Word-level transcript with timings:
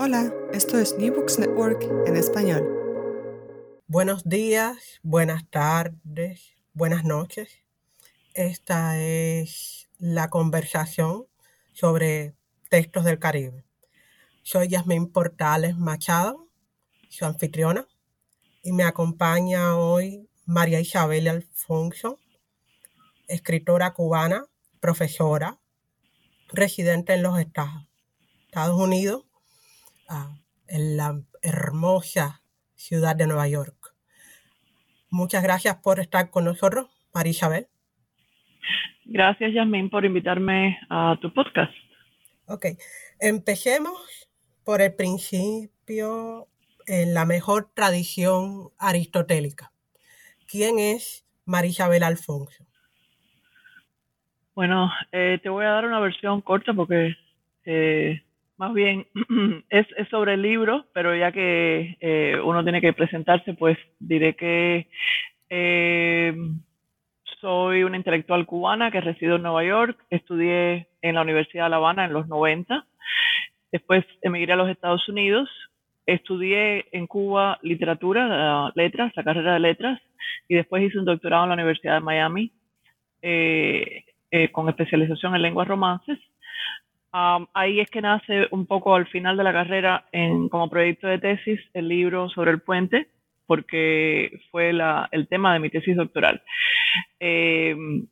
Hola, 0.00 0.32
esto 0.52 0.78
es 0.78 0.96
New 0.96 1.12
Books 1.12 1.40
Network 1.40 1.82
en 2.06 2.16
español. 2.16 2.62
Buenos 3.88 4.22
días, 4.22 5.00
buenas 5.02 5.50
tardes, 5.50 6.52
buenas 6.72 7.02
noches. 7.02 7.64
Esta 8.32 8.96
es 8.96 9.88
la 9.98 10.30
conversación 10.30 11.26
sobre 11.72 12.36
textos 12.70 13.04
del 13.04 13.18
Caribe. 13.18 13.64
Soy 14.44 14.68
Yasmín 14.68 15.10
Portales 15.10 15.76
Machado, 15.76 16.46
su 17.08 17.24
anfitriona, 17.24 17.88
y 18.62 18.70
me 18.70 18.84
acompaña 18.84 19.76
hoy 19.76 20.28
María 20.46 20.78
Isabel 20.78 21.26
Alfonso, 21.26 22.20
escritora 23.26 23.94
cubana, 23.94 24.46
profesora, 24.78 25.58
residente 26.52 27.14
en 27.14 27.24
los 27.24 27.36
Estados 27.40 28.80
Unidos 28.80 29.27
en 30.68 30.96
la 30.96 31.20
hermosa 31.42 32.42
ciudad 32.74 33.16
de 33.16 33.26
Nueva 33.26 33.48
York. 33.48 33.94
Muchas 35.10 35.42
gracias 35.42 35.76
por 35.76 36.00
estar 36.00 36.30
con 36.30 36.44
nosotros, 36.44 36.88
María 37.14 37.30
Isabel. 37.30 37.66
Gracias, 39.04 39.54
Yasmin, 39.54 39.88
por 39.88 40.04
invitarme 40.04 40.78
a 40.90 41.16
tu 41.20 41.32
podcast. 41.32 41.72
Ok, 42.46 42.66
empecemos 43.20 44.28
por 44.64 44.82
el 44.82 44.94
principio 44.94 46.48
en 46.86 47.14
la 47.14 47.24
mejor 47.24 47.70
tradición 47.74 48.70
aristotélica. 48.78 49.72
¿Quién 50.46 50.78
es 50.78 51.26
María 51.46 51.70
Isabel 51.70 52.02
Alfonso? 52.02 52.66
Bueno, 54.54 54.90
eh, 55.12 55.38
te 55.42 55.48
voy 55.48 55.64
a 55.64 55.70
dar 55.70 55.86
una 55.86 56.00
versión 56.00 56.40
corta 56.40 56.74
porque 56.74 57.14
eh, 57.64 58.22
más 58.58 58.74
bien 58.74 59.06
es, 59.70 59.86
sobre 60.10 60.34
el 60.34 60.42
libro, 60.42 60.86
pero 60.92 61.14
ya 61.16 61.32
que 61.32 61.96
eh, 62.00 62.38
uno 62.44 62.62
tiene 62.64 62.80
que 62.80 62.92
presentarse, 62.92 63.54
pues 63.54 63.78
diré 64.00 64.34
que 64.34 64.88
eh, 65.48 66.36
soy 67.40 67.84
una 67.84 67.96
intelectual 67.96 68.44
cubana 68.46 68.90
que 68.90 69.00
resido 69.00 69.36
en 69.36 69.42
Nueva 69.42 69.64
York, 69.64 69.98
estudié 70.10 70.88
en 71.00 71.14
la 71.14 71.22
Universidad 71.22 71.64
de 71.64 71.70
La 71.70 71.76
Habana 71.76 72.04
en 72.04 72.12
los 72.12 72.26
90, 72.26 72.84
después 73.70 74.04
emigré 74.22 74.52
a 74.52 74.56
los 74.56 74.68
Estados 74.68 75.08
Unidos, 75.08 75.48
estudié 76.04 76.86
en 76.90 77.06
Cuba 77.06 77.60
literatura, 77.62 78.72
letras, 78.74 79.12
la 79.14 79.24
carrera 79.24 79.54
de 79.54 79.60
letras, 79.60 80.02
y 80.48 80.56
después 80.56 80.82
hice 80.82 80.98
un 80.98 81.04
doctorado 81.04 81.44
en 81.44 81.50
la 81.50 81.54
Universidad 81.54 81.94
de 81.94 82.00
Miami 82.00 82.52
eh, 83.22 84.04
con 84.50 84.68
especialización 84.68 85.36
en 85.36 85.42
lenguas 85.42 85.68
romances 85.68 86.18
ahí 87.54 87.80
es 87.80 87.90
que 87.90 88.00
nace 88.00 88.48
un 88.50 88.66
poco 88.66 88.94
al 88.94 89.06
final 89.06 89.36
de 89.36 89.44
la 89.44 89.52
carrera 89.52 90.04
en, 90.12 90.48
como 90.48 90.70
proyecto 90.70 91.06
de 91.06 91.18
tesis 91.18 91.60
el 91.74 91.88
libro 91.88 92.28
sobre 92.28 92.50
el 92.50 92.60
puente, 92.60 93.08
porque 93.46 94.40
fue 94.50 94.70
el 94.70 95.28
tema 95.28 95.54
de 95.54 95.60
mi 95.60 95.70
tesis 95.70 95.96
doctoral. 95.96 96.42
Em, 97.18 98.06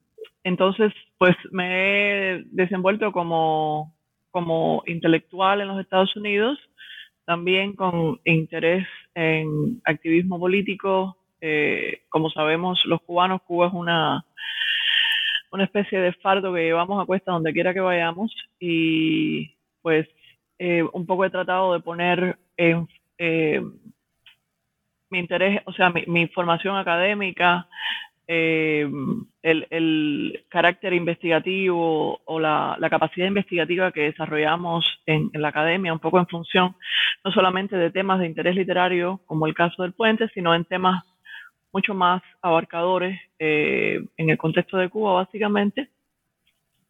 entonces, 0.44 0.92
pues 1.18 1.36
me 1.50 1.66
he 2.36 2.42
desenvuelto 2.52 3.12
como, 3.12 3.94
como 4.30 4.82
intelectual 4.86 5.60
en 5.60 5.68
los 5.68 5.80
Estados 5.80 6.14
Unidos, 6.16 6.58
también 7.24 7.74
con 7.74 8.20
interés 8.24 8.86
en 9.14 9.80
activismo 9.84 10.38
político. 10.38 11.16
Eh, 11.40 12.02
como 12.08 12.30
sabemos, 12.30 12.80
los 12.86 13.02
cubanos, 13.02 13.42
Cuba 13.42 13.66
es 13.66 13.72
una 13.74 14.24
una 15.52 15.64
especie 15.64 15.98
de 16.00 16.12
fardo 16.14 16.52
que 16.52 16.64
llevamos 16.64 17.02
a 17.02 17.06
cuesta 17.06 17.32
donde 17.32 17.52
quiera 17.52 17.74
que 17.74 17.80
vayamos 17.80 18.34
y 18.58 19.54
pues 19.82 20.08
eh, 20.58 20.82
un 20.92 21.06
poco 21.06 21.24
he 21.24 21.30
tratado 21.30 21.74
de 21.74 21.80
poner 21.80 22.36
en, 22.56 22.88
eh, 23.18 23.62
mi 25.10 25.18
interés, 25.18 25.62
o 25.66 25.72
sea, 25.72 25.90
mi, 25.90 26.26
formación 26.28 26.76
académica, 26.76 27.68
eh, 28.26 28.90
el, 29.42 30.44
carácter 30.48 30.92
investigativo 30.92 32.20
o 32.24 32.40
la, 32.40 32.76
capacidad 32.90 33.26
investigativa 33.26 33.92
que 33.92 34.02
desarrollamos 34.02 35.00
en, 35.06 35.30
la 35.34 35.48
academia, 35.48 35.92
un 35.92 36.00
poco 36.00 36.18
en 36.18 36.26
función 36.26 36.74
no 37.24 37.30
solamente 37.32 37.76
de 37.76 37.90
temas 37.90 38.20
de 38.20 38.26
interés 38.26 38.54
literario, 38.56 39.20
como 39.26 39.46
el 39.46 39.54
caso 39.54 39.82
del 39.82 39.92
puente, 39.92 40.28
sino 40.28 40.54
en 40.54 40.64
temas 40.64 41.04
mucho 41.76 41.92
más 41.92 42.22
abarcadores 42.40 43.20
eh, 43.38 44.02
en 44.16 44.30
el 44.30 44.38
contexto 44.38 44.78
de 44.78 44.88
Cuba, 44.88 45.12
básicamente, 45.12 45.90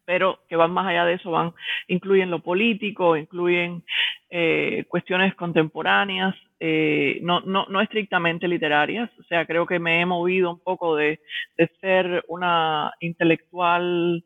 pero 0.05 0.39
que 0.47 0.55
van 0.55 0.71
más 0.71 0.87
allá 0.87 1.03
de 1.03 1.15
eso, 1.15 1.29
van, 1.29 1.53
incluyen 1.89 2.31
lo 2.31 2.39
político, 2.39 3.17
incluyen 3.17 3.83
eh, 4.29 4.85
cuestiones 4.87 5.35
contemporáneas, 5.35 6.33
eh, 6.61 7.19
no, 7.21 7.41
no, 7.41 7.65
no, 7.65 7.81
estrictamente 7.81 8.47
literarias. 8.47 9.09
O 9.19 9.23
sea, 9.23 9.45
creo 9.45 9.65
que 9.65 9.77
me 9.77 9.99
he 9.99 10.05
movido 10.05 10.51
un 10.51 10.61
poco 10.61 10.95
de, 10.95 11.19
de 11.57 11.67
ser 11.81 12.23
una 12.29 12.93
intelectual, 13.01 14.23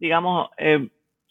digamos, 0.00 0.48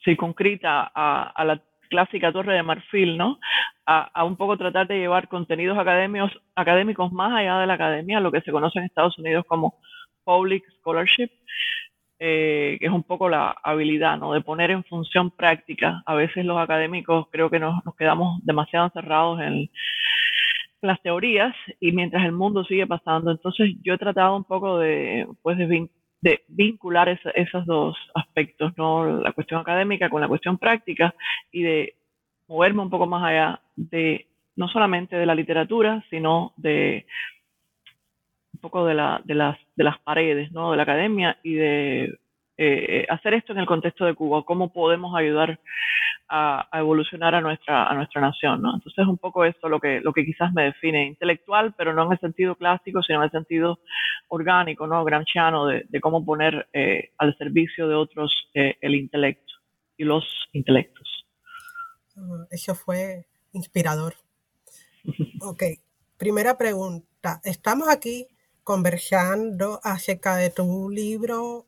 circunscrita 0.05 0.89
a, 0.95 1.33
a, 1.35 1.43
la 1.43 1.61
clásica 1.87 2.31
torre 2.31 2.53
de 2.53 2.63
marfil, 2.63 3.17
¿no? 3.17 3.39
A, 3.85 4.23
un 4.25 4.35
poco 4.35 4.57
tratar 4.57 4.87
de 4.87 4.99
llevar 4.99 5.27
contenidos 5.27 5.77
académicos, 5.77 7.11
más 7.11 7.33
allá 7.33 7.59
de 7.59 7.67
la 7.67 7.73
academia, 7.75 8.19
lo 8.19 8.31
que 8.31 8.41
se 8.41 8.51
conoce 8.51 8.79
en 8.79 8.85
Estados 8.85 9.17
Unidos 9.17 9.45
como 9.47 9.79
public 10.25 10.63
scholarship, 10.79 11.29
eh, 12.19 12.77
que 12.79 12.85
es 12.87 12.91
un 12.91 13.03
poco 13.03 13.29
la 13.29 13.55
habilidad, 13.63 14.17
¿no? 14.17 14.33
De 14.33 14.41
poner 14.41 14.71
en 14.71 14.83
función 14.83 15.31
práctica. 15.31 16.03
A 16.05 16.15
veces 16.15 16.45
los 16.45 16.57
académicos 16.59 17.27
creo 17.31 17.49
que 17.49 17.59
nos, 17.59 17.81
quedamos 17.97 18.43
demasiado 18.43 18.87
encerrados 18.87 19.39
en 19.41 19.69
las 20.81 21.01
teorías 21.01 21.55
y 21.79 21.91
mientras 21.91 22.25
el 22.25 22.33
mundo 22.33 22.63
sigue 22.65 22.87
pasando. 22.87 23.31
Entonces 23.31 23.75
yo 23.83 23.93
he 23.93 23.97
tratado 23.97 24.35
un 24.35 24.43
poco 24.43 24.79
de, 24.79 25.27
pues, 25.41 25.57
de, 25.57 25.89
de 26.21 26.43
vincular 26.47 27.09
esos 27.09 27.65
dos 27.65 27.97
aspectos, 28.15 28.73
¿no? 28.77 29.21
la 29.21 29.31
cuestión 29.33 29.61
académica 29.61 30.09
con 30.09 30.21
la 30.21 30.27
cuestión 30.27 30.57
práctica 30.57 31.13
y 31.51 31.63
de 31.63 31.95
moverme 32.47 32.81
un 32.81 32.89
poco 32.89 33.05
más 33.05 33.23
allá 33.23 33.61
de 33.75 34.27
no 34.55 34.67
solamente 34.67 35.15
de 35.15 35.25
la 35.25 35.35
literatura, 35.35 36.03
sino 36.09 36.53
de 36.57 37.05
un 38.53 38.59
poco 38.59 38.85
de, 38.85 38.95
la, 38.95 39.21
de, 39.23 39.35
las, 39.35 39.57
de 39.75 39.83
las 39.83 39.99
paredes 39.99 40.51
¿no? 40.51 40.71
de 40.71 40.77
la 40.77 40.83
academia 40.83 41.37
y 41.43 41.53
de 41.53 42.19
eh, 42.57 43.05
hacer 43.09 43.35
esto 43.35 43.53
en 43.53 43.59
el 43.59 43.67
contexto 43.67 44.05
de 44.05 44.15
Cuba, 44.15 44.43
cómo 44.43 44.73
podemos 44.73 45.15
ayudar 45.15 45.59
a, 46.29 46.67
evolucionar 46.73 47.35
a 47.35 47.41
nuestra, 47.41 47.87
a 47.87 47.93
nuestra 47.93 48.21
nación, 48.21 48.61
¿no? 48.61 48.75
Entonces 48.75 48.97
es 48.97 49.07
un 49.07 49.17
poco 49.17 49.45
eso 49.45 49.69
lo 49.69 49.79
que, 49.79 50.01
lo 50.01 50.13
que 50.13 50.25
quizás 50.25 50.53
me 50.53 50.63
define, 50.63 51.05
intelectual, 51.05 51.73
pero 51.77 51.93
no 51.93 52.05
en 52.05 52.13
el 52.13 52.19
sentido 52.19 52.55
clásico, 52.55 53.01
sino 53.01 53.19
en 53.19 53.25
el 53.25 53.31
sentido 53.31 53.79
orgánico, 54.27 54.87
¿no? 54.87 55.03
Gramsciano, 55.03 55.67
de, 55.67 55.85
de 55.87 56.01
cómo 56.01 56.25
poner 56.25 56.67
eh, 56.73 57.11
al 57.17 57.37
servicio 57.37 57.87
de 57.87 57.95
otros 57.95 58.31
eh, 58.53 58.75
el 58.81 58.95
intelecto 58.95 59.53
y 59.97 60.03
los 60.03 60.25
intelectos. 60.53 61.25
Ah, 62.17 62.45
eso 62.51 62.75
fue 62.75 63.25
inspirador. 63.53 64.15
ok, 65.41 65.63
primera 66.17 66.57
pregunta. 66.57 67.39
Estamos 67.43 67.89
aquí 67.89 68.27
conversando 68.63 69.79
acerca 69.83 70.35
de 70.35 70.49
tu 70.49 70.89
libro 70.89 71.67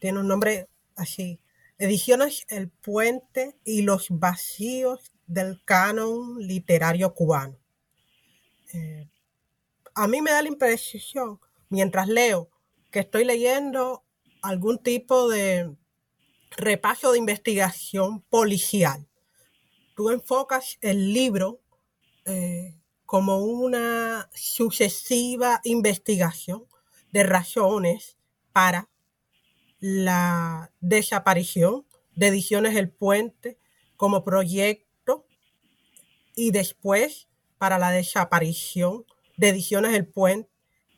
tiene 0.00 0.18
un 0.18 0.26
nombre 0.26 0.66
así. 0.96 1.38
Ediciones 1.80 2.44
El 2.50 2.68
Puente 2.68 3.56
y 3.64 3.80
los 3.80 4.08
vacíos 4.10 5.12
del 5.26 5.64
canon 5.64 6.38
literario 6.38 7.14
cubano. 7.14 7.56
Eh, 8.74 9.08
a 9.94 10.06
mí 10.06 10.20
me 10.20 10.30
da 10.30 10.42
la 10.42 10.48
impresión, 10.48 11.40
mientras 11.70 12.06
leo, 12.06 12.50
que 12.90 12.98
estoy 12.98 13.24
leyendo 13.24 14.04
algún 14.42 14.76
tipo 14.76 15.30
de 15.30 15.74
repaso 16.50 17.12
de 17.12 17.18
investigación 17.18 18.20
policial. 18.28 19.08
Tú 19.96 20.10
enfocas 20.10 20.76
el 20.82 21.14
libro 21.14 21.62
eh, 22.26 22.74
como 23.06 23.38
una 23.38 24.28
sucesiva 24.34 25.62
investigación 25.64 26.66
de 27.10 27.22
razones 27.22 28.18
para 28.52 28.90
la 29.80 30.72
desaparición 30.80 31.86
de 32.14 32.28
Ediciones 32.28 32.76
El 32.76 32.90
Puente 32.90 33.58
como 33.96 34.24
proyecto 34.24 35.26
y 36.36 36.50
después 36.50 37.28
para 37.58 37.78
la 37.78 37.90
desaparición 37.90 39.04
de 39.36 39.48
Ediciones 39.48 39.94
El 39.94 40.06
Puente 40.06 40.50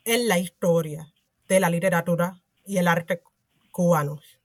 en 0.05 0.29
la 0.29 0.39
historia 0.39 1.13
de 1.49 1.61
la 1.61 1.71
literatura 1.71 2.43
y 2.67 2.79
el 2.79 2.89
arte 2.89 3.23
cubanos. 3.71 4.39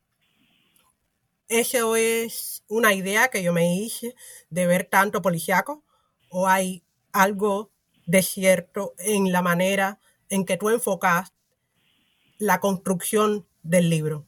¿Eso 1.50 1.96
es 1.96 2.64
una 2.68 2.94
idea 2.94 3.30
que 3.30 3.42
yo 3.42 3.54
me 3.54 3.76
hice 3.76 4.16
de 4.50 4.68
ver 4.68 4.86
tanto 4.86 5.22
policiaco 5.22 5.84
o 6.30 6.48
hay 6.48 6.84
algo 7.12 7.72
de 8.06 8.22
cierto 8.22 8.94
en 9.00 9.32
la 9.32 9.42
manera 9.42 10.00
en 10.30 10.46
que 10.46 10.58
tú 10.58 10.70
enfocas 10.70 11.34
la 12.38 12.60
construcción 12.60 13.48
del 13.64 13.90
libro? 13.90 14.27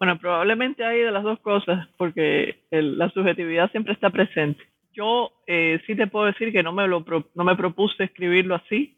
Bueno, 0.00 0.18
probablemente 0.18 0.82
hay 0.82 1.00
de 1.00 1.10
las 1.10 1.22
dos 1.22 1.38
cosas, 1.40 1.86
porque 1.98 2.62
la 2.70 3.10
subjetividad 3.10 3.70
siempre 3.70 3.92
está 3.92 4.08
presente. 4.08 4.64
Yo 4.94 5.30
eh, 5.46 5.78
sí 5.86 5.94
te 5.94 6.06
puedo 6.06 6.24
decir 6.24 6.52
que 6.52 6.62
no 6.62 6.72
me, 6.72 6.88
lo, 6.88 7.04
no 7.34 7.44
me 7.44 7.54
propuse 7.54 8.04
escribirlo 8.04 8.54
así, 8.54 8.96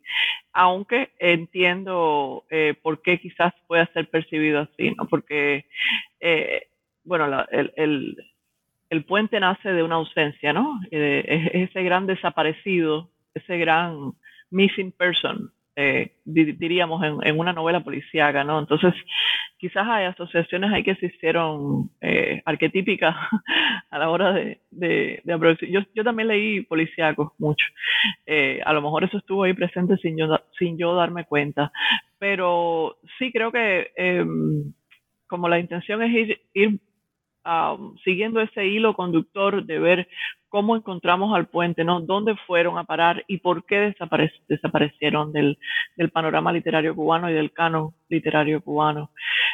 aunque 0.52 1.10
entiendo 1.18 2.44
eh, 2.50 2.74
por 2.80 3.02
qué 3.02 3.18
quizás 3.18 3.52
pueda 3.66 3.84
ser 3.92 4.10
percibido 4.10 4.60
así, 4.60 4.92
¿no? 4.92 5.08
Porque, 5.08 5.66
eh, 6.20 6.68
bueno, 7.02 7.46
el, 7.50 7.72
el, 7.74 8.16
el, 8.88 9.04
puente 9.04 9.40
nace 9.40 9.72
de 9.72 9.82
una 9.82 9.96
ausencia, 9.96 10.52
¿no? 10.52 10.80
ese 10.92 11.82
gran 11.82 12.06
desaparecido, 12.06 13.10
ese 13.34 13.58
gran 13.58 14.12
missing 14.50 14.92
person, 14.92 15.50
eh, 15.74 16.12
diríamos, 16.24 17.02
en, 17.22 17.38
una 17.38 17.52
novela 17.52 17.80
policíaca, 17.80 18.44
¿no? 18.44 18.58
Entonces, 18.58 18.92
quizás 19.56 19.86
hay 19.88 20.04
asociaciones 20.04 20.70
ahí 20.70 20.82
que 20.82 20.96
se 20.96 21.06
hicieron 21.06 21.90
eh, 22.00 22.42
arquetípicas 22.44 23.14
a 23.90 23.98
la 23.98 24.10
hora 24.10 24.32
de, 24.32 24.60
de, 24.70 25.22
yo, 25.70 25.80
yo, 25.94 26.04
también 26.04 26.28
leí 26.28 26.62
policíacos 26.62 27.32
mucho. 27.38 27.64
Eh, 28.26 28.60
a 28.64 28.72
lo 28.72 28.82
mejor 28.82 29.04
eso 29.04 29.18
estuvo 29.18 29.44
ahí 29.44 29.54
presente 29.54 29.96
sin 29.98 30.18
yo, 30.18 30.38
sin 30.58 30.76
yo 30.76 30.94
darme 30.94 31.24
cuenta. 31.24 31.72
Pero 32.18 32.98
sí 33.18 33.32
creo 33.32 33.50
que 33.50 33.92
em, 33.96 34.72
como 35.26 35.48
la 35.48 35.58
intención 35.58 36.02
es 36.02 36.38
ir 36.52 36.80
siguiendo 38.04 38.40
ese 38.40 38.66
hilo 38.66 38.94
conductor 38.94 39.64
de 39.64 39.78
ver 39.78 40.08
cómo 40.52 40.76
encontramos 40.76 41.34
al 41.34 41.46
puente, 41.46 41.82
¿no? 41.82 42.02
¿Dónde 42.02 42.36
fueron 42.46 42.76
a 42.76 42.84
parar 42.84 43.24
y 43.26 43.38
por 43.38 43.64
qué 43.64 43.94
desaparecieron 44.48 45.32
del, 45.32 45.56
panorama 46.12 46.52
literario 46.52 46.94
cubano 46.94 47.30
y 47.30 47.32
del 47.32 47.52
canon 47.52 47.94
literario 48.10 48.60
cubano? 48.60 49.10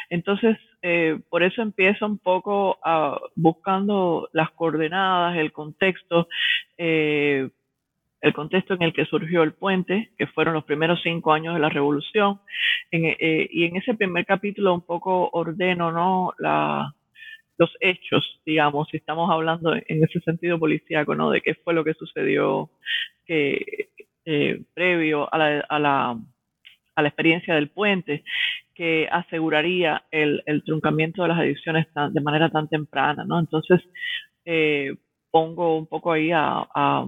Entonces, 0.09 0.57
eh, 0.81 1.17
por 1.29 1.41
eso 1.41 1.61
empiezo 1.61 2.05
un 2.05 2.17
poco 2.17 2.79
buscando 3.33 4.27
las 4.33 4.51
coordenadas, 4.51 5.37
el 5.37 5.53
contexto, 5.53 6.27
eh, 6.77 7.49
el 8.19 8.33
contexto 8.33 8.73
en 8.73 8.81
el 8.81 8.91
que 8.91 9.05
surgió 9.05 9.43
el 9.43 9.53
puente, 9.53 10.11
que 10.17 10.27
fueron 10.27 10.53
los 10.53 10.65
primeros 10.65 10.99
cinco 11.01 11.31
años 11.31 11.53
de 11.53 11.61
la 11.61 11.69
revolución, 11.69 12.41
eh, 12.91 13.47
y 13.49 13.63
en 13.63 13.77
ese 13.77 13.93
primer 13.93 14.25
capítulo 14.25 14.73
un 14.73 14.81
poco 14.81 15.29
ordeno, 15.31 15.93
¿no? 15.93 16.33
La, 16.39 16.93
los 17.59 17.75
hechos, 17.81 18.41
digamos, 18.45 18.87
si 18.89 18.97
estamos 18.97 19.29
hablando 19.29 19.75
en 19.75 20.03
ese 20.03 20.19
sentido 20.21 20.57
policíaco, 20.57 21.13
¿no? 21.13 21.29
De 21.29 21.41
qué 21.41 21.55
fue 21.55 21.73
lo 21.73 21.83
que 21.83 21.93
sucedió 21.93 22.69
que, 23.25 23.89
eh, 24.25 24.61
previo 24.73 25.31
a 25.33 25.37
la, 25.37 25.59
a, 25.67 25.79
la, 25.79 26.17
a 26.95 27.01
la, 27.01 27.07
experiencia 27.07 27.55
del 27.55 27.69
puente, 27.69 28.23
que 28.73 29.09
aseguraría 29.11 30.03
el, 30.09 30.41
el 30.45 30.63
truncamiento 30.63 31.21
de 31.21 31.27
las 31.27 31.39
adicciones 31.39 31.87
de 32.11 32.21
manera 32.21 32.49
tan 32.49 32.69
temprana, 32.69 33.25
¿no? 33.25 33.39
Entonces, 33.39 33.81
eh, 34.45 34.95
pongo 35.29 35.77
un 35.77 35.85
poco 35.87 36.13
ahí 36.13 36.31
a 36.33 37.05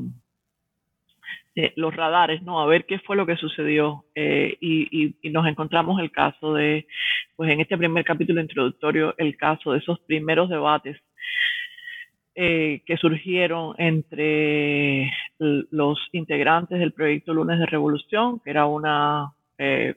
eh, 1.55 1.73
los 1.75 1.93
radares, 1.93 2.41
¿no? 2.43 2.61
A 2.61 2.65
ver 2.65 2.85
qué 2.85 2.99
fue 2.99 3.17
lo 3.17 3.25
que 3.25 3.35
sucedió. 3.35 4.05
Eh, 4.15 4.57
y, 4.61 5.15
nos 5.29 5.47
encontramos 5.47 5.99
el 5.99 6.11
caso 6.11 6.53
de, 6.53 6.87
pues 7.35 7.51
en 7.51 7.59
este 7.59 7.77
primer 7.77 8.05
capítulo 8.05 8.41
introductorio, 8.41 9.13
el 9.17 9.35
caso 9.37 9.71
de 9.71 9.79
esos 9.79 9.99
primeros 10.01 10.49
debates 10.49 10.97
eh, 12.35 12.81
que 12.85 12.97
surgieron 12.97 13.75
entre 13.77 15.11
los 15.39 15.99
integrantes 16.13 16.79
del 16.79 16.93
proyecto 16.93 17.33
Lunes 17.33 17.59
de 17.59 17.65
Revolución, 17.65 18.39
que 18.39 18.49
era 18.49 18.65
una, 18.65 19.33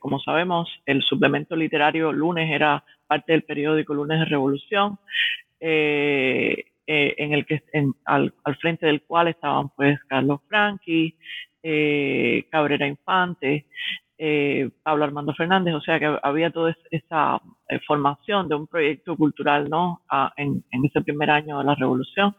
como 0.01 0.19
sabemos, 0.21 0.69
el 0.87 1.03
suplemento 1.03 1.55
literario 1.57 2.13
Lunes 2.13 2.51
era 2.51 2.85
parte 3.07 3.33
del 3.33 3.43
periódico 3.43 3.95
Lunes 3.95 4.21
de 4.21 4.25
Revolución. 4.27 4.99
Eh, 5.61 6.65
en 6.87 7.33
el 7.33 7.47
que 7.47 7.63
al, 8.05 8.33
frente 8.61 8.87
del 8.87 9.03
cual 9.03 9.29
estaban 9.29 9.71
pues 9.71 9.99
Carlos 10.05 10.41
Franqui, 10.49 11.17
eh, 11.63 12.47
Cabrera 12.51 12.87
Infante, 12.87 13.67
eh, 14.19 14.71
Pablo 14.83 15.05
Armando 15.05 15.35
Fernández, 15.35 15.75
o 15.75 15.81
sea 15.81 15.99
que 15.99 16.19
había 16.23 16.51
toda 16.51 16.77
esa 16.91 17.41
formación 17.87 18.49
de 18.49 18.55
un 18.55 18.67
proyecto 18.67 19.17
cultural 19.17 19.69
¿no? 19.69 20.03
en, 20.37 20.63
ese 20.85 21.01
primer 21.01 21.31
año 21.31 21.59
de 21.59 21.65
la 21.65 21.75
revolución. 21.75 22.37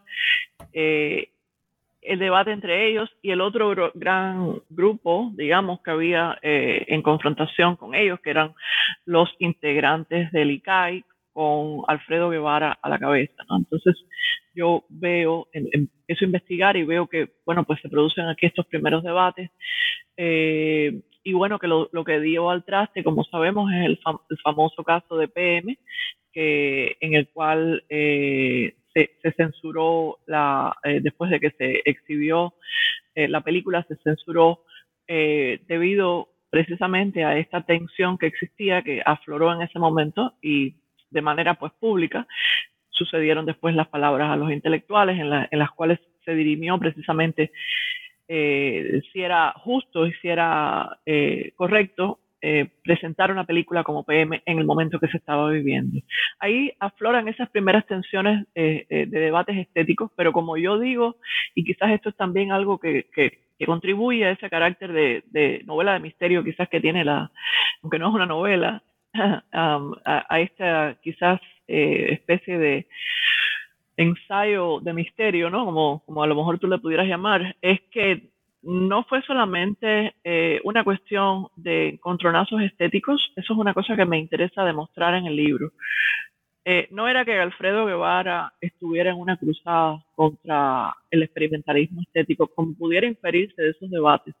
el 0.72 2.18
debate 2.20 2.52
entre 2.52 2.88
ellos 2.88 3.10
y 3.20 3.30
el 3.30 3.40
otro 3.40 3.90
gran 3.94 4.62
grupo, 4.70 5.32
digamos, 5.34 5.80
que 5.82 5.90
había 5.90 6.38
en 6.42 7.02
confrontación 7.02 7.76
con 7.76 7.94
ellos, 7.94 8.20
que 8.20 8.30
eran 8.30 8.54
los 9.04 9.28
integrantes 9.40 10.30
del 10.30 10.52
ICAI, 10.52 11.04
con 11.36 11.82
Alfredo 11.86 12.30
Guevara 12.30 12.78
a 12.80 12.88
la 12.88 12.98
cabeza. 12.98 13.44
Entonces 13.50 13.94
yo 14.54 14.86
veo, 14.88 15.48
empiezo 15.52 16.24
a 16.24 16.28
investigar 16.28 16.78
y 16.78 16.84
veo 16.84 17.08
que, 17.08 17.28
bueno, 17.44 17.62
pues 17.64 17.78
se 17.82 17.90
producen 17.90 18.24
aquí 18.24 18.46
estos 18.46 18.64
primeros 18.64 19.02
debates. 19.02 19.50
Eh, 20.16 20.98
y 21.22 21.32
bueno, 21.34 21.58
que 21.58 21.66
lo, 21.66 21.90
que 22.06 22.20
dio 22.20 22.48
al 22.48 22.64
traste, 22.64 23.04
como 23.04 23.22
sabemos, 23.24 23.70
es 23.70 23.84
el, 23.84 23.98
famoso 24.42 24.82
caso 24.82 25.18
de 25.18 25.28
PM, 25.28 25.76
que, 26.32 26.96
en 27.00 27.12
el 27.12 27.28
cual 27.28 27.84
eh, 27.90 28.74
se, 28.94 29.10
censuró, 29.36 30.20
la, 30.24 30.74
eh, 30.84 31.00
después 31.02 31.30
de 31.30 31.38
que 31.38 31.50
se 31.50 31.82
exhibió 31.84 32.54
la 33.14 33.42
película, 33.42 33.84
se 33.88 33.96
censuró 33.96 34.62
debido 35.06 36.28
precisamente 36.48 37.24
a 37.24 37.36
esta 37.36 37.60
tensión 37.60 38.16
que 38.16 38.26
existía, 38.26 38.80
que 38.80 39.02
afloró 39.04 39.52
en 39.52 39.60
ese 39.60 39.78
momento 39.78 40.34
y 40.40 40.76
de 41.16 41.22
manera 41.22 41.54
pues 41.54 41.72
pública, 41.80 42.26
sucedieron 42.90 43.46
después 43.46 43.74
las 43.74 43.88
palabras 43.88 44.30
a 44.30 44.36
los 44.36 44.52
intelectuales 44.52 45.18
en, 45.18 45.58
las 45.58 45.70
cuales 45.70 45.98
se 46.24 46.34
dirimió 46.34 46.78
precisamente 46.78 47.52
eh, 48.28 49.00
si 49.12 49.22
era 49.22 49.52
justo 49.56 50.06
y 50.06 50.12
si 50.14 50.28
era 50.28 50.98
eh, 51.06 51.52
correcto 51.54 52.18
eh, 52.42 52.68
presentar 52.84 53.30
una 53.32 53.44
película 53.44 53.82
como 53.82 54.04
PM 54.04 54.42
en 54.44 54.58
el 54.58 54.66
momento 54.66 55.00
que 55.00 55.08
se 55.08 55.16
estaba 55.16 55.50
viviendo. 55.50 56.00
Ahí 56.38 56.70
afloran 56.80 57.28
esas 57.28 57.48
primeras 57.48 57.86
tensiones 57.86 58.46
de 58.54 59.06
debates 59.10 59.56
estéticos, 59.56 60.10
pero 60.16 60.32
como 60.32 60.58
yo 60.58 60.78
digo, 60.78 61.16
y 61.54 61.64
quizás 61.64 61.90
esto 61.92 62.10
es 62.10 62.16
también 62.16 62.52
algo 62.52 62.78
que, 62.78 63.06
contribuye 63.64 64.26
a 64.26 64.32
ese 64.32 64.50
carácter 64.50 64.92
de, 64.92 65.24
de, 65.28 65.62
novela 65.64 65.94
de 65.94 66.00
misterio 66.00 66.44
quizás 66.44 66.68
que 66.68 66.80
tiene 66.80 67.04
la, 67.04 67.30
aunque 67.82 67.98
no 67.98 68.10
es 68.10 68.14
una 68.14 68.26
novela, 68.26 68.82
a, 69.52 70.40
esta 70.40 70.96
quizás 71.02 71.40
eh, 71.68 72.08
especie 72.12 72.58
de 72.58 72.86
ensayo 73.96 74.80
de 74.80 74.92
misterio, 74.92 75.50
¿no? 75.50 75.64
Como, 75.64 76.02
como 76.04 76.22
a 76.22 76.26
lo 76.26 76.34
mejor 76.34 76.58
tú 76.58 76.68
le 76.68 76.78
pudieras 76.78 77.06
llamar, 77.06 77.56
es 77.62 77.80
que 77.90 78.30
no 78.62 79.04
fue 79.04 79.22
solamente 79.22 80.14
eh, 80.24 80.60
una 80.64 80.82
cuestión 80.82 81.46
de 81.56 81.90
encontronazos 81.90 82.60
estéticos, 82.62 83.32
eso 83.36 83.52
es 83.52 83.58
una 83.58 83.72
cosa 83.72 83.96
que 83.96 84.04
me 84.04 84.18
interesa 84.18 84.64
demostrar 84.64 85.14
en 85.14 85.26
el 85.26 85.36
libro. 85.36 85.72
Eh, 86.64 86.88
no 86.90 87.06
era 87.06 87.24
que 87.24 87.38
Alfredo 87.38 87.86
Guevara 87.86 88.52
estuviera 88.60 89.10
en 89.10 89.18
una 89.18 89.36
cruzada 89.36 90.04
contra 90.16 90.92
el 91.12 91.22
experimentalismo 91.22 92.02
estético, 92.02 92.48
como 92.48 92.74
pudiera 92.74 93.06
inferirse 93.06 93.62
de 93.62 93.70
esos 93.70 93.88
debates, 93.88 94.34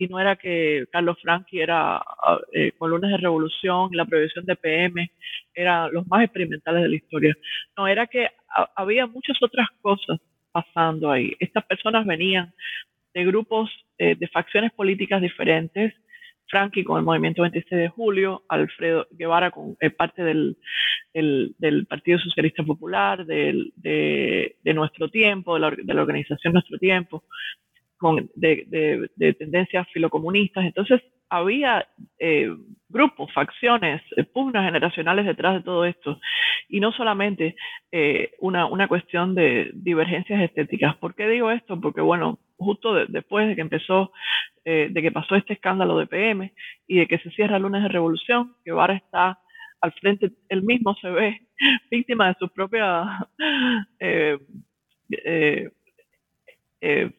y 0.00 0.08
no 0.08 0.18
era 0.18 0.34
que 0.36 0.86
Carlos 0.90 1.18
Franchi 1.20 1.60
era 1.60 1.98
ah, 1.98 2.38
eh, 2.52 2.72
con 2.78 2.90
lunes 2.90 3.10
de 3.10 3.18
revolución 3.18 3.90
la 3.92 4.06
prohibición 4.06 4.46
de 4.46 4.56
PM 4.56 5.10
eran 5.54 5.92
los 5.92 6.06
más 6.08 6.24
experimentales 6.24 6.82
de 6.82 6.88
la 6.88 6.96
historia. 6.96 7.36
No, 7.76 7.86
era 7.86 8.06
que 8.06 8.28
había 8.76 9.06
muchas 9.06 9.36
otras 9.42 9.68
cosas 9.82 10.18
pasando 10.52 11.10
ahí. 11.10 11.36
Estas 11.38 11.66
personas 11.66 12.06
venían 12.06 12.52
de 13.12 13.24
grupos, 13.26 13.70
eh, 13.98 14.14
de 14.14 14.28
facciones 14.28 14.72
políticas 14.72 15.20
diferentes, 15.20 15.92
Frankie 16.46 16.82
con 16.82 16.98
el 16.98 17.04
movimiento 17.04 17.42
26 17.42 17.80
de 17.82 17.88
julio, 17.88 18.42
Alfredo 18.48 19.06
Guevara 19.10 19.50
con 19.50 19.76
eh, 19.80 19.90
parte 19.90 20.22
del, 20.24 20.56
del, 21.12 21.86
Partido 21.86 22.18
Socialista 22.18 22.62
Popular, 22.62 23.26
del, 23.26 23.72
de, 23.76 24.56
de, 24.62 24.74
Nuestro 24.74 25.10
Tiempo, 25.10 25.54
de 25.54 25.60
la, 25.60 25.70
de 25.70 25.94
la 25.94 26.00
organización 26.00 26.54
Nuestro 26.54 26.78
Tiempo, 26.78 27.22
de, 28.34 29.34
tendencias 29.38 29.86
filocomunistas. 29.92 30.64
Entonces, 30.64 31.02
había 31.28 31.86
eh, 32.18 32.50
grupos, 32.88 33.32
facciones, 33.32 34.02
eh, 34.16 34.24
pugnas 34.24 34.64
generacionales 34.64 35.26
detrás 35.26 35.54
de 35.54 35.62
todo 35.62 35.84
esto. 35.84 36.18
Y 36.68 36.80
no 36.80 36.92
solamente 36.92 37.56
eh, 37.92 38.32
una, 38.40 38.66
una, 38.66 38.88
cuestión 38.88 39.34
de 39.34 39.70
divergencias 39.74 40.42
estéticas. 40.42 40.96
¿Por 40.96 41.14
qué 41.14 41.28
digo 41.28 41.50
esto? 41.50 41.80
Porque, 41.80 42.00
bueno, 42.00 42.38
justo 42.56 42.94
después 43.06 43.48
de 43.48 43.54
que 43.54 43.60
empezó, 43.60 44.12
de 44.64 44.92
que 44.92 45.10
pasó 45.10 45.34
este 45.34 45.54
escándalo 45.54 45.98
de 45.98 46.06
PM 46.06 46.52
y 46.86 46.98
de 46.98 47.06
que 47.06 47.18
se 47.18 47.30
cierra 47.30 47.56
el 47.56 47.62
lunes 47.62 47.82
de 47.82 47.88
revolución, 47.88 48.54
que 48.64 48.70
ahora 48.70 48.94
está 48.94 49.38
al 49.80 49.92
frente, 49.92 50.30
él 50.50 50.62
mismo 50.62 50.94
se 50.96 51.08
ve 51.10 51.40
víctima 51.90 52.28
de 52.28 52.34
sus 52.38 52.52
propias 52.52 53.08
eh, 56.80 57.10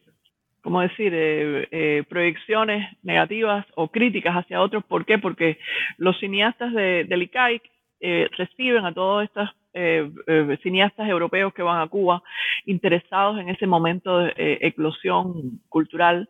¿cómo 0.62 0.80
decir?, 0.80 1.12
eh, 1.14 1.68
eh, 1.70 2.04
proyecciones 2.08 2.88
negativas 3.02 3.66
o 3.74 3.88
críticas 3.88 4.34
hacia 4.34 4.60
otros. 4.60 4.84
¿Por 4.84 5.04
qué? 5.04 5.18
Porque 5.18 5.58
los 5.98 6.18
cineastas 6.18 6.72
de, 6.72 7.04
del 7.04 7.22
ICAIC 7.22 7.62
eh, 8.00 8.28
reciben 8.36 8.84
a 8.84 8.94
todos 8.94 9.24
estos 9.24 9.48
eh, 9.74 10.10
cineastas 10.62 11.08
europeos 11.08 11.52
que 11.54 11.62
van 11.62 11.80
a 11.80 11.88
Cuba 11.88 12.22
interesados 12.66 13.40
en 13.40 13.48
ese 13.48 13.66
momento 13.66 14.18
de 14.18 14.58
eclosión 14.60 15.60
cultural. 15.68 16.28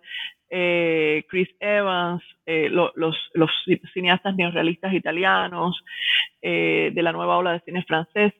Chris 0.48 1.48
Evans, 1.60 2.22
los, 2.44 2.92
los, 2.94 3.50
cineastas 3.94 4.36
neorrealistas 4.36 4.92
italianos, 4.92 5.82
de 6.42 6.92
la 6.94 7.12
nueva 7.12 7.38
ola 7.38 7.52
de 7.52 7.60
cine 7.60 7.82
francés, 7.84 8.34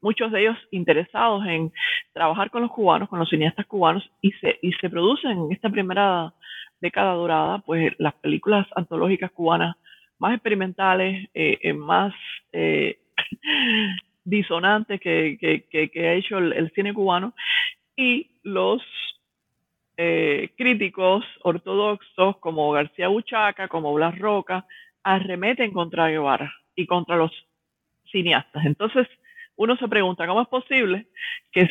muchos 0.00 0.30
de 0.32 0.40
ellos 0.42 0.56
interesados 0.70 1.46
en 1.46 1.72
trabajar 2.12 2.50
con 2.50 2.62
los 2.62 2.70
cubanos, 2.70 3.08
con 3.08 3.18
los 3.18 3.28
cineastas 3.28 3.66
cubanos, 3.66 4.08
y 4.20 4.32
se, 4.32 4.58
y 4.60 4.72
se 4.74 4.90
producen 4.90 5.32
en 5.32 5.52
esta 5.52 5.70
primera 5.70 6.34
década 6.80 7.14
dorada, 7.14 7.58
pues 7.58 7.92
las 7.98 8.14
películas 8.14 8.66
antológicas 8.74 9.30
cubanas 9.30 9.76
más 10.18 10.34
experimentales, 10.34 11.28
eh, 11.34 11.58
eh, 11.62 11.72
más 11.72 12.12
eh, 12.52 12.98
disonantes 14.24 15.00
que, 15.00 15.38
que, 15.40 16.08
ha 16.08 16.12
hecho 16.14 16.38
el, 16.38 16.70
cine 16.74 16.94
cubano 16.94 17.34
y 17.96 18.30
los 18.42 18.82
críticos 20.56 21.26
ortodoxos 21.42 22.38
como 22.38 22.72
García 22.72 23.08
Buchaca, 23.08 23.68
como 23.68 23.92
Blas 23.92 24.18
Roca, 24.18 24.64
arremeten 25.02 25.72
contra 25.72 26.08
Guevara 26.08 26.54
y 26.74 26.86
contra 26.86 27.16
los 27.16 27.30
cineastas. 28.10 28.64
Entonces, 28.64 29.06
uno 29.60 29.76
se 29.76 29.88
pregunta, 29.88 30.26
¿cómo 30.26 30.40
es 30.40 30.48
posible 30.48 31.06
que, 31.52 31.68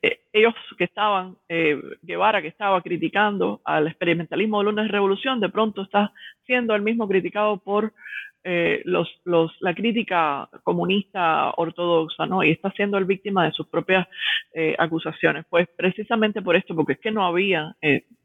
eh, 0.00 0.20
ellos 0.32 0.54
que 0.78 0.84
estaban, 0.84 1.36
eh, 1.46 1.78
Guevara 2.00 2.40
que 2.40 2.48
estaba 2.48 2.80
criticando 2.80 3.60
al 3.66 3.86
experimentalismo 3.86 4.58
de 4.58 4.64
lunes 4.64 4.86
de 4.86 4.92
revolución, 4.92 5.38
de 5.38 5.50
pronto 5.50 5.82
está 5.82 6.10
siendo 6.46 6.74
el 6.74 6.80
mismo 6.80 7.06
criticado 7.06 7.58
por 7.58 7.92
eh, 8.44 8.80
los, 8.86 9.10
la 9.60 9.74
crítica 9.74 10.48
comunista 10.62 11.50
ortodoxa, 11.58 12.24
¿no? 12.24 12.42
Y 12.42 12.50
está 12.52 12.70
siendo 12.70 12.96
el 12.96 13.04
víctima 13.04 13.44
de 13.44 13.52
sus 13.52 13.66
propias 13.68 14.08
acusaciones. 14.78 15.44
Pues 15.50 15.68
precisamente 15.76 16.40
por 16.40 16.56
esto, 16.56 16.74
porque 16.74 16.94
es 16.94 16.98
que 16.98 17.10
no 17.10 17.26
había, 17.26 17.76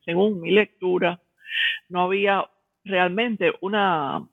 según 0.06 0.40
mi 0.40 0.52
lectura, 0.52 1.20
no 1.90 2.04
había 2.04 2.48
realmente 2.86 3.52
una 3.60 4.26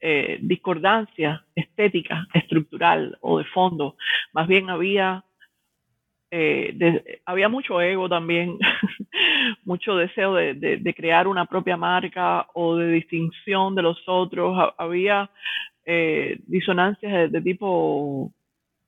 eh, 0.00 0.38
discordancia 0.40 1.44
estética, 1.54 2.26
estructural 2.34 3.16
o 3.20 3.38
de 3.38 3.44
fondo. 3.46 3.96
Más 4.32 4.46
bien 4.46 4.70
había, 4.70 5.24
eh, 6.30 7.20
había 7.24 7.48
mucho 7.48 7.80
ego 7.80 8.08
también, 8.08 8.58
mucho 9.64 9.96
deseo 9.96 10.34
de, 10.34 10.94
crear 10.96 11.26
una 11.26 11.46
propia 11.46 11.76
marca 11.76 12.46
o 12.54 12.76
de 12.76 12.92
distinción 12.92 13.74
de 13.74 13.82
los 13.82 14.02
otros. 14.06 14.74
Había 14.78 15.30
eh, 15.84 16.38
disonancias 16.46 17.32
de 17.32 17.40
tipo 17.40 18.32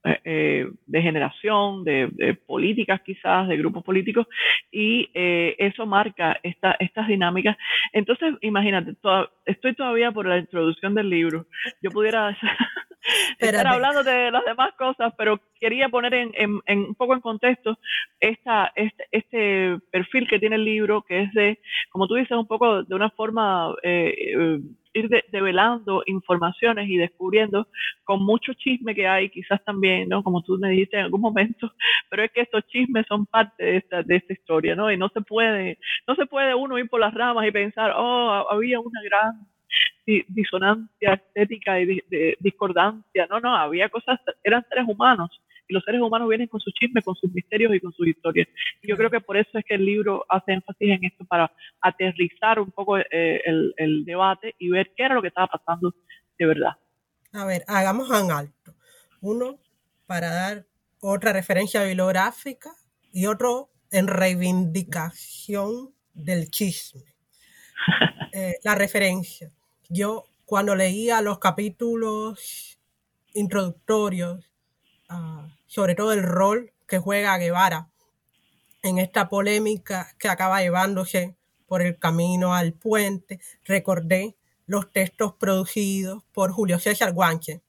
eh, 0.09 0.21
eh, 0.25 0.71
de 0.87 1.03
generación, 1.03 1.85
de, 1.85 2.39
políticas 2.47 3.01
quizás, 3.03 3.49
de 3.49 3.57
grupos 3.57 3.83
políticos, 3.85 4.27
y 4.71 5.11
eh, 5.15 5.55
eso 5.59 5.87
marca 5.87 6.39
esta, 6.43 6.77
estas 6.79 7.09
dinámicas. 7.09 7.57
Entonces, 7.93 8.35
imagínate, 8.41 8.95
estoy 9.45 9.75
todavía 9.75 10.11
por 10.13 10.27
la 10.27 10.39
introducción 10.39 10.95
del 10.95 11.11
libro. 11.11 11.47
Yo 11.83 11.91
pudiera 11.91 12.37
estar 13.39 13.67
hablando 13.67 14.03
de 14.03 14.31
las 14.31 14.45
demás 14.45 14.73
cosas, 14.79 15.13
pero 15.19 15.41
quería 15.61 15.89
poner 15.89 16.15
en, 16.15 16.33
en, 16.35 16.79
un 16.79 16.95
poco 16.95 17.15
en 17.15 17.21
contexto 17.21 17.79
esta, 18.21 18.73
este, 18.75 19.05
este, 19.11 19.79
perfil 19.91 20.29
que 20.29 20.39
tiene 20.39 20.57
el 20.57 20.65
libro, 20.65 21.03
que 21.03 21.23
es 21.23 21.33
de, 21.35 21.59
como 21.91 22.07
tú 22.07 22.15
dices, 22.15 22.37
un 22.37 22.47
poco 22.47 22.83
de 22.83 22.95
una 22.95 23.11
forma 23.11 23.75
ir 24.95 25.09
develando 25.31 26.03
informaciones 26.07 26.89
y 26.89 26.97
descubriendo 26.97 27.69
con 28.05 28.23
mucho 28.25 28.53
chisme 28.55 28.95
que 28.95 29.07
hay, 29.07 29.31
quizás 29.31 29.63
también, 29.65 30.09
¿no? 30.09 30.23
Como 30.23 30.43
tú 30.43 30.59
me 30.59 30.71
dijiste 30.71 30.97
en 30.97 31.05
algún 31.05 31.21
momento, 31.21 31.73
pero 32.11 32.25
es 32.25 32.33
que 32.33 32.43
estos 32.43 32.67
chismes 32.69 33.07
son 33.07 33.27
parte 33.27 33.65
de 33.65 33.77
esta, 33.79 34.03
de 34.03 34.17
esta 34.17 34.33
historia, 34.33 34.75
¿no? 34.75 34.91
Y 34.91 34.97
no 34.97 35.09
se 35.09 35.21
puede, 35.21 35.79
no 36.07 36.15
se 36.15 36.27
puede 36.27 36.55
uno 36.55 36.79
ir 36.79 36.89
por 36.89 37.01
las 37.01 37.15
ramas 37.15 37.47
y 37.47 37.53
pensar, 37.53 37.93
oh, 37.97 38.47
había 38.51 38.81
una 38.81 39.03
gran 39.03 39.47
disonancia 40.29 41.15
estética 41.15 41.81
y 41.81 42.01
discordancia. 42.41 43.27
No, 43.29 43.41
no, 43.41 43.55
había 43.55 43.89
cosas, 43.89 44.19
eran 44.43 44.65
seres 44.69 44.87
humanos 44.89 45.31
y 45.69 45.75
los 45.75 45.85
seres 45.85 46.01
humanos 46.01 46.29
vienen 46.29 46.49
con 46.49 46.61
sus 46.61 46.73
chismes, 46.73 47.05
con 47.05 47.15
sus 47.15 47.33
misterios 47.33 47.75
y 47.75 47.81
con 47.81 47.93
sus 47.93 48.07
historias. 48.07 48.49
Yo 48.83 48.97
creo 48.97 49.11
que 49.11 49.21
por 49.21 49.37
eso 49.37 49.59
es 49.59 49.65
que 49.65 49.75
el 49.75 49.85
libro 49.85 50.25
hace 50.29 50.53
énfasis 50.53 50.89
en 50.89 51.05
esto, 51.05 51.25
para 51.27 51.53
aterrizar 51.81 52.59
un 52.59 52.71
poco 52.71 52.99
eh, 52.99 53.43
el, 53.45 54.05
debate 54.05 54.55
y 54.59 54.71
ver 54.71 54.93
qué 54.97 55.05
era 55.05 55.15
lo 55.15 55.23
que 55.23 55.29
estaba 55.29 55.49
pasando 55.49 55.95
de 56.39 56.47
verdad. 56.47 56.73
A 57.33 57.45
ver, 57.45 57.63
hagamos 57.67 58.09
un 58.09 58.33
alto. 58.33 58.75
Uno, 59.21 59.59
para 60.07 60.31
dar 60.31 60.67
otra 61.01 61.33
referencia 61.33 61.85
bibliográfica 61.85 62.71
y 63.13 63.27
otro 63.27 63.71
en 63.91 64.07
reivindicación 64.07 65.95
del 66.15 66.51
chisme. 66.51 67.03
Eh, 68.31 68.57
la 68.63 68.75
referencia. 68.75 69.51
Yo 69.89 70.27
cuando 70.45 70.77
leía 70.77 71.23
los 71.23 71.39
capítulos 71.39 72.79
introductorios 73.33 74.48
uh, 75.11 75.49
sobre 75.67 75.95
todo 75.95 76.13
el 76.13 76.23
rol 76.23 76.73
que 76.87 76.99
juega 76.99 77.39
Guevara 77.39 77.89
en 78.83 78.99
esta 78.99 79.29
polémica 79.29 80.15
que 80.19 80.29
acaba 80.29 80.63
llevándose 80.63 81.37
por 81.67 81.83
el 81.83 81.99
camino 81.99 82.55
al 82.55 82.73
puente. 82.73 83.41
Recordé 83.65 84.37
los 84.67 84.91
textos 84.93 85.35
producidos 85.35 86.23
por 86.33 86.53
Julio 86.53 86.79
César 86.79 87.13
Guanche, 87.13 87.61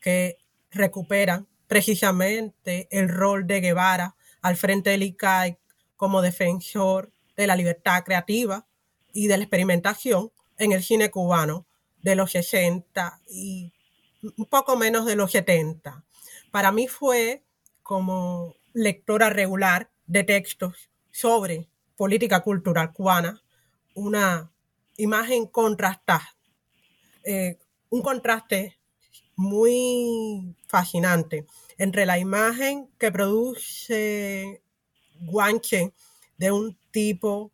que 0.00 0.38
recuperan 0.70 1.46
precisamente 1.66 2.88
el 2.90 3.08
rol 3.08 3.46
de 3.46 3.60
Guevara 3.60 4.14
al 4.42 4.56
frente 4.56 4.90
del 4.90 5.02
ICAI 5.02 5.58
como 5.96 6.22
defensor 6.22 7.10
de 7.36 7.46
la 7.46 7.56
libertad 7.56 8.04
creativa 8.04 8.66
y 9.12 9.26
de 9.26 9.36
la 9.36 9.44
experimentación 9.44 10.30
en 10.58 10.72
el 10.72 10.82
cine 10.82 11.10
cubano 11.10 11.66
de 12.02 12.16
los 12.16 12.32
60 12.32 13.20
y 13.28 13.72
un 14.36 14.46
poco 14.46 14.76
menos 14.76 15.06
de 15.06 15.16
los 15.16 15.32
70 15.32 16.04
para 16.56 16.72
mí 16.72 16.88
fue 16.88 17.42
como 17.82 18.56
lectora 18.72 19.28
regular 19.28 19.90
de 20.06 20.24
textos 20.24 20.88
sobre 21.10 21.68
política 21.98 22.40
cultural 22.40 22.94
cubana, 22.94 23.42
una 23.94 24.50
imagen 24.96 25.48
contrastada, 25.48 26.34
eh, 27.24 27.58
un 27.90 28.00
contraste 28.00 28.78
muy 29.34 30.56
fascinante 30.66 31.44
entre 31.76 32.06
la 32.06 32.18
imagen 32.18 32.88
que 32.96 33.12
produce 33.12 34.62
Guanche 35.20 35.92
de 36.38 36.52
un 36.52 36.74
tipo 36.90 37.52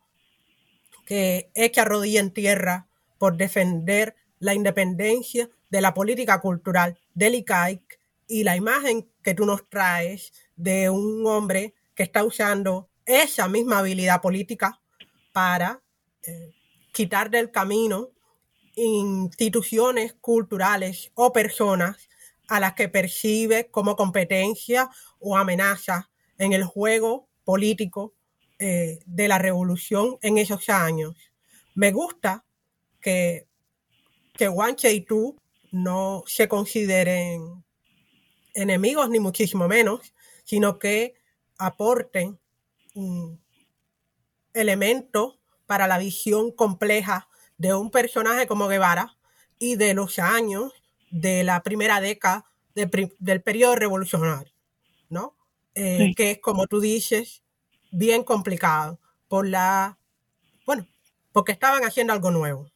que 1.05 1.51
echa 1.55 1.83
rodilla 1.83 2.21
en 2.21 2.31
tierra 2.31 2.87
por 3.17 3.35
defender 3.35 4.15
la 4.39 4.53
independencia 4.53 5.49
de 5.69 5.81
la 5.81 5.93
política 5.93 6.39
cultural 6.39 6.97
del 7.13 7.35
ICAIC 7.35 7.99
y 8.27 8.43
la 8.43 8.55
imagen 8.55 9.09
que 9.21 9.33
tú 9.33 9.45
nos 9.45 9.69
traes 9.69 10.33
de 10.55 10.89
un 10.89 11.25
hombre 11.27 11.73
que 11.95 12.03
está 12.03 12.23
usando 12.23 12.89
esa 13.05 13.47
misma 13.47 13.79
habilidad 13.79 14.21
política 14.21 14.79
para 15.31 15.81
eh, 16.23 16.53
quitar 16.91 17.29
del 17.29 17.51
camino 17.51 18.11
instituciones 18.75 20.13
culturales 20.13 21.11
o 21.13 21.31
personas 21.31 22.09
a 22.47 22.59
las 22.59 22.73
que 22.73 22.89
percibe 22.89 23.69
como 23.69 23.95
competencia 23.95 24.89
o 25.19 25.37
amenaza 25.37 26.09
en 26.37 26.53
el 26.53 26.63
juego 26.63 27.27
político 27.43 28.13
eh, 28.59 28.99
de 29.05 29.27
la 29.27 29.37
revolución 29.37 30.17
en 30.21 30.37
esos 30.37 30.69
años. 30.69 31.15
Me 31.75 31.91
gusta 31.91 32.45
que, 33.01 33.47
que 34.33 34.49
y 34.91 35.01
tú 35.01 35.35
no 35.71 36.23
se 36.27 36.47
consideren 36.47 37.62
enemigos 38.53 39.09
ni 39.09 39.19
muchísimo 39.19 39.67
menos, 39.67 40.13
sino 40.43 40.79
que 40.79 41.15
aporten 41.57 42.39
un 42.93 43.41
elemento 44.53 45.39
para 45.65 45.87
la 45.87 45.97
visión 45.97 46.51
compleja 46.51 47.27
de 47.57 47.73
un 47.73 47.89
personaje 47.89 48.47
como 48.47 48.67
Guevara 48.67 49.17
y 49.59 49.75
de 49.75 49.93
los 49.93 50.19
años 50.19 50.73
de 51.09 51.43
la 51.43 51.63
primera 51.63 52.01
década 52.01 52.45
del 52.75 53.41
periodo 53.41 53.75
revolucionario, 53.75 54.51
¿no? 55.09 55.35
Eh, 55.75 56.13
que 56.15 56.31
es, 56.31 56.39
como 56.39 56.67
tú 56.67 56.79
dices, 56.79 57.43
bien 57.91 58.23
complicado 58.23 58.99
por 59.27 59.47
la, 59.47 59.97
bueno, 60.65 60.87
porque 61.31 61.51
estaban 61.51 61.83
haciendo 61.83 62.13
algo 62.13 62.31
nuevo. 62.31 62.69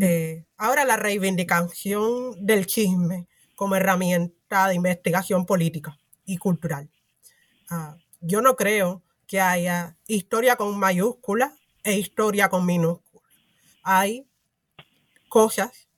Eh, 0.00 0.44
ahora 0.56 0.84
la 0.84 0.96
reivindicación 0.96 2.44
del 2.44 2.66
chisme 2.66 3.28
como 3.54 3.76
herramienta 3.76 4.35
de 4.48 4.74
investigación 4.74 5.44
política 5.44 5.98
y 6.24 6.38
cultural. 6.38 6.88
Ah, 7.68 7.96
yo 8.20 8.40
no 8.40 8.54
creo 8.54 9.02
que 9.26 9.40
haya 9.40 9.96
historia 10.06 10.56
con 10.56 10.78
mayúscula 10.78 11.56
e 11.82 11.98
historia 11.98 12.48
con 12.48 12.64
minúscula. 12.64 13.24
Hay 13.82 14.28
cosas 15.28 15.88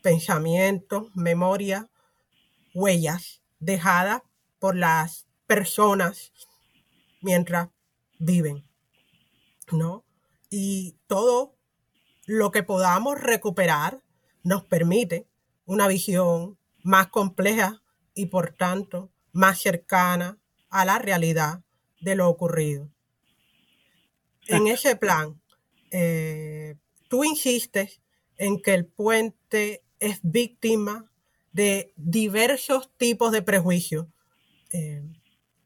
pensamientos, 0.00 1.10
memoria, 1.14 1.90
huellas 2.72 3.42
dejadas 3.58 4.22
por 4.60 4.76
las 4.76 5.26
personas 5.46 6.32
mientras 7.20 7.68
viven, 8.20 8.64
¿no? 9.72 10.04
Y 10.50 10.96
todo 11.08 11.56
lo 12.26 12.52
que 12.52 12.62
podamos 12.62 13.20
recuperar 13.20 14.02
nos 14.44 14.64
permite 14.64 15.26
una 15.66 15.88
visión 15.88 16.58
más 16.82 17.08
compleja 17.08 17.82
y 18.18 18.26
por 18.26 18.50
tanto 18.50 19.12
más 19.32 19.60
cercana 19.60 20.38
a 20.70 20.84
la 20.84 20.98
realidad 20.98 21.62
de 22.00 22.16
lo 22.16 22.28
ocurrido. 22.28 22.90
En 24.48 24.66
ese 24.66 24.96
plan, 24.96 25.40
eh, 25.92 26.74
tú 27.08 27.22
insistes 27.22 28.00
en 28.36 28.60
que 28.60 28.74
el 28.74 28.86
puente 28.86 29.84
es 30.00 30.18
víctima 30.22 31.08
de 31.52 31.92
diversos 31.94 32.90
tipos 32.96 33.30
de 33.30 33.42
prejuicios 33.42 34.06
eh, 34.72 35.04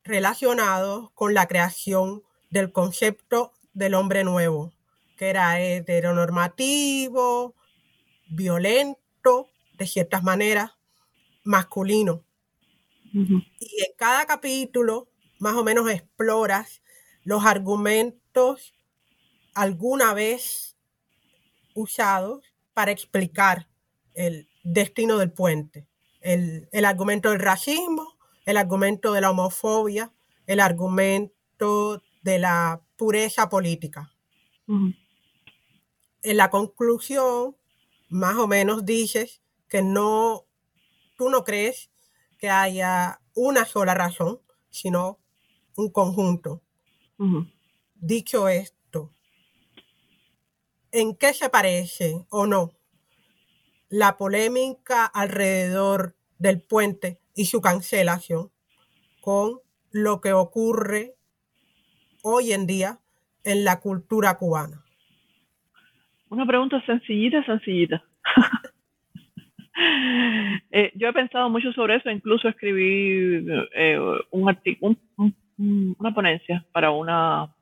relacionados 0.05 1.11
con 1.15 1.33
la 1.33 1.49
creación 1.49 2.23
del 2.51 2.71
concepto 2.71 3.55
del 3.73 3.95
hombre 3.95 4.25
nuevo, 4.25 4.75
que 5.17 5.31
era 5.31 5.59
heteronormativo, 5.59 7.55
violento, 8.29 9.49
de 9.79 9.87
ciertas 9.87 10.23
maneras, 10.23 10.73
masculino. 11.45 12.25
Y 13.13 13.83
en 13.83 13.93
cada 13.97 14.25
capítulo, 14.27 15.09
más 15.39 15.55
o 15.55 15.65
menos, 15.65 15.91
exploras 15.91 16.83
los 17.25 17.45
argumentos 17.45 18.75
alguna 19.55 20.15
vez 20.15 20.77
usados 21.75 22.45
para 22.75 22.91
explicar 22.91 23.69
el 24.15 24.49
destino 24.65 25.19
del 25.19 25.33
puente. 25.33 25.87
El, 26.21 26.69
argumento 26.85 27.31
del 27.31 27.41
racismo, 27.41 28.17
el 28.47 28.57
argumento 28.57 29.13
de 29.13 29.21
la 29.21 29.31
homofobia, 29.31 30.13
el 30.47 30.61
argumento 30.61 32.03
de 32.23 32.39
la 32.39 32.81
pureza 32.97 33.49
política. 33.49 34.13
En 34.69 36.37
la 36.37 36.51
conclusión, 36.51 37.57
más 38.09 38.37
o 38.37 38.47
menos 38.47 38.87
dices 38.87 39.43
que 39.69 39.83
no, 39.83 40.47
tú 41.17 41.29
no 41.29 41.45
crees 41.45 41.92
que 42.43 42.51
haya 42.51 43.21
una 43.37 43.65
sola 43.65 43.95
razón, 43.95 44.41
sino 44.69 45.21
un 45.77 45.93
conjunto. 45.93 46.61
Dicho 47.95 48.49
esto, 48.49 49.13
¿en 50.91 51.15
qué 51.15 51.35
se 51.35 51.49
parece 51.51 52.27
o 52.31 52.49
no 52.49 52.73
la 53.89 54.17
polémica 54.17 55.07
alrededor 55.07 56.17
del 56.41 56.61
puente 56.61 57.21
y 57.37 57.45
su 57.45 57.61
cancelación 57.61 58.51
con 59.21 59.61
lo 59.93 60.21
que 60.21 60.33
ocurre 60.33 61.15
hoy 62.25 62.53
en 62.53 62.67
día 62.67 62.99
en 63.45 63.65
la 63.65 63.79
cultura 63.79 64.37
cubana? 64.37 64.85
Una 66.29 66.45
pregunta 66.45 66.85
sencillita, 66.87 67.47
sencillita. 67.47 68.03
Eh, 70.75 70.93
yo 70.95 71.09
he 71.09 71.13
pensado 71.13 71.51
mucho 71.51 71.73
sobre 71.73 71.97
eso, 71.97 72.11
incluso 72.11 72.49
escribí 72.49 73.45
eh, 73.75 73.99
un 74.31 74.49
artículo, 74.49 74.97
una 75.59 76.15
ponencia 76.15 76.65
para 76.73 76.91
una 76.91 77.55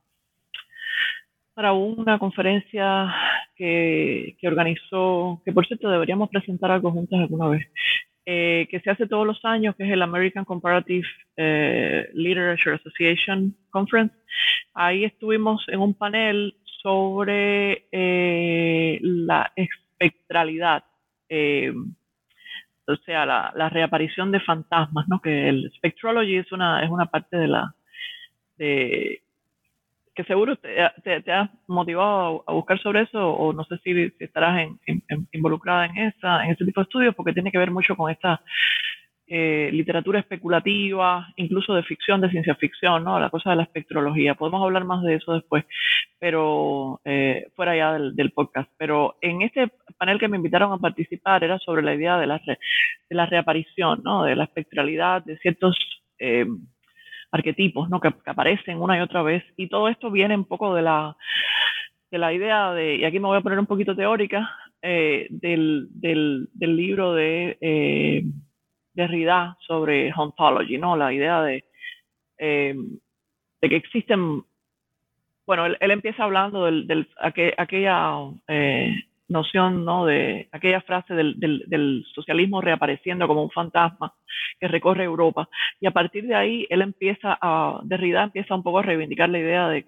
para 1.55 1.73
una 1.73 2.19
conferencia 2.19 3.13
que, 3.57 4.37
organizó, 4.45 5.43
que 5.45 5.53
por 5.53 5.67
cierto 5.67 5.91
deberíamos 5.91 6.31
presentar 6.31 6.71
algo 6.71 6.93
juntos 6.93 7.19
alguna 7.19 7.49
vez, 7.49 7.67
eh, 8.25 8.67
que 8.71 8.81
se 8.81 8.91
hace 8.91 9.07
todos 9.07 9.27
los 9.27 9.45
años, 9.45 9.77
que 9.77 9.85
es 9.85 9.91
el 9.91 10.01
American 10.01 10.45
Comparative 10.45 11.07
Literature 12.15 12.77
Association 12.77 13.55
Conference. 13.71 14.15
Ahí 14.73 15.05
estuvimos 15.05 15.65
en 15.69 15.81
un 15.81 15.95
panel 15.95 16.55
sobre 16.83 17.87
la 17.91 19.53
espectralidad 19.57 20.85
o 22.91 22.97
sea, 23.05 23.27
la, 23.27 23.69
reaparición 23.69 24.33
de 24.33 24.41
fantasmas, 24.41 25.09
¿no? 25.09 25.21
Que 25.21 25.49
el 25.49 25.71
spectrology 25.77 26.37
es 26.37 26.53
una, 26.53 26.83
es 26.85 26.91
una 26.91 27.07
parte 27.07 27.37
de 27.37 27.49
la, 27.49 27.75
de, 28.59 29.23
que 30.15 30.25
seguro 30.25 30.57
te, 30.57 30.77
te, 31.23 31.33
has 31.33 31.51
motivado 31.67 32.45
a, 32.47 32.53
buscar 32.53 32.81
sobre 32.81 33.03
eso 33.03 33.31
o 33.31 33.53
no 33.53 33.65
sé 33.65 33.79
si, 33.79 34.13
estarás 34.19 34.69
involucrada 35.33 35.87
en 35.87 35.97
esa, 35.99 36.45
en 36.45 36.51
ese 36.51 36.65
tipo 36.65 36.81
de 36.81 36.85
estudios 36.85 37.15
porque 37.15 37.33
tiene 37.33 37.51
que 37.51 37.59
ver 37.59 37.71
mucho 37.71 37.97
con 37.97 38.11
esta 38.11 38.41
eh, 39.33 39.71
literatura 39.73 40.19
especulativa, 40.19 41.33
incluso 41.37 41.73
de 41.73 41.85
ficción, 41.85 42.21
de 42.21 42.31
ciencia 42.31 42.57
ficción, 42.57 43.05
¿no? 43.05 43.21
La 43.21 43.31
cosa 43.31 43.51
de 43.51 43.57
la 43.57 43.63
espectrología. 43.63 44.35
Podemos 44.35 44.61
hablar 44.61 44.85
más 44.85 45.05
de 45.05 45.15
eso 45.15 45.35
después, 45.35 45.65
pero 46.19 47.01
eh, 47.05 47.47
fuera 47.55 47.77
ya 47.77 47.93
del, 47.93 48.33
podcast. 48.33 48.69
Pero 48.77 49.19
en 49.21 49.43
este 49.43 49.71
panel 49.97 50.19
que 50.19 50.27
me 50.27 50.37
invitaron 50.37 50.73
a 50.73 50.79
participar 50.79 51.45
era 51.45 51.61
sobre 51.61 51.83
la 51.83 51.95
idea 51.95 52.19
de 52.19 52.27
la, 52.27 52.43
de 52.45 52.59
la 53.11 53.27
reaparición, 53.27 54.01
¿no? 54.03 54.25
De 54.25 54.35
la 54.35 54.43
espectralidad, 54.43 55.23
de 55.25 55.39
ciertos 55.39 55.79
eh, 56.19 56.47
arquetipos, 57.31 57.89
¿no? 57.89 58.01
Que, 58.01 58.13
aparecen 58.27 58.83
una 58.83 58.99
y 58.99 59.01
otra 59.01 59.23
vez. 59.23 59.45
Y 59.57 59.69
todo 59.69 59.87
esto 59.87 60.11
viene 60.11 60.35
un 60.35 60.45
poco 60.45 60.75
de 60.75 60.83
la 60.83 61.17
de 62.11 62.19
la 62.19 62.33
idea 62.33 62.73
de, 62.73 62.97
y 62.97 63.05
aquí 63.05 63.21
me 63.21 63.29
voy 63.29 63.39
a 63.39 63.43
poner 63.43 63.61
un 63.61 63.67
poquito 63.67 63.95
teórica, 63.95 64.51
del, 64.83 65.29
del, 65.31 66.49
del, 66.53 66.77
libro 66.77 67.15
de 67.15 67.57
Derrida 69.01 69.57
sobre 69.67 70.13
ontology, 70.15 70.77
¿no? 70.77 70.97
La 70.97 71.13
idea 71.13 71.41
de, 71.43 71.65
eh, 72.39 72.75
de 73.61 73.69
que 73.69 73.77
existen, 73.77 74.45
bueno, 75.47 75.67
él, 75.67 75.91
empieza 75.91 76.25
hablando 76.25 76.67
del, 76.67 77.09
aquella 77.57 78.15
eh, 78.47 78.95
noción, 79.29 79.87
¿no? 79.87 80.05
De 80.05 80.49
aquella 80.53 80.83
frase 80.83 81.15
del, 81.15 81.39
del, 81.39 82.05
socialismo 82.15 82.61
reapareciendo 82.61 83.27
como 83.27 83.43
un 83.43 83.51
fantasma 83.51 84.13
que 84.59 84.69
recorre 84.69 85.05
Europa. 85.05 85.49
Y 85.81 85.87
a 85.87 85.93
partir 85.93 86.27
de 86.27 86.35
ahí, 86.35 86.67
él 86.69 86.83
empieza 86.83 87.39
a, 87.41 87.81
Derrida 87.85 88.25
empieza 88.25 88.55
un 88.55 88.63
poco 88.63 88.81
a 88.81 88.83
reivindicar 88.83 89.31
la 89.31 89.39
idea 89.39 89.69
de, 89.69 89.87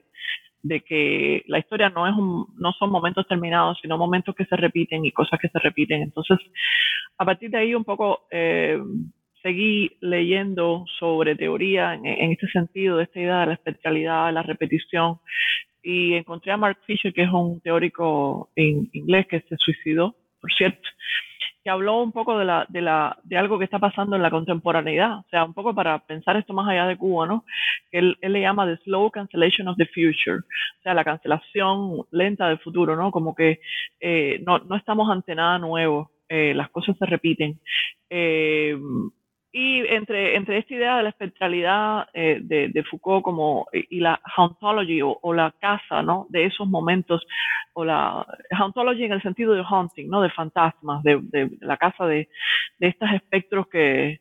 de 0.63 0.81
que 0.81 1.43
la 1.47 1.59
historia 1.59 1.91
no, 1.91 2.07
es 2.07 2.15
un, 2.15 2.47
no 2.57 2.73
son 2.73 2.91
momentos 2.91 3.27
terminados, 3.27 3.79
sino 3.83 3.99
momentos 3.99 4.35
que 4.35 4.45
se 4.45 4.57
repiten 4.57 5.05
y 5.05 5.13
cosas 5.13 5.39
que 5.41 5.49
se 5.49 5.59
repiten. 5.59 6.03
Entonces, 6.03 6.39
a 7.19 7.25
partir 7.25 7.51
de 7.51 7.59
ahí 7.59 7.75
un 7.75 7.85
poco 7.85 8.27
eh, 8.31 8.79
seguí 9.43 9.97
leyendo 10.01 10.85
sobre 10.99 11.35
teoría 11.35 11.95
en, 11.95 12.33
este 12.33 12.49
sentido, 12.49 12.97
de 12.97 13.05
esta 13.05 13.21
idea 13.21 13.41
de 13.41 13.47
la 13.47 13.53
especialidad, 13.55 14.27
de 14.27 14.33
la 14.33 14.43
repetición, 14.43 15.19
y 15.83 16.15
encontré 16.15 16.53
a 16.53 16.57
Mark 16.57 16.79
Fisher, 16.87 17.13
que 17.13 17.25
es 17.25 17.31
un 17.31 17.61
teórico 17.61 18.51
en 18.55 18.89
inglés 18.93 19.27
que 19.27 19.41
se 19.41 19.57
suicidó, 19.57 20.15
por 20.41 20.53
cierto, 20.53 20.89
que 21.63 21.71
habló 21.71 22.03
un 22.03 22.13
poco 22.13 22.39
de, 22.39 22.45
la, 22.45 22.67
de, 22.69 22.81
la, 22.81 23.19
de 23.23 23.37
algo 23.37 23.59
que 23.59 23.65
está 23.65 23.79
pasando 23.79 24.17
en 24.17 24.23
la 24.23 24.31
contemporaneidad, 24.31 25.19
o 25.19 25.27
sea, 25.31 25.45
un 25.45 25.55
poco 25.55 25.75
para 25.75 25.99
pensar 26.01 26.37
esto 26.37 26.53
más 26.53 26.69
allá 26.69 26.87
de 26.87 26.97
Cuba, 26.97 27.27
¿no? 27.27 27.45
Que 27.91 27.99
él, 27.99 28.19
le 28.21 28.41
llama 28.41 28.67
the 28.67 28.77
slow 28.85 29.11
cancellation 29.11 29.69
of 29.69 29.77
the 29.77 29.87
future, 29.87 30.39
o 30.39 30.83
sea, 30.83 30.95
la 30.95 31.05
cancelación 31.05 32.05
lenta 32.11 32.49
del 32.49 32.59
futuro, 32.59 32.97
¿no? 32.97 33.11
Como 33.11 33.35
que 33.35 33.61
eh, 34.01 34.43
no, 34.47 34.59
no, 34.59 34.77
estamos 34.77 35.11
ante 35.11 35.35
nada 35.35 35.59
nuevo, 35.59 36.11
eh, 36.29 36.53
las 36.55 36.71
cosas 36.71 36.97
se 36.99 37.07
repiten. 37.07 37.61
Eh, 38.11 38.77
y 39.53 39.87
entre, 39.87 40.35
entre 40.35 40.59
esta 40.59 40.75
idea 40.75 40.97
de 40.97 41.03
la 41.03 41.11
espectralidad 41.11 42.09
eh, 42.15 42.41
de, 42.43 42.69
de, 42.69 42.85
Foucault 42.85 43.23
como, 43.23 43.67
y 43.73 44.01
la 44.01 44.19
hauntology 44.37 45.01
o, 45.03 45.35
la 45.35 45.55
casa 45.61 46.03
¿no? 46.03 46.27
de 46.31 46.47
esos 46.47 46.67
momentos, 46.67 47.27
o 47.75 47.85
la 47.85 48.27
hauntology 48.51 49.05
en 49.05 49.13
el 49.13 49.23
sentido 49.23 49.53
de 49.53 49.63
haunting, 49.63 50.09
¿no? 50.09 50.23
de 50.23 50.31
fantasmas, 50.31 51.03
de, 51.03 51.51
la 51.61 51.77
casa 51.77 52.07
de, 52.07 52.31
de 52.79 52.89
estos 52.89 53.11
espectros 53.13 53.69
que, 53.69 54.21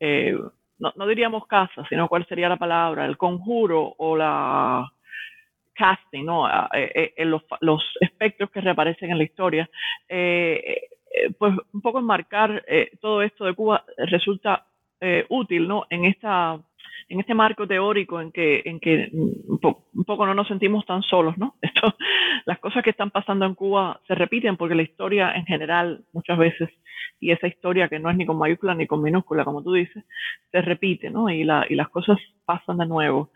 eh, 0.00 0.38
no, 0.78 0.92
no, 0.96 1.06
diríamos 1.06 1.46
casa, 1.46 1.84
sino 1.88 2.06
cuál 2.06 2.26
sería 2.26 2.50
la 2.50 2.58
palabra, 2.58 3.06
el 3.06 3.16
conjuro 3.16 3.94
o 3.96 4.16
la 4.16 4.86
casting, 5.74 6.24
¿no? 6.24 6.46
Eh, 6.74 7.14
los, 7.24 7.42
los 7.60 7.82
espectros 8.00 8.50
que 8.50 8.60
reaparecen 8.60 9.10
en 9.10 9.18
la 9.18 9.24
historia. 9.24 9.70
Eh, 11.10 11.30
pues 11.38 11.54
un 11.72 11.80
poco 11.80 11.98
enmarcar 11.98 12.64
eh, 12.66 12.90
todo 13.00 13.22
esto 13.22 13.44
de 13.44 13.54
Cuba 13.54 13.84
resulta 13.96 14.66
eh, 15.00 15.24
útil, 15.28 15.66
¿no? 15.66 15.86
En 15.90 16.04
esta 16.04 16.58
en 17.08 17.20
este 17.20 17.34
marco 17.34 17.66
teórico 17.66 18.20
en 18.20 18.32
que, 18.32 18.62
en 18.66 18.80
que 18.80 19.08
un, 19.12 19.58
poco 20.04 20.26
no 20.26 20.34
nos 20.34 20.46
sentimos 20.46 20.84
tan 20.84 21.02
solos, 21.02 21.38
¿no? 21.38 21.54
Esto, 21.62 21.94
las 22.44 22.58
cosas 22.58 22.82
que 22.82 22.90
están 22.90 23.10
pasando 23.10 23.46
en 23.46 23.54
Cuba 23.54 24.00
se 24.06 24.14
repiten 24.14 24.56
porque 24.56 24.74
la 24.74 24.82
historia 24.82 25.32
en 25.34 25.46
general 25.46 26.04
muchas 26.12 26.36
veces, 26.36 26.68
y 27.18 27.30
esa 27.30 27.46
historia 27.46 27.88
que 27.88 27.98
no 27.98 28.10
es 28.10 28.16
ni 28.16 28.26
con 28.26 28.38
mayúscula 28.38 28.74
ni 28.74 28.86
con 28.86 29.02
minúscula, 29.02 29.44
como 29.44 29.62
tú 29.62 29.72
dices, 29.72 30.04
se 30.52 30.60
repite, 30.60 31.08
¿no? 31.08 31.30
Y, 31.30 31.44
la, 31.44 31.66
y 31.68 31.76
las 31.76 31.88
cosas 31.88 32.18
pasan 32.48 32.78
de 32.78 32.86
nuevo. 32.86 33.28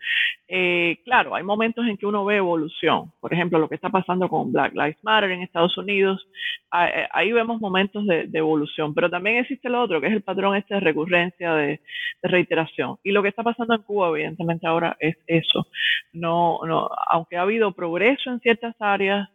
Eh, 0.47 0.97
claro, 1.05 1.35
hay 1.35 1.43
momentos 1.43 1.85
en 1.85 1.97
que 1.97 2.07
uno 2.07 2.25
ve 2.25 2.37
evolución. 2.37 3.11
Por 3.19 3.31
ejemplo, 3.31 3.59
lo 3.59 3.69
que 3.69 3.75
está 3.75 3.89
pasando 3.89 4.27
con 4.27 4.51
Black 4.51 4.73
Lives 4.73 5.03
Matter 5.03 5.29
en 5.29 5.43
Estados 5.43 5.77
Unidos, 5.77 6.27
eh, 6.73 7.07
ahí 7.11 7.31
vemos 7.31 7.61
momentos 7.61 8.07
de, 8.07 8.27
evolución. 8.33 8.95
Pero 8.95 9.11
también 9.11 9.37
existe 9.37 9.69
lo 9.69 9.83
otro, 9.83 10.01
que 10.01 10.07
es 10.07 10.13
el 10.13 10.23
patrón 10.23 10.55
este 10.55 10.73
de 10.73 10.79
recurrencia, 10.79 11.53
de, 11.53 11.79
reiteración. 12.23 12.97
Y 13.03 13.11
lo 13.11 13.21
que 13.21 13.29
está 13.29 13.43
pasando 13.43 13.75
en 13.75 13.83
Cuba, 13.83 14.09
evidentemente, 14.09 14.65
ahora 14.65 14.97
es 14.99 15.15
eso. 15.27 15.67
No, 16.11 16.59
no, 16.65 16.89
aunque 17.11 17.37
ha 17.37 17.43
habido 17.43 17.71
progreso 17.73 18.31
en 18.31 18.39
ciertas 18.39 18.75
áreas, 18.79 19.29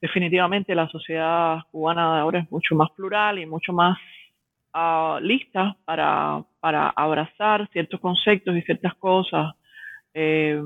definitivamente 0.00 0.76
la 0.76 0.88
sociedad 0.88 1.58
cubana 1.72 2.20
ahora 2.20 2.38
es 2.38 2.50
mucho 2.52 2.76
más 2.76 2.90
plural 2.92 3.40
y 3.40 3.46
mucho 3.46 3.72
más 3.72 3.98
uh, 4.74 5.18
lista 5.20 5.76
para, 5.84 6.44
para 6.68 6.90
abrazar 6.90 7.66
ciertos 7.72 7.98
conceptos 7.98 8.54
y 8.54 8.60
ciertas 8.60 8.94
cosas. 8.96 9.54
Eh, 10.12 10.60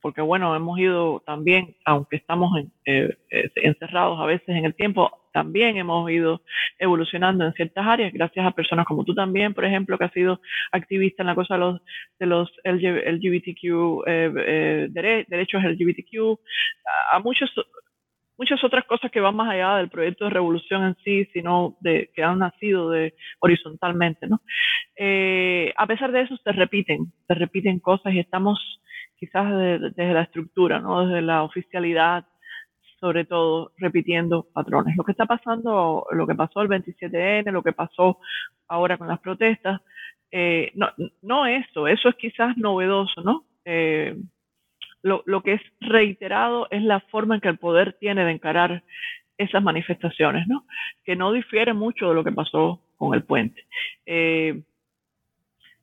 porque 0.00 0.22
bueno, 0.22 0.56
hemos 0.56 0.78
ido 0.78 1.22
también, 1.26 1.76
aunque 1.84 2.16
estamos 2.16 2.50
eh, 2.86 3.14
eh, 3.30 3.50
encerrados 3.56 4.18
a 4.18 4.24
veces 4.24 4.48
en 4.48 4.64
el 4.64 4.74
tiempo, 4.74 5.10
también 5.34 5.76
hemos 5.76 6.10
ido 6.10 6.40
evolucionando 6.78 7.44
en 7.44 7.52
ciertas 7.52 7.86
áreas 7.86 8.10
gracias 8.14 8.46
a 8.46 8.52
personas 8.52 8.86
como 8.86 9.04
tú 9.04 9.14
también, 9.14 9.52
por 9.52 9.66
ejemplo, 9.66 9.98
que 9.98 10.04
has 10.04 10.12
sido 10.12 10.40
activista 10.72 11.22
en 11.22 11.26
la 11.26 11.34
cosa 11.34 11.54
de 11.56 11.60
los, 11.60 11.82
de 12.18 12.26
los 12.26 12.50
LGBTQ, 12.64 14.06
derechos 15.28 15.62
LGBTQ, 15.62 16.38
a 17.12 17.18
muchos 17.18 17.52
muchas 18.38 18.62
otras 18.62 18.84
cosas 18.86 19.10
que 19.10 19.20
van 19.20 19.36
más 19.36 19.50
allá 19.50 19.76
del 19.76 19.90
proyecto 19.90 20.24
de 20.24 20.30
revolución 20.30 20.84
en 20.84 20.96
sí, 21.04 21.24
sino 21.32 21.76
de 21.80 22.10
que 22.14 22.22
han 22.22 22.38
nacido 22.38 22.90
de 22.90 23.14
horizontalmente, 23.40 24.28
¿no? 24.28 24.40
Eh, 24.96 25.72
a 25.76 25.86
pesar 25.86 26.12
de 26.12 26.22
eso 26.22 26.36
se 26.36 26.52
repiten, 26.52 27.12
se 27.26 27.34
repiten 27.34 27.80
cosas 27.80 28.14
y 28.14 28.20
estamos 28.20 28.80
quizás 29.18 29.50
desde, 29.50 30.14
la 30.14 30.22
estructura, 30.22 30.78
¿no? 30.78 31.06
Desde 31.06 31.22
la 31.22 31.42
oficialidad, 31.42 32.24
sobre 33.00 33.24
todo 33.24 33.72
repitiendo 33.76 34.46
patrones. 34.52 34.96
Lo 34.96 35.04
que 35.04 35.12
está 35.12 35.26
pasando, 35.26 36.06
lo 36.12 36.26
que 36.26 36.34
pasó 36.34 36.62
el 36.62 36.68
27N, 36.68 37.50
lo 37.50 37.62
que 37.62 37.72
pasó 37.72 38.18
ahora 38.68 38.96
con 38.96 39.08
las 39.08 39.18
protestas, 39.18 39.80
eh, 40.30 40.70
no, 40.74 40.88
no 41.22 41.46
eso, 41.46 41.88
eso 41.88 42.08
es 42.08 42.14
quizás 42.16 42.56
novedoso, 42.56 43.22
¿no? 43.22 43.44
Eh, 43.64 44.16
lo, 45.02 45.22
lo 45.26 45.42
que 45.42 45.54
es 45.54 45.62
reiterado 45.80 46.68
es 46.70 46.82
la 46.82 47.00
forma 47.00 47.36
en 47.36 47.40
que 47.40 47.48
el 47.48 47.58
poder 47.58 47.94
tiene 47.94 48.24
de 48.24 48.32
encarar 48.32 48.82
esas 49.36 49.62
manifestaciones, 49.62 50.46
¿no? 50.48 50.64
Que 51.04 51.16
no 51.16 51.32
difiere 51.32 51.72
mucho 51.72 52.08
de 52.08 52.14
lo 52.14 52.24
que 52.24 52.32
pasó 52.32 52.80
con 52.96 53.14
el 53.14 53.22
puente. 53.22 53.64
Eh, 54.04 54.62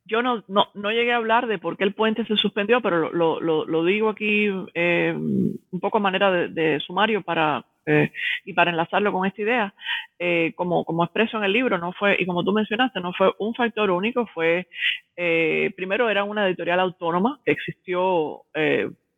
yo 0.06 0.22
no, 0.22 0.44
no, 0.46 0.68
no, 0.74 0.92
llegué 0.92 1.12
a 1.12 1.16
hablar 1.16 1.46
de 1.48 1.58
por 1.58 1.76
qué 1.76 1.84
el 1.84 1.94
puente 1.94 2.24
se 2.26 2.36
suspendió, 2.36 2.80
pero 2.80 3.12
lo, 3.12 3.40
lo, 3.40 3.84
digo 3.84 4.08
aquí 4.08 4.48
eh, 4.74 5.12
un 5.16 5.80
poco 5.80 5.98
a 5.98 6.00
manera 6.00 6.30
de, 6.30 6.78
sumario 6.80 7.22
para 7.22 7.64
eh, 7.86 8.12
y 8.44 8.52
para 8.52 8.70
enlazarlo 8.70 9.12
con 9.12 9.26
esta 9.26 9.42
idea. 9.42 9.74
Eh, 10.18 10.52
como, 10.54 10.84
como 10.84 11.02
expreso 11.02 11.38
en 11.38 11.44
el 11.44 11.52
libro, 11.52 11.78
no 11.78 11.92
fue, 11.92 12.16
y 12.18 12.24
como 12.24 12.44
tú 12.44 12.52
mencionaste, 12.52 13.00
no 13.00 13.12
fue 13.12 13.32
un 13.38 13.54
factor 13.54 13.90
único, 13.90 14.26
fue, 14.26 14.68
primero 15.14 16.08
era 16.08 16.22
una 16.22 16.46
editorial 16.46 16.80
autónoma 16.80 17.40
que 17.44 17.52
existió 17.52 18.42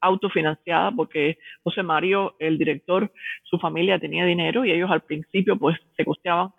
autofinanciada 0.01 0.91
porque 0.93 1.39
José 1.63 1.83
Mario, 1.83 2.37
el 2.39 2.59
director, 2.59 3.13
su 3.45 3.59
familia 3.59 3.99
tenía 3.99 4.25
dinero 4.25 4.65
y 4.65 4.73
ellos 4.73 4.91
al 4.91 5.03
principio 5.03 5.59
pues 5.59 5.79
se 5.97 6.05
costeaban. 6.05 6.51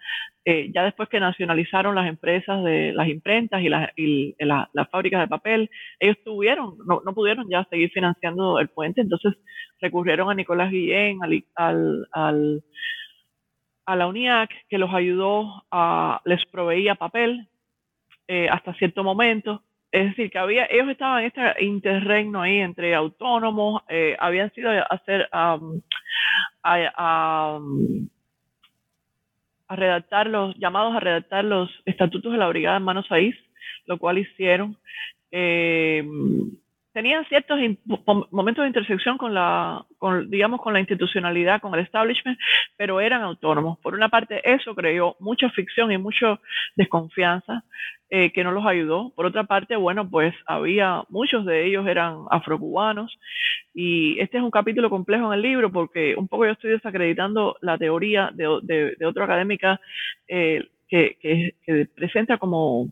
Eh, 0.45 0.71
ya 0.73 0.83
después 0.83 1.09
que 1.09 1.19
nacionalizaron 1.19 1.95
las 1.95 2.07
empresas 2.07 2.63
de 2.63 2.93
las 2.93 3.07
imprentas 3.07 3.61
y, 3.61 3.69
las, 3.69 3.89
y 3.95 4.35
las 4.39 4.89
fábricas 4.89 5.21
de 5.21 5.27
papel, 5.27 5.69
ellos 5.99 6.17
tuvieron, 6.23 6.77
no, 6.87 7.01
no, 7.05 7.13
pudieron 7.13 7.47
ya 7.49 7.65
seguir 7.65 7.91
financiando 7.91 8.57
el 8.59 8.69
puente, 8.69 9.01
entonces 9.01 9.33
recurrieron 9.79 10.29
a 10.29 10.33
Nicolás 10.33 10.71
Guillén, 10.71 11.19
al, 11.55 12.63
a 13.85 13.95
la 13.95 14.07
UNIAC, 14.07 14.49
que 14.69 14.77
los 14.77 14.93
ayudó, 14.93 15.65
a, 15.71 16.21
les 16.25 16.43
proveía 16.47 16.95
papel 16.95 17.47
eh, 18.27 18.47
hasta 18.49 18.73
cierto 18.75 19.03
momento 19.03 19.63
es 19.91 20.09
decir, 20.09 20.29
que 20.29 20.37
había, 20.37 20.65
ellos 20.65 20.89
estaban 20.89 21.21
en 21.21 21.27
este 21.27 21.63
interregno 21.63 22.41
ahí 22.41 22.57
entre 22.57 22.93
autónomos, 22.93 23.81
eh, 23.89 24.15
habían 24.19 24.51
sido 24.53 24.69
a 24.69 24.81
hacer, 24.83 25.27
a, 25.31 25.59
redactar 29.69 30.27
los, 30.27 30.55
llamados 30.57 30.95
a 30.95 30.99
redactar 30.99 31.45
los 31.45 31.69
estatutos 31.85 32.31
de 32.31 32.37
la 32.37 32.47
Brigada 32.47 32.79
de 32.79 32.85
Manos 32.85 33.11
Ahí, 33.11 33.33
lo 33.85 33.97
cual 33.97 34.17
hicieron. 34.19 34.77
Eh, 35.31 36.03
tenían 36.93 37.25
ciertos 37.25 37.59
momentos 38.31 38.63
de 38.63 38.67
intersección 38.67 39.17
con 39.17 39.33
la, 39.33 39.85
con, 39.97 40.29
digamos, 40.29 40.61
con 40.61 40.73
la 40.73 40.79
institucionalidad, 40.79 41.61
con 41.61 41.73
el 41.73 41.81
establishment, 41.81 42.39
pero 42.77 42.99
eran 42.99 43.21
autónomos. 43.21 43.77
Por 43.79 43.93
una 43.93 44.09
parte, 44.09 44.41
eso 44.43 44.73
creó 44.75 45.15
mucha 45.19 45.49
ficción 45.51 45.91
y 45.91 45.97
mucha 45.97 46.39
desconfianza 46.75 47.63
eh, 48.09 48.31
que 48.31 48.43
no 48.43 48.51
los 48.51 48.65
ayudó. 48.65 49.11
Por 49.15 49.27
otra 49.27 49.43
parte, 49.43 49.75
bueno, 49.75 50.09
pues 50.09 50.33
había, 50.47 51.03
muchos 51.09 51.45
de 51.45 51.67
ellos 51.67 51.87
eran 51.87 52.25
afrocubanos 52.31 53.19
y 53.73 54.19
este 54.19 54.37
es 54.37 54.43
un 54.43 54.51
capítulo 54.51 54.89
complejo 54.89 55.27
en 55.27 55.33
el 55.33 55.43
libro 55.43 55.71
porque 55.71 56.15
un 56.17 56.27
poco 56.27 56.45
yo 56.45 56.53
estoy 56.53 56.71
desacreditando 56.71 57.55
la 57.61 57.77
teoría 57.77 58.31
de, 58.33 58.59
de, 58.63 58.95
de 58.97 59.23
académica 59.23 59.79
eh, 60.27 60.67
que 60.87 61.53
presenta 61.95 62.39
como 62.39 62.89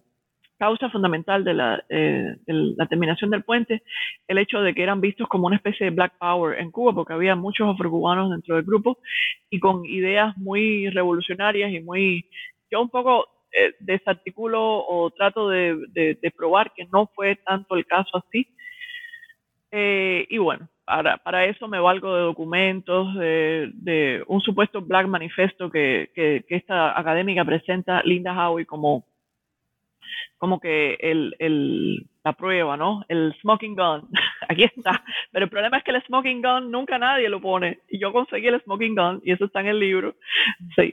causa 0.57 0.89
fundamental 0.89 1.43
de 1.43 1.53
la, 1.53 1.83
eh, 1.89 2.35
la, 2.45 2.85
terminación 2.87 3.29
del 3.29 3.43
puente 3.43 3.83
el 4.27 4.37
hecho 4.37 4.61
de 4.61 4.73
que 4.73 4.83
eran 4.83 5.01
vistos 5.01 5.27
como 5.27 5.47
una 5.47 5.55
especie 5.55 5.85
de 5.85 5.95
black 5.95 6.17
power 6.17 6.59
en 6.59 6.71
Cuba, 6.71 6.93
porque 6.93 7.13
había 7.13 7.35
muchos 7.35 7.69
afrocubanos 7.69 8.31
dentro 8.31 8.55
del 8.55 8.65
grupo 8.65 8.97
y 9.49 9.59
con 9.59 9.85
ideas 9.85 10.35
muy 10.37 10.89
revolucionarias 10.89 11.71
y 11.71 11.79
muy... 11.79 12.25
Yo 12.69 12.81
un 12.81 12.89
poco 12.89 13.27
eh, 13.51 13.73
desarticulo 13.79 14.61
o 14.61 15.09
trato 15.11 15.49
de, 15.49 15.77
de, 15.93 16.31
probar 16.35 16.73
que 16.75 16.85
no 16.91 17.09
fue 17.15 17.37
tanto 17.37 17.75
el 17.75 17.85
caso 17.85 18.17
así. 18.17 18.47
Eh, 19.71 20.27
y 20.29 20.37
bueno, 20.37 20.67
para, 20.85 21.45
eso 21.45 21.67
me 21.67 21.79
valgo 21.79 22.13
de 22.15 22.21
documentos, 22.21 23.15
de, 23.15 23.71
de 23.73 24.23
un 24.27 24.41
supuesto 24.41 24.81
Black 24.81 25.07
Manifesto 25.07 25.69
que, 25.69 26.09
que, 26.13 26.45
que, 26.47 26.55
esta 26.55 26.97
académica 26.99 27.43
presenta 27.45 28.01
Linda 28.03 28.33
Howie 28.33 28.65
como 28.65 29.05
como 30.37 30.59
que 30.59 30.97
el, 30.99 31.35
el, 31.39 32.07
la 32.23 32.33
prueba, 32.33 32.77
¿no? 32.77 33.03
El 33.07 33.33
smoking 33.41 33.75
gun, 33.75 34.09
aquí 34.49 34.63
está. 34.63 35.03
Pero 35.31 35.45
el 35.45 35.49
problema 35.49 35.77
es 35.77 35.83
que 35.83 35.91
el 35.91 36.03
smoking 36.03 36.41
gun 36.41 36.71
nunca 36.71 36.97
nadie 36.97 37.29
lo 37.29 37.41
pone. 37.41 37.79
Y 37.89 37.99
yo 37.99 38.11
conseguí 38.11 38.47
el 38.47 38.61
smoking 38.61 38.95
gun, 38.95 39.21
y 39.23 39.31
eso 39.31 39.45
está 39.45 39.61
en 39.61 39.67
el 39.67 39.79
libro, 39.79 40.15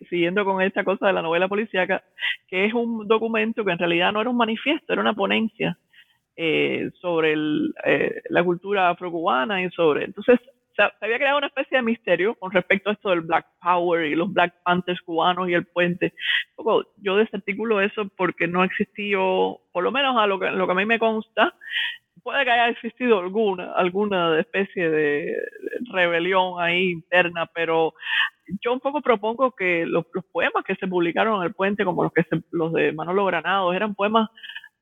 siguiendo 0.09 0.45
con 0.45 0.63
esta 0.63 0.85
cosa 0.85 1.07
de 1.07 1.13
la 1.13 1.23
novela 1.23 1.49
policíaca, 1.49 2.03
que 2.49 2.67
es 2.67 2.75
un 2.75 3.07
documento 3.09 3.65
que 3.65 3.73
en 3.73 3.79
realidad 3.79 4.13
no 4.13 4.21
era 4.21 4.31
un 4.31 4.37
manifiesto, 4.37 4.93
era 4.93 5.03
una 5.03 5.15
ponencia 5.15 5.77
eh, 6.37 6.91
sobre 7.01 7.35
eh, 7.85 8.23
la 8.29 8.43
cultura 8.43 8.91
afrocubana 8.91 9.63
y 9.63 9.71
sobre... 9.71 10.05
Entonces, 10.05 10.41
se 10.77 10.83
había 11.01 11.19
creado 11.19 11.39
una 11.39 11.47
especie 11.47 11.79
de 11.79 11.83
misterio 11.83 12.35
con 12.35 12.51
respecto 12.51 12.91
a 12.91 12.95
esto 12.95 13.11
del 13.11 13.21
Black 13.21 13.47
Power 13.63 14.07
y 14.07 14.15
los 14.15 14.33
Black 14.33 14.55
Panthers 14.65 15.01
cubanos 15.03 15.49
y 15.49 15.55
el 15.55 15.67
puente. 15.67 16.15
Yo 16.99 17.17
desarticulo 17.17 17.81
eso 17.81 18.09
porque 18.17 18.47
no 18.47 18.65
existió, 18.65 19.61
por 19.73 19.85
lo 19.85 19.93
menos 19.93 20.17
a 20.17 20.27
lo 20.27 20.39
que, 20.39 20.51
lo 20.51 20.67
que 20.67 20.73
a 20.73 20.77
mí 20.77 20.87
me 20.87 20.99
consta, 20.99 21.55
puede 22.23 22.45
que 22.45 22.51
haya 22.51 22.69
existido 22.69 23.21
alguna, 23.21 23.73
alguna 23.75 24.41
especie 24.41 24.91
de 24.91 25.37
rebelión 25.93 26.61
ahí 26.61 26.91
interna, 26.91 27.47
pero 27.55 27.95
yo 28.63 28.73
un 28.73 28.81
poco 28.81 29.01
propongo 29.01 29.53
que 29.53 29.85
los, 29.87 30.07
poemas 30.33 30.65
que 30.65 30.75
se 30.77 30.89
publicaron 30.89 31.41
en 31.41 31.47
el 31.47 31.55
puente, 31.55 31.85
como 31.85 32.03
los 32.03 32.13
que 32.13 32.25
los 32.51 32.73
de 32.73 32.93
Manolo 32.93 33.27
Granados, 33.27 33.75
eran 33.77 33.95
poemas 33.95 34.31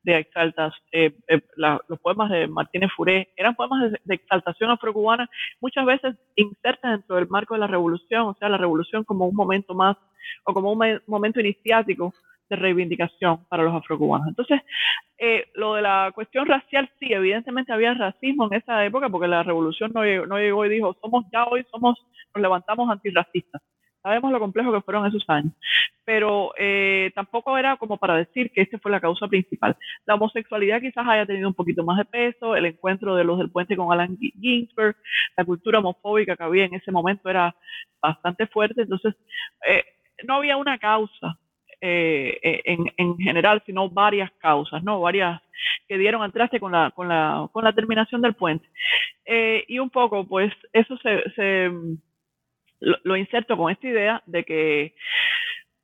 de 0.03 0.17
exaltas, 0.17 0.73
eh, 0.91 1.13
eh, 1.27 1.41
los 1.55 1.99
poemas 1.99 2.29
de 2.29 2.47
Martínez 2.47 2.91
Furé, 2.95 3.29
eran 3.35 3.55
poemas 3.55 3.91
de, 3.91 4.13
exaltación 4.13 4.69
afrocubana, 4.69 5.29
muchas 5.61 5.85
veces 5.85 6.15
insertas 6.35 6.91
dentro 6.91 7.15
del 7.15 7.27
marco 7.29 7.53
de 7.53 7.61
la 7.61 7.67
revolución, 7.67 8.23
o 8.23 8.35
sea, 8.35 8.49
la 8.49 8.57
revolución 8.57 9.03
como 9.03 9.25
un 9.25 9.35
momento 9.35 9.73
más, 9.73 9.97
o 10.45 10.53
como 10.53 10.71
un 10.71 11.01
momento 11.07 11.39
iniciático 11.39 12.13
de 12.49 12.55
reivindicación 12.57 13.45
para 13.47 13.63
los 13.63 13.73
afrocubanos. 13.73 14.27
Entonces, 14.27 14.61
eh, 15.17 15.45
lo 15.55 15.75
de 15.75 15.81
la 15.81 16.11
cuestión 16.13 16.45
racial, 16.45 16.89
sí, 16.99 17.11
evidentemente 17.11 17.71
había 17.71 17.93
racismo 17.93 18.47
en 18.47 18.59
esa 18.59 18.85
época, 18.85 19.09
porque 19.09 19.27
la 19.27 19.43
revolución 19.43 19.91
no 19.93 20.03
llegó, 20.03 20.25
no 20.25 20.37
llegó 20.37 20.65
y 20.65 20.69
dijo, 20.69 20.95
somos 21.01 21.25
ya 21.31 21.45
hoy, 21.45 21.65
somos, 21.71 21.97
nos 22.35 22.41
levantamos 22.41 22.89
antirracistas 22.89 23.61
Sabemos 24.03 24.31
lo 24.31 24.39
complejo 24.39 24.73
que 24.73 24.81
fueron 24.81 25.05
esos 25.05 25.23
años, 25.29 25.53
pero 26.03 26.51
eh, 26.57 27.11
tampoco 27.15 27.57
era 27.57 27.77
como 27.77 27.97
para 27.97 28.17
decir 28.17 28.51
que 28.51 28.61
esta 28.61 28.77
fue 28.77 28.91
la 28.91 28.99
causa 28.99 29.27
principal. 29.27 29.77
La 30.05 30.15
homosexualidad 30.15 30.81
quizás 30.81 31.07
haya 31.07 31.25
tenido 31.25 31.47
un 31.47 31.53
poquito 31.53 31.83
más 31.85 31.97
de 31.97 32.05
peso, 32.05 32.55
el 32.55 32.65
encuentro 32.65 33.15
de 33.15 33.23
los 33.23 33.39
del 33.39 33.49
puente 33.49 33.77
con 33.77 33.91
Alan 33.93 34.17
Ginsberg, 34.17 34.97
la 35.37 35.45
cultura 35.45 35.79
homofóbica 35.79 36.35
que 36.35 36.43
había 36.43 36.65
en 36.65 36.73
ese 36.73 36.91
momento 36.91 37.29
era 37.29 37.55
bastante 38.01 38.45
fuerte, 38.47 38.81
entonces 38.81 39.15
eh, 39.67 39.83
no 40.27 40.35
había 40.35 40.57
una 40.57 40.77
causa 40.77 41.39
eh, 41.85 42.61
en, 42.63 42.91
en, 42.95 43.17
general, 43.17 43.61
sino 43.65 43.89
varias 43.89 44.31
causas, 44.39 44.81
¿no? 44.83 45.01
Varias 45.01 45.41
que 45.87 45.97
dieron 45.97 46.21
al 46.21 46.31
traste 46.31 46.59
con 46.59 46.71
la, 46.71 46.91
con 46.91 47.09
la, 47.09 47.49
con 47.51 47.63
la 47.63 47.73
terminación 47.73 48.21
del 48.21 48.35
puente. 48.35 48.65
Eh, 49.25 49.65
y 49.67 49.79
un 49.79 49.89
poco, 49.89 50.25
pues, 50.25 50.53
eso 50.71 50.97
se, 50.99 51.29
se 51.35 51.69
lo, 53.03 53.15
inserto 53.15 53.57
con 53.57 53.71
esta 53.71 53.87
idea 53.87 54.23
de 54.25 54.43
que 54.43 54.95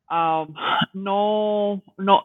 um, 0.09 0.53
no, 0.93 1.83
no, 1.97 2.23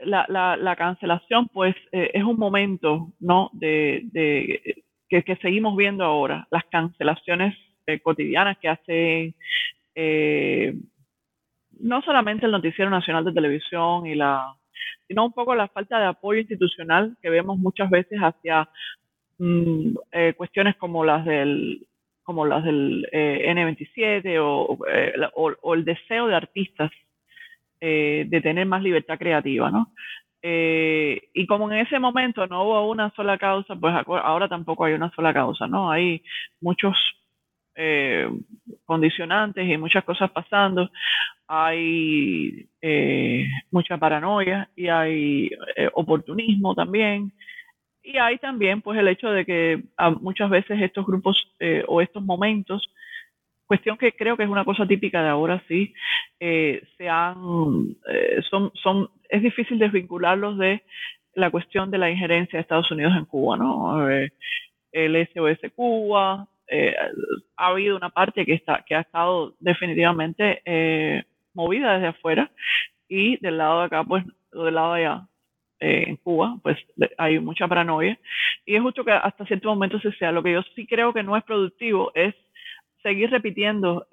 la, 0.00 0.26
la, 0.28 0.56
la 0.56 0.76
cancelación, 0.76 1.48
pues, 1.48 1.74
eh, 1.92 2.10
es 2.14 2.24
un 2.24 2.36
momento, 2.36 3.12
¿no? 3.20 3.50
De, 3.52 4.02
de 4.12 4.84
que, 5.08 5.36
seguimos 5.36 5.76
viendo 5.76 6.04
ahora, 6.04 6.46
las 6.50 6.64
cancelaciones 6.64 7.56
eh, 7.86 8.00
cotidianas 8.00 8.58
que 8.58 8.68
hacen 8.68 9.34
eh, 9.94 10.74
no 11.80 12.02
solamente 12.02 12.46
el 12.46 12.52
Noticiero 12.52 12.90
Nacional 12.90 13.24
de 13.24 13.32
Televisión 13.32 14.06
y 14.06 14.14
la, 14.14 14.54
sino 15.06 15.24
un 15.26 15.32
poco 15.32 15.54
la 15.54 15.68
falta 15.68 15.98
de 15.98 16.06
apoyo 16.06 16.40
institucional 16.40 17.16
que 17.20 17.30
vemos 17.30 17.58
muchas 17.58 17.90
veces 17.90 18.18
hacia 18.18 18.68
mm, 19.38 19.96
eh, 20.12 20.34
cuestiones 20.36 20.76
como 20.76 21.04
las 21.04 21.24
del 21.24 21.86
como 22.24 22.46
las 22.46 22.64
del 22.64 23.06
eh, 23.12 23.44
N27 23.54 24.22
eh, 24.24 24.38
o, 24.40 24.78
o, 25.62 25.74
el 25.74 25.84
deseo 25.84 26.26
de 26.26 26.34
artistas 26.34 26.90
de 27.80 28.40
tener 28.42 28.64
más 28.64 28.82
libertad 28.82 29.18
creativa, 29.18 29.70
¿no? 29.70 29.92
y 30.42 31.46
como 31.46 31.70
en 31.70 31.80
ese 31.80 31.98
momento 31.98 32.46
no 32.46 32.64
hubo 32.64 32.90
una 32.90 33.10
sola 33.10 33.36
causa, 33.36 33.76
pues 33.76 33.94
ahora 34.06 34.48
tampoco 34.48 34.84
hay 34.86 34.94
una 34.94 35.10
sola 35.10 35.34
causa, 35.34 35.66
¿no? 35.66 35.90
Hay 35.90 36.22
muchos 36.60 36.96
eh, 37.76 38.28
condicionantes 38.84 39.68
y 39.68 39.76
muchas 39.76 40.04
cosas 40.04 40.30
pasando, 40.30 40.90
hay 41.48 42.68
eh, 42.80 43.48
mucha 43.72 43.98
paranoia 43.98 44.70
y 44.76 44.88
hay 44.88 45.50
eh, 45.76 45.90
oportunismo 45.94 46.74
también. 46.74 47.32
Y 48.04 48.18
hay 48.18 48.38
también 48.38 48.82
pues 48.82 48.98
el 48.98 49.08
hecho 49.08 49.30
de 49.30 49.44
que 49.44 49.82
ah, 49.96 50.10
muchas 50.10 50.50
veces 50.50 50.80
estos 50.80 51.06
grupos 51.06 51.50
o 51.88 52.00
estos 52.02 52.22
momentos, 52.22 52.86
cuestión 53.66 53.96
que 53.96 54.12
creo 54.12 54.36
que 54.36 54.42
es 54.42 54.48
una 54.48 54.64
cosa 54.64 54.86
típica 54.86 55.22
de 55.22 55.30
ahora 55.30 55.62
sí, 55.66 55.94
se 56.38 57.08
han, 57.08 57.96
son, 58.50 58.70
son, 58.74 59.08
es 59.30 59.42
difícil 59.42 59.78
desvincularlos 59.78 60.58
de 60.58 60.82
la 61.34 61.50
cuestión 61.50 61.90
de 61.90 61.98
la 61.98 62.10
injerencia 62.10 62.58
de 62.58 62.60
Estados 62.60 62.90
Unidos 62.90 63.14
en 63.16 63.24
Cuba, 63.24 63.56
¿no? 63.56 64.06
el 64.94 65.28
SOS 65.34 65.72
Cuba, 65.74 66.46
eh, 66.68 66.94
ha 67.56 67.66
habido 67.66 67.96
una 67.96 68.10
parte 68.10 68.46
que, 68.46 68.54
está, 68.54 68.84
que 68.86 68.94
ha 68.94 69.00
estado 69.00 69.54
definitivamente 69.60 70.62
eh, 70.64 71.24
movida 71.52 71.94
desde 71.94 72.08
afuera 72.08 72.50
y 73.08 73.36
del 73.38 73.58
lado 73.58 73.80
de 73.80 73.86
acá, 73.86 74.04
pues, 74.04 74.24
del 74.52 74.74
lado 74.74 74.94
de 74.94 75.06
allá, 75.06 75.28
eh, 75.84 76.04
en 76.08 76.16
Cuba, 76.16 76.56
pues 76.62 76.78
hay 77.18 77.38
mucha 77.38 77.68
paranoia 77.68 78.18
y 78.64 78.76
es 78.76 78.82
justo 78.82 79.04
que 79.04 79.12
hasta 79.12 79.46
cierto 79.46 79.68
momento 79.68 80.00
se 80.00 80.12
sea. 80.12 80.32
Lo 80.32 80.42
que 80.42 80.52
yo 80.52 80.62
sí 80.74 80.86
creo 80.86 81.12
que 81.12 81.22
no 81.22 81.36
es 81.36 81.44
productivo 81.44 82.10
es 82.14 82.34
seguir 83.02 83.30
repitiendo 83.30 84.06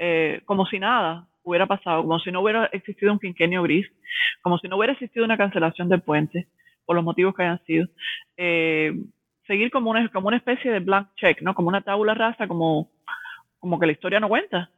como 0.45 0.65
si 0.65 0.79
nada 0.79 1.27
hubiera 1.43 1.65
pasado, 1.65 2.01
como 2.01 2.19
si 2.19 2.31
no 2.31 2.41
hubiera 2.41 2.65
existido 2.67 3.11
un 3.11 3.19
quinquenio 3.19 3.63
gris, 3.63 3.87
como 4.41 4.57
si 4.57 4.67
no 4.67 4.77
hubiera 4.77 4.93
existido 4.93 5.25
una 5.25 5.37
cancelación 5.37 5.89
del 5.89 6.01
puente, 6.01 6.47
por 6.85 6.95
los 6.95 7.05
motivos 7.05 7.33
que 7.35 7.43
hayan 7.43 7.63
sido. 7.65 7.87
Eh, 8.37 8.93
seguir 9.47 9.71
como 9.71 9.89
una, 9.89 10.07
como 10.09 10.27
una 10.27 10.37
especie 10.37 10.71
de 10.71 10.79
blank 10.79 11.09
check, 11.15 11.41
¿no? 11.41 11.53
Como 11.53 11.69
una 11.69 11.81
tabula 11.81 12.13
rasa, 12.13 12.47
como, 12.47 12.91
como 13.59 13.79
que 13.79 13.85
la 13.85 13.91
historia 13.91 14.19
no 14.19 14.29
cuenta. 14.29 14.69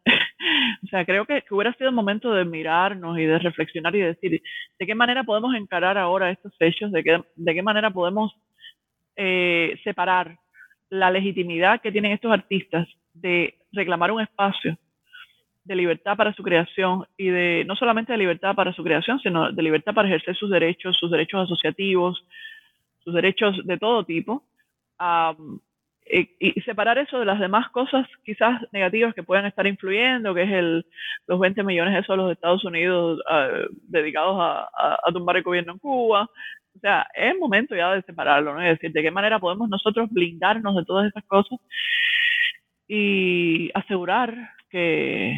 O 0.83 0.87
sea, 0.87 1.05
creo 1.05 1.25
que, 1.25 1.43
hubiera 1.51 1.73
sido 1.73 1.89
el 1.89 1.95
momento 1.95 2.33
de 2.33 2.43
mirarnos 2.43 3.17
y 3.17 3.25
de 3.25 3.39
reflexionar 3.39 3.95
y 3.95 4.01
decir 4.01 4.41
de 4.79 4.85
qué 4.85 4.95
manera 4.95 5.23
podemos 5.23 5.55
encarar 5.55 5.97
ahora 5.97 6.29
estos 6.29 6.53
hechos, 6.59 6.91
de 6.91 7.03
qué, 7.03 7.23
de 7.35 7.53
qué 7.53 7.61
manera 7.61 7.89
podemos 7.89 8.33
eh, 9.15 9.79
separar 9.83 10.37
la 10.89 11.09
legitimidad 11.09 11.81
que 11.81 11.91
tienen 11.91 12.11
estos 12.11 12.31
artistas 12.31 12.87
de 13.13 13.55
reclamar 13.71 14.11
un 14.11 14.21
espacio 14.21 14.77
de 15.63 15.75
libertad 15.75 16.17
para 16.17 16.33
su 16.33 16.43
creación 16.43 17.05
y 17.17 17.27
de 17.27 17.63
no 17.65 17.75
solamente 17.75 18.11
de 18.11 18.17
libertad 18.17 18.53
para 18.53 18.73
su 18.73 18.83
creación, 18.83 19.19
sino 19.19 19.51
de 19.51 19.63
libertad 19.63 19.93
para 19.93 20.09
ejercer 20.09 20.35
sus 20.35 20.49
derechos, 20.49 20.97
sus 20.97 21.09
derechos 21.09 21.45
asociativos, 21.45 22.25
sus 22.99 23.13
derechos 23.13 23.65
de 23.65 23.77
todo 23.77 24.03
tipo, 24.03 24.43
y, 26.05 26.61
separar 26.61 26.97
eso 26.97 27.19
de 27.19 27.25
las 27.25 27.39
demás 27.39 27.69
cosas 27.69 28.07
quizás 28.23 28.61
negativas 28.71 29.13
que 29.13 29.23
puedan 29.23 29.45
estar 29.45 29.65
influyendo, 29.67 30.33
que 30.33 30.43
es 30.43 30.51
el, 30.51 30.85
los 31.27 31.39
20 31.39 31.63
millones 31.63 31.99
esos 31.99 32.17
de 32.17 32.23
los 32.23 32.31
Estados 32.31 32.63
Unidos 32.65 33.21
ah, 33.29 33.49
dedicados 33.87 34.37
a, 34.39 34.69
a, 35.03 35.11
tumbar 35.11 35.37
el 35.37 35.43
gobierno 35.43 35.73
en 35.73 35.79
Cuba. 35.79 36.29
O 36.75 36.79
sea, 36.79 37.07
es 37.13 37.37
momento 37.39 37.75
ya 37.75 37.93
de 37.93 38.01
separarlo, 38.03 38.53
¿no? 38.53 38.61
Es 38.61 38.79
decir, 38.79 38.91
de 38.91 39.01
qué 39.01 39.11
manera 39.11 39.39
podemos 39.39 39.69
nosotros 39.69 40.09
blindarnos 40.11 40.75
de 40.75 40.85
todas 40.85 41.07
esas 41.07 41.23
cosas 41.25 41.59
y 42.87 43.71
asegurar 43.73 44.35
que, 44.69 45.35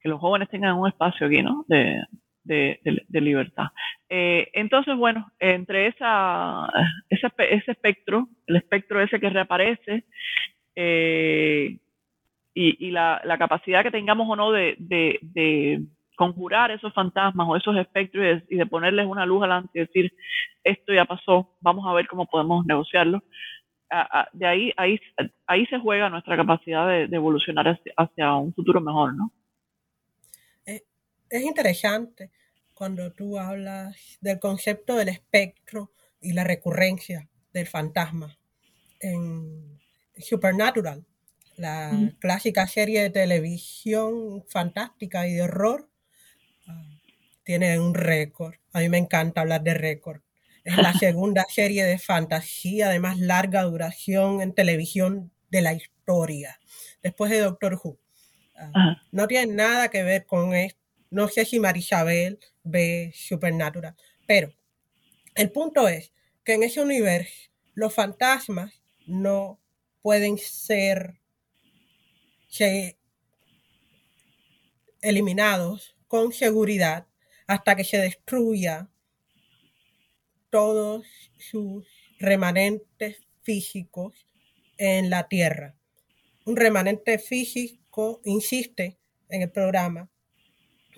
que 0.00 0.08
los 0.08 0.20
jóvenes 0.20 0.48
tengan 0.48 0.76
un 0.78 0.88
espacio 0.88 1.26
aquí, 1.26 1.42
¿no? 1.42 1.64
De, 1.68 2.02
de, 2.44 2.80
libertad. 3.12 3.66
Eh, 4.08 4.48
entonces, 4.52 4.96
bueno, 4.96 5.30
entre 5.38 5.88
esa, 5.88 6.68
ese, 7.08 7.28
ese, 7.38 7.72
espectro, 7.72 8.28
el 8.46 8.56
espectro 8.56 9.00
ese 9.00 9.20
que 9.20 9.30
reaparece, 9.30 10.04
eh, 10.74 11.78
y, 12.54 12.90
la, 12.90 13.22
capacidad 13.38 13.82
que 13.82 13.90
tengamos 13.90 14.28
o 14.28 14.36
no 14.36 14.52
de, 14.52 15.82
conjurar 16.16 16.70
esos 16.70 16.92
fantasmas 16.92 17.48
o 17.48 17.56
esos 17.56 17.76
espectros 17.76 18.42
y 18.48 18.56
de, 18.56 18.66
ponerles 18.66 19.06
una 19.06 19.26
luz 19.26 19.42
adelante 19.42 19.70
y 19.74 19.80
decir, 19.80 20.12
esto 20.62 20.92
ya 20.92 21.04
pasó, 21.04 21.56
vamos 21.60 21.86
a 21.86 21.94
ver 21.94 22.06
cómo 22.06 22.26
podemos 22.26 22.64
negociarlo. 22.66 23.22
de 24.32 24.46
ahí, 24.46 24.72
ahí, 24.76 25.00
ahí 25.46 25.66
se 25.66 25.78
juega 25.78 26.10
nuestra 26.10 26.36
capacidad 26.36 26.86
de, 26.86 27.16
evolucionar 27.16 27.68
hacia, 27.68 27.92
hacia 27.96 28.34
un 28.34 28.52
futuro 28.52 28.80
mejor, 28.80 29.14
¿no? 29.14 29.30
Es 31.32 31.42
interesante 31.42 32.30
cuando 32.74 33.12
tú 33.12 33.38
hablas 33.38 33.96
del 34.20 34.38
concepto 34.38 34.96
del 34.96 35.08
espectro 35.08 35.92
y 36.20 36.34
la 36.34 36.44
recurrencia 36.44 37.28
del 37.52 37.66
fantasma. 37.66 38.38
En 39.00 39.80
Supernatural, 40.18 41.04
la 41.56 42.12
clásica 42.20 42.66
serie 42.66 43.02
de 43.02 43.10
televisión 43.10 44.44
fantástica 44.46 45.26
y 45.26 45.32
de 45.32 45.42
horror, 45.42 45.88
ah, 46.68 46.84
tiene 47.44 47.80
un 47.80 47.94
récord. 47.94 48.56
A 48.72 48.80
mí 48.80 48.90
me 48.90 48.98
encanta 48.98 49.40
hablar 49.40 49.62
de 49.62 49.74
récord. 49.74 50.20
Es 50.64 50.76
la 50.76 50.92
segunda 50.98 51.46
serie 51.48 51.84
de 51.84 51.98
fantasía 51.98 52.90
de 52.90 53.00
más 53.00 53.18
larga 53.18 53.62
duración 53.62 54.42
en 54.42 54.54
televisión 54.54 55.32
de 55.50 55.62
la 55.62 55.72
historia, 55.72 56.60
después 57.02 57.30
de 57.30 57.40
Doctor 57.40 57.80
Who. 57.82 57.98
Ah, 58.54 59.02
no 59.10 59.26
tiene 59.26 59.54
nada 59.54 59.88
que 59.88 60.02
ver 60.02 60.26
con 60.26 60.54
esto 60.54 60.81
no 61.12 61.28
sé 61.28 61.44
si 61.44 61.60
Marisabel 61.60 62.38
ve 62.64 63.12
Supernatural, 63.14 63.94
pero 64.26 64.50
el 65.34 65.52
punto 65.52 65.86
es 65.86 66.10
que 66.42 66.54
en 66.54 66.62
ese 66.62 66.80
universo 66.80 67.50
los 67.74 67.94
fantasmas 67.94 68.82
no 69.06 69.60
pueden 70.00 70.38
ser 70.38 71.20
eliminados 75.02 75.96
con 76.08 76.32
seguridad 76.32 77.06
hasta 77.46 77.76
que 77.76 77.84
se 77.84 77.98
destruya 77.98 78.88
todos 80.48 81.06
sus 81.38 81.86
remanentes 82.18 83.18
físicos 83.42 84.26
en 84.78 85.10
la 85.10 85.28
Tierra. 85.28 85.76
Un 86.46 86.56
remanente 86.56 87.18
físico, 87.18 88.22
insiste 88.24 88.98
en 89.28 89.42
el 89.42 89.50
programa, 89.50 90.11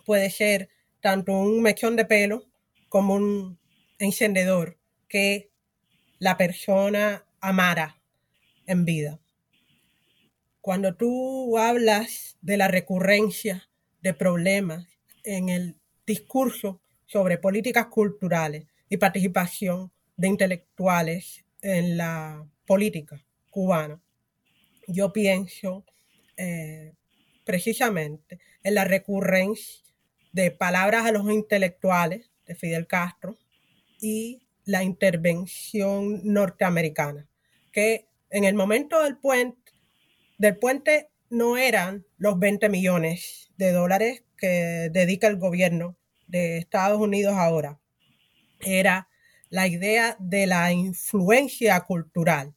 puede 0.04 0.30
ser 0.30 0.68
tanto 1.00 1.32
un 1.32 1.62
mechón 1.62 1.96
de 1.96 2.04
pelo 2.04 2.44
como 2.88 3.14
un 3.14 3.58
encendedor 3.98 4.78
que 5.08 5.50
la 6.18 6.36
persona 6.36 7.26
amara 7.40 8.00
en 8.66 8.84
vida. 8.84 9.20
Cuando 10.60 10.94
tú 10.94 11.58
hablas 11.58 12.38
de 12.40 12.56
la 12.56 12.68
recurrencia 12.68 13.68
de 14.00 14.14
problemas 14.14 14.86
en 15.22 15.48
el 15.50 15.76
discurso 16.06 16.80
sobre 17.06 17.38
políticas 17.38 17.86
culturales 17.86 18.66
y 18.88 18.96
participación 18.96 19.92
de 20.16 20.28
intelectuales 20.28 21.44
en 21.60 21.96
la 21.96 22.46
política 22.66 23.22
cubana, 23.50 24.00
yo 24.88 25.12
pienso 25.12 25.84
eh, 26.36 26.94
precisamente 27.44 28.38
en 28.62 28.74
la 28.74 28.84
recurrencia 28.84 29.84
de 30.35 30.51
palabras 30.51 31.07
a 31.07 31.12
los 31.12 31.31
intelectuales 31.31 32.29
de 32.44 32.57
Fidel 32.57 32.88
Castro 32.88 33.38
y 34.01 34.42
la 34.64 34.83
intervención 34.83 36.20
norteamericana, 36.25 37.29
que 37.70 38.09
en 38.31 38.42
el 38.42 38.55
momento 38.55 39.01
del 39.01 39.16
puente, 39.16 39.73
del 40.37 40.59
puente 40.59 41.09
no 41.31 41.57
eran 41.57 42.05
los 42.18 42.37
20 42.40 42.68
millones 42.68 43.53
de 43.57 43.70
dólares 43.70 44.25
que 44.37 44.90
dedica 44.92 45.29
el 45.29 45.37
gobierno 45.37 45.97
de 46.27 46.59
Estados 46.59 47.01
Unidos 47.01 47.35
ahora, 47.37 47.79
era 48.61 49.09
la 49.51 49.68
idea 49.68 50.16
de 50.18 50.49
la 50.49 50.73
influencia 50.73 51.79
cultural, 51.83 52.55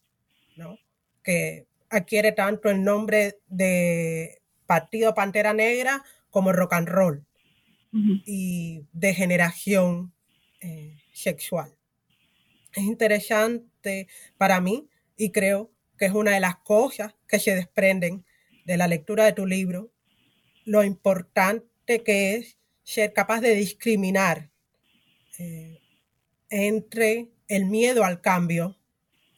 ¿no? 0.56 0.80
que 1.22 1.68
adquiere 1.92 2.32
tanto 2.32 2.72
el 2.72 2.84
nombre 2.84 3.38
de 3.46 4.42
Partido 4.66 5.14
Pantera 5.14 5.54
Negra 5.54 6.04
como 6.32 6.52
rock 6.54 6.74
and 6.74 6.88
roll 6.88 7.27
y 7.92 8.86
de 8.94 9.14
generación 9.14 10.14
eh, 10.62 10.98
sexual. 11.14 11.74
Es 12.74 12.84
interesante 12.84 14.08
para 14.38 14.62
mí 14.62 14.88
y 15.16 15.32
creo 15.32 15.72
que 15.98 16.06
es 16.06 16.12
una 16.12 16.32
de 16.32 16.40
las 16.40 16.58
cosas 16.58 17.16
que 17.28 17.40
se 17.40 17.56
desprenden 17.56 18.26
de 18.66 18.78
la 18.78 18.88
lectura 18.88 19.26
de 19.26 19.34
tu 19.34 19.46
libro, 19.46 19.92
lo 20.66 20.84
importante 20.84 22.04
que 22.04 22.36
es 22.36 22.58
ser 22.84 23.14
capaz 23.14 23.42
de 23.42 23.56
discriminar 23.56 24.52
eh, 25.40 25.80
entre 26.50 27.30
el 27.48 27.66
miedo 27.66 28.04
al 28.04 28.22
cambio 28.22 28.78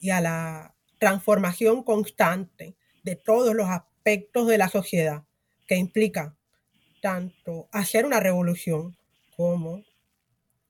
y 0.00 0.10
a 0.10 0.20
la 0.20 0.74
transformación 0.98 1.82
constante 1.82 2.76
de 3.02 3.16
todos 3.16 3.54
los 3.54 3.68
aspectos 3.68 4.46
de 4.46 4.58
la 4.58 4.68
sociedad 4.68 5.24
que 5.66 5.76
implica 5.76 6.36
tanto 7.00 7.68
hacer 7.72 8.06
una 8.06 8.20
revolución 8.20 8.96
como 9.36 9.82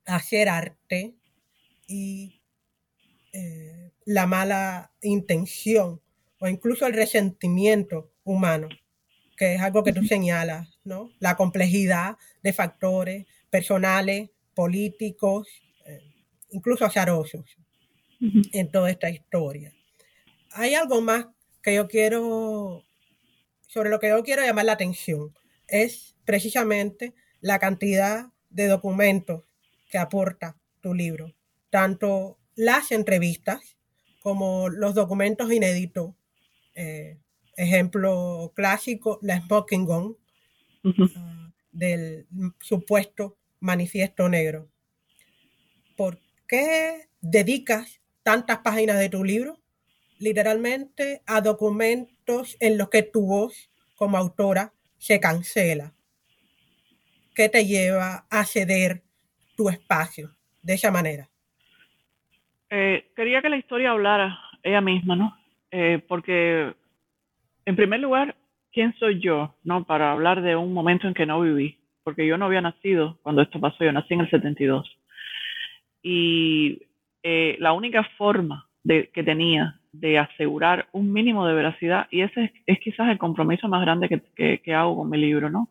hacer 0.07 0.49
arte 0.49 1.15
y 1.87 2.41
eh, 3.33 3.93
la 4.05 4.27
mala 4.27 4.93
intención 5.03 6.01
o 6.41 6.49
incluso 6.49 6.87
el 6.87 6.95
resentimiento 6.95 8.13
humano, 8.25 8.69
que 9.37 9.55
es 9.55 9.61
algo 9.61 9.85
que 9.85 9.93
tú 9.93 10.05
señalas, 10.05 10.81
¿no? 10.85 11.11
La 11.19 11.37
complejidad 11.37 12.17
de 12.43 12.53
factores 12.53 13.27
personales, 13.51 14.31
políticos, 14.55 15.49
eh, 15.87 16.01
incluso 16.51 16.85
azarosos 16.85 17.45
en 18.53 18.71
toda 18.71 18.91
esta 18.91 19.11
historia. 19.11 19.73
Hay 20.53 20.75
algo 20.75 21.01
más 21.01 21.27
que 21.63 21.75
yo 21.75 21.89
quiero, 21.89 22.85
sobre 23.67 23.91
lo 23.91 23.99
que 24.01 24.09
yo 24.09 24.23
quiero 24.23 24.43
llamar 24.43 24.65
la 24.65 24.73
atención, 24.73 25.35
es 25.71 26.17
precisamente 26.25 27.15
la 27.41 27.59
cantidad 27.59 28.27
de 28.51 28.67
documentos 28.67 29.45
que 29.91 29.99
aporta 29.99 30.57
tu 30.81 30.95
libro, 30.95 31.35
tanto 31.71 32.39
las 32.55 32.93
entrevistas 32.93 33.77
como 34.21 34.69
los 34.69 34.95
documentos 34.95 35.51
inéditos. 35.53 36.15
Eh, 36.75 37.19
ejemplo 37.57 38.53
clásico, 38.55 39.19
la 39.23 39.41
Smoking 39.41 39.85
Gun 39.85 40.17
ah, 41.17 41.53
del 41.73 42.27
supuesto 42.61 43.37
manifiesto 43.61 44.29
negro. 44.29 44.69
¿Por 45.97 46.19
qué 46.47 47.09
dedicas 47.21 48.01
tantas 48.23 48.59
páginas 48.59 48.99
de 48.99 49.11
tu 49.11 49.25
libro 49.25 49.61
literalmente 50.19 51.23
a 51.27 51.41
documentos 51.41 52.57
en 52.61 52.79
los 52.79 52.89
que 52.89 53.03
tu 53.03 53.27
voz 53.27 53.71
como 53.97 54.17
autora 54.17 54.73
se 55.01 55.19
cancela? 55.19 55.93
¿Qué 57.35 57.49
te 57.49 57.65
lleva 57.65 58.27
a 58.31 58.45
ceder 58.45 59.03
tu 59.57 59.71
espacio 59.71 60.31
de 60.63 60.75
esa 60.75 60.91
manera? 60.91 61.29
Eh, 62.69 63.11
quería 63.17 63.41
que 63.41 63.49
la 63.49 63.57
historia 63.57 63.93
hablara 63.93 64.39
ella 64.63 64.81
misma, 64.81 65.17
¿no? 65.17 65.37
Eh, 65.71 66.05
porque, 66.07 66.75
en 67.65 67.77
primer 67.77 68.01
lugar, 68.01 68.37
¿quién 68.73 68.95
soy 68.99 69.21
yo, 69.21 69.57
no? 69.65 69.85
Para 69.85 70.13
hablar 70.13 70.43
de 70.43 70.55
un 70.55 70.75
momento 70.75 71.09
en 71.09 71.15
que 71.15 71.27
no 71.27 71.41
viví, 71.41 71.79
porque 72.05 72.27
yo 72.27 72.37
no 72.37 72.45
había 72.45 72.61
nacido 72.61 73.19
cuando 73.23 73.41
esto 73.43 73.59
pasó, 73.59 73.83
yo 73.83 73.93
nací 73.93 74.13
en 74.13 74.21
el 74.21 74.31
72. 74.31 74.87
Y 76.03 76.83
eh, 77.23 77.57
la 77.59 77.73
única 77.73 78.05
forma 78.19 78.69
de, 78.83 79.09
que 79.15 79.23
tenía 79.23 79.80
de 79.93 80.19
asegurar 80.19 80.89
un 80.93 81.13
mínimo 81.13 81.47
de 81.47 81.55
veracidad, 81.55 82.07
y 82.11 82.23
ese 82.23 82.53
es, 82.67 82.79
quizás 82.81 83.09
el 83.09 83.19
compromiso 83.19 83.69
más 83.69 83.83
grande 83.83 84.09
que, 84.09 84.61
que, 84.61 84.75
hago 84.75 84.97
con 84.97 85.11
mi 85.11 85.19
libro, 85.19 85.51
¿no? 85.51 85.69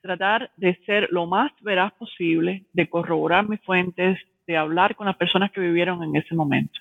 Tratar 0.00 0.50
de 0.56 0.76
ser 0.86 1.08
lo 1.10 1.26
más 1.26 1.52
veraz 1.60 1.92
posible, 1.94 2.64
de 2.72 2.88
corroborar 2.88 3.48
mis 3.48 3.60
fuentes, 3.60 4.18
de 4.46 4.56
hablar 4.56 4.94
con 4.96 5.06
las 5.06 5.16
personas 5.16 5.50
que 5.52 5.60
vivieron 5.60 6.02
en 6.02 6.16
ese 6.16 6.34
momento. 6.34 6.78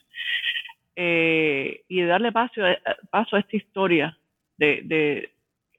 Eh, 0.96 1.82
y 1.88 2.02
de 2.02 2.08
darle 2.08 2.32
paso, 2.32 2.62
paso 3.10 3.36
a 3.36 3.40
esta 3.40 3.58
historia 3.58 4.18
de 4.58 5.30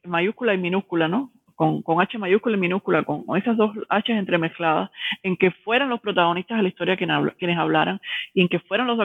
mayúscula 0.05 0.55
y 0.55 0.59
minúscula, 0.59 1.09
¿no? 1.09 1.33
Con, 1.55 1.83
H 2.01 2.19
mayúscula 2.19 2.57
y 2.57 2.61
minúscula, 2.61 3.05
con, 3.05 3.25
esas 3.37 3.57
dos 3.57 3.71
H 3.89 4.13
entremezcladas, 4.13 4.91
en 5.23 5.37
que 5.37 5.51
fueran 5.51 5.89
los 5.89 6.01
protagonistas 6.01 6.57
de 6.59 6.63
la 6.63 6.69
historia 6.69 6.97
quienes, 6.97 7.59
hablaran 7.59 8.01
y 8.33 8.43
en 8.43 8.49
que 8.49 8.59
fueran 8.61 8.87
los, 8.87 8.99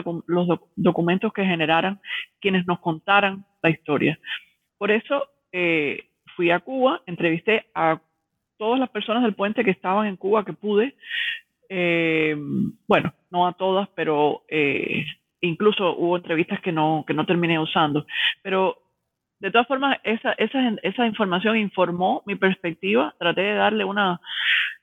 documentos 0.76 1.32
que 1.32 1.44
generaran 1.44 2.00
quienes 2.40 2.66
nos 2.66 2.80
contaran 2.80 3.44
la 3.62 3.70
historia. 3.70 4.18
Por 4.78 4.90
eso 4.90 5.26
eh, 5.52 6.04
fui 6.36 6.50
a 6.50 6.60
Cuba, 6.60 7.02
entrevisté 7.06 7.66
a 7.74 8.00
todas 8.56 8.80
las 8.80 8.90
personas 8.90 9.22
del 9.22 9.34
puente 9.34 9.64
que 9.64 9.70
estaban 9.70 10.06
en 10.06 10.16
Cuba 10.16 10.44
que 10.44 10.52
pude, 10.52 10.94
eh, 11.68 12.36
bueno, 12.88 13.14
no 13.30 13.46
a 13.46 13.52
todas, 13.52 13.88
pero 13.94 14.42
eh, 14.48 15.04
incluso 15.40 15.96
hubo 15.96 16.16
entrevistas 16.16 16.60
que 16.60 16.72
no, 16.72 17.04
que 17.06 17.14
no 17.14 17.24
terminé 17.26 17.58
usando, 17.58 18.06
pero 18.42 18.76
de 19.40 19.50
todas 19.50 19.66
formas, 19.66 19.98
esa, 20.04 20.32
esa, 20.32 20.76
esa 20.82 21.06
información 21.06 21.56
informó 21.56 22.22
mi 22.26 22.36
perspectiva. 22.36 23.14
Traté 23.18 23.40
de 23.40 23.54
darle 23.54 23.84
una, 23.84 24.20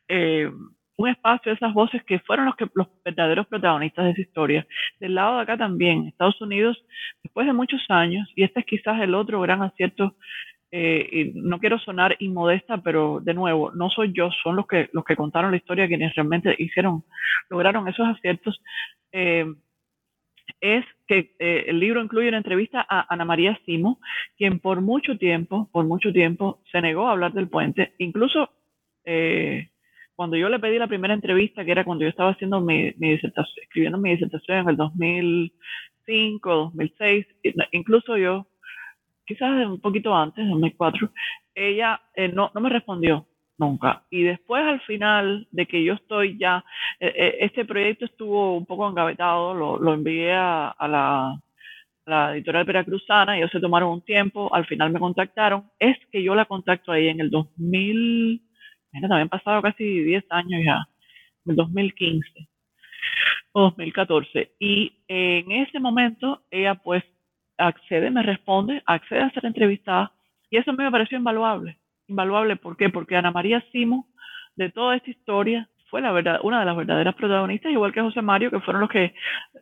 eh, 0.07 0.49
un 0.97 1.07
espacio 1.07 1.51
a 1.51 1.55
esas 1.55 1.73
voces 1.73 2.03
que 2.03 2.19
fueron 2.19 2.47
los, 2.47 2.55
que, 2.55 2.67
los 2.73 2.87
verdaderos 3.05 3.45
protagonistas 3.47 4.05
de 4.05 4.11
esa 4.11 4.21
historia. 4.21 4.67
Del 4.99 5.13
lado 5.13 5.37
de 5.37 5.43
acá 5.43 5.57
también, 5.57 6.07
Estados 6.07 6.41
Unidos, 6.41 6.83
después 7.23 7.45
de 7.45 7.53
muchos 7.53 7.81
años, 7.89 8.27
y 8.35 8.43
este 8.43 8.61
es 8.61 8.65
quizás 8.65 8.99
el 8.99 9.13
otro 9.13 9.39
gran 9.41 9.61
acierto, 9.61 10.15
eh, 10.71 11.07
y 11.11 11.39
no 11.39 11.59
quiero 11.59 11.77
sonar 11.79 12.15
inmodesta, 12.19 12.79
pero 12.79 13.19
de 13.21 13.35
nuevo, 13.35 13.71
no 13.71 13.89
soy 13.89 14.11
yo, 14.11 14.31
son 14.43 14.55
los 14.55 14.67
que, 14.67 14.89
los 14.91 15.05
que 15.05 15.15
contaron 15.15 15.51
la 15.51 15.57
historia 15.57 15.87
quienes 15.87 16.15
realmente 16.15 16.55
hicieron, 16.57 17.03
lograron 17.49 17.87
esos 17.87 18.07
aciertos. 18.07 18.59
Eh, 19.11 19.45
es 20.61 20.85
que 21.07 21.35
eh, 21.39 21.65
el 21.67 21.79
libro 21.79 22.01
incluye 22.01 22.29
una 22.29 22.37
entrevista 22.37 22.85
a 22.87 23.11
Ana 23.13 23.25
María 23.25 23.59
Simo, 23.65 23.99
quien 24.37 24.59
por 24.59 24.81
mucho 24.81 25.17
tiempo, 25.17 25.69
por 25.71 25.85
mucho 25.85 26.11
tiempo, 26.11 26.61
se 26.71 26.81
negó 26.81 27.07
a 27.07 27.11
hablar 27.11 27.33
del 27.33 27.49
puente. 27.49 27.93
Incluso 27.97 28.49
eh, 29.05 29.69
cuando 30.15 30.35
yo 30.35 30.49
le 30.49 30.59
pedí 30.59 30.77
la 30.79 30.87
primera 30.87 31.13
entrevista, 31.13 31.63
que 31.63 31.71
era 31.71 31.85
cuando 31.85 32.03
yo 32.03 32.09
estaba 32.09 32.31
haciendo 32.31 32.59
mi, 32.59 32.91
disertación, 32.91 33.63
escribiendo 33.63 33.97
mi 33.97 34.11
disertación 34.11 34.57
en 34.59 34.69
el 34.69 34.77
2005, 34.77 36.49
2006, 36.75 37.27
incluso 37.71 38.17
yo, 38.17 38.47
quizás 39.25 39.67
un 39.67 39.79
poquito 39.79 40.15
antes, 40.15 40.47
2004, 40.47 41.11
ella 41.53 42.01
eh, 42.15 42.29
no, 42.29 42.51
no 42.53 42.61
me 42.61 42.69
respondió 42.69 43.27
nunca. 43.57 44.03
Y 44.09 44.23
después 44.23 44.63
al 44.63 44.81
final 44.81 45.47
de 45.51 45.65
que 45.65 45.83
yo 45.83 45.93
estoy 45.93 46.37
ya, 46.37 46.63
eh, 46.99 47.13
eh, 47.15 47.37
este 47.41 47.65
proyecto 47.65 48.05
estuvo 48.05 48.57
un 48.57 48.65
poco 48.65 48.87
engavetado, 48.87 49.53
lo, 49.53 49.77
lo 49.77 49.93
envié 49.93 50.33
a, 50.33 50.75
la, 50.79 51.39
la, 52.05 52.33
editorial 52.33 52.65
veracruzana, 52.65 53.37
ellos 53.37 53.51
se 53.51 53.59
tomaron 53.59 53.89
un 53.89 54.01
tiempo, 54.01 54.53
al 54.53 54.65
final 54.65 54.91
me 54.91 54.99
contactaron, 54.99 55.69
es 55.79 55.97
que 56.11 56.23
yo 56.23 56.35
la 56.35 56.45
contacto 56.45 56.91
ahí 56.91 57.07
en 57.07 57.19
el 57.19 57.29
2000, 57.29 58.41
mira, 58.93 59.07
también 59.07 59.29
pasado 59.29 59.61
casi 59.61 59.83
10 60.03 60.25
años 60.29 60.61
ya, 60.65 60.87
en 61.45 61.51
el 61.51 61.55
2015 61.55 62.47
o 63.53 63.61
2014. 63.63 64.53
Y 64.59 64.93
en 65.07 65.51
ese 65.51 65.79
momento 65.79 66.43
ella 66.51 66.75
pues 66.75 67.03
accede, 67.57 68.11
me 68.11 68.23
responde, 68.23 68.83
accede 68.85 69.21
a 69.21 69.31
ser 69.31 69.45
entrevistada 69.45 70.11
y 70.49 70.57
eso 70.57 70.71
me 70.73 70.91
pareció 70.91 71.17
invaluable 71.17 71.77
invaluable. 72.07 72.55
¿Por 72.55 72.77
qué? 72.77 72.89
Porque 72.89 73.15
Ana 73.15 73.31
María 73.31 73.63
Simo, 73.71 74.07
de 74.55 74.69
toda 74.69 74.95
esta 74.95 75.09
historia, 75.09 75.69
fue 75.89 76.01
la 76.01 76.11
verdad, 76.11 76.39
una 76.43 76.59
de 76.59 76.65
las 76.65 76.75
verdaderas 76.75 77.15
protagonistas, 77.15 77.71
igual 77.71 77.93
que 77.93 78.01
José 78.01 78.21
Mario, 78.21 78.51
que 78.51 78.59
fueron 78.59 78.81
los 78.81 78.89
que, 78.89 79.13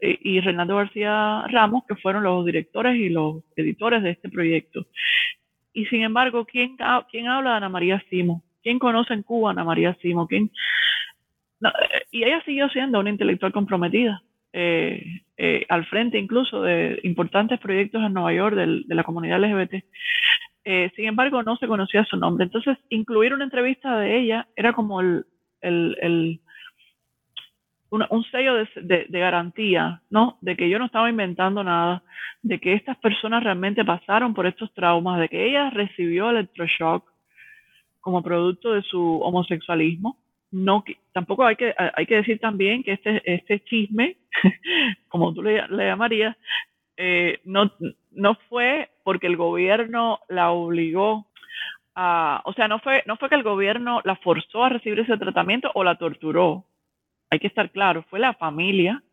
eh, 0.01 0.19
y 0.21 0.39
Renando 0.39 0.75
García 0.75 1.45
Ramos, 1.49 1.84
que 1.88 1.95
fueron 1.95 2.23
los 2.23 2.45
directores 2.45 2.95
y 2.95 3.10
los 3.10 3.43
editores 3.55 4.01
de 4.03 4.12
este 4.12 4.29
proyecto. 4.29 4.88
Y 5.73 5.86
sin 5.88 6.03
embargo, 6.03 6.45
¿quién, 6.45 6.77
quién 7.12 7.27
habla 7.27 7.51
de 7.51 7.58
Ana 7.58 7.69
María 7.69 8.03
Simo? 8.10 8.43
¿Quién 8.63 8.79
conoce 8.79 9.13
en 9.13 9.23
Cuba 9.23 9.51
Ana 9.51 9.63
María 9.63 9.95
Simo? 10.01 10.27
¿Quién? 10.27 10.51
y 12.11 12.24
ella 12.24 12.43
siguió 12.45 12.69
siendo 12.69 12.99
una 12.99 13.09
intelectual 13.09 13.51
comprometida, 13.51 14.22
eh, 14.53 15.03
eh, 15.38 15.65
al 15.67 15.86
frente 15.86 16.19
incluso 16.19 16.61
de 16.61 16.99
importantes 17.03 17.59
proyectos 17.59 18.03
en 18.03 18.13
Nueva 18.13 18.34
York 18.34 18.55
de 18.55 18.95
la 18.95 19.03
comunidad 19.03 19.39
LGBT. 19.39 19.84
Eh, 20.68 20.91
sin 20.95 21.05
embargo, 21.05 21.43
no 21.43 21.55
se 21.57 21.68
conocía 21.68 22.03
su 22.05 22.18
nombre. 22.18 22.43
Entonces, 22.43 22.76
incluir 22.89 23.34
una 23.34 23.43
entrevista 23.43 23.99
de 23.99 24.20
ella 24.20 24.47
era 24.55 24.74
como 24.74 24.99
el, 24.99 25.26
un 25.61 26.39
sello 28.32 28.55
de, 28.76 29.05
garantía, 29.11 30.01
¿no? 30.09 30.39
De 30.41 30.55
que 30.55 30.68
yo 30.68 30.80
no 30.80 30.86
estaba 30.86 31.09
inventando 31.09 31.63
nada, 31.63 32.01
de 32.41 32.59
que 32.59 32.74
estas 32.74 32.97
personas 32.97 33.43
realmente 33.43 33.86
pasaron 33.86 34.34
por 34.34 34.47
estos 34.47 34.74
traumas, 34.74 35.20
de 35.20 35.30
que 35.30 35.47
ella 35.47 35.70
recibió 35.70 36.32
electroshock 36.32 37.07
como 38.01 38.24
producto 38.24 38.74
de 38.74 38.82
su 38.82 39.22
homosexualismo, 39.22 40.18
no 40.51 40.84
tampoco 41.11 41.45
hay 41.45 41.55
que 41.55 41.76
hay 41.78 42.05
que 42.05 42.16
decir 42.16 42.39
también 42.39 42.82
que 42.82 42.93
este 42.93 43.22
este 43.26 43.59
chisme 43.66 44.16
como 45.09 45.34
tú 45.34 45.41
le, 45.41 45.61
llamarías 45.70 46.38
eh, 46.95 47.39
no 47.43 47.74
no 48.11 48.36
fue 48.47 48.89
porque 49.06 49.28
el 49.28 49.38
gobierno 49.38 50.20
la 50.30 50.49
obligó 50.49 51.28
a 51.93 52.41
o 52.43 52.53
sea 52.53 52.68
no 52.68 52.80
fue 52.80 53.03
no 53.06 53.18
fue 53.18 53.30
que 53.30 53.36
el 53.36 53.43
gobierno 53.43 54.01
la 54.03 54.16
forzó 54.16 54.64
a 54.64 54.70
recibir 54.70 54.99
ese 54.99 55.16
tratamiento 55.18 55.72
o 55.76 55.84
la 55.84 55.95
torturó. 55.97 56.66
Hay 57.30 57.39
que 57.39 57.47
estar 57.47 57.70
claro 57.70 58.03
fue 58.10 58.20
la 58.20 58.34
familia 58.34 59.03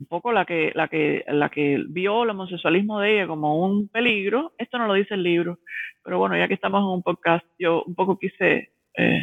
un 0.00 0.06
poco 0.06 0.32
la 0.32 0.44
que 0.44 0.72
la 0.74 0.88
que 0.88 1.24
la 1.28 1.48
que 1.50 1.84
vio 1.88 2.24
el 2.24 2.30
homosexualismo 2.30 2.98
de 2.98 3.14
ella 3.14 3.28
como 3.28 3.64
un 3.64 3.88
peligro. 3.88 4.52
Esto 4.58 4.76
no 4.76 4.88
lo 4.88 4.94
dice 4.94 5.14
el 5.14 5.22
libro 5.22 5.60
pero 6.02 6.18
bueno 6.18 6.36
ya 6.36 6.48
que 6.48 6.54
estamos 6.54 6.80
en 6.80 6.86
un 6.86 7.02
podcast 7.02 7.46
yo 7.60 7.84
un 7.84 7.94
poco 7.94 8.18
quise 8.18 8.70
eh, 8.96 9.20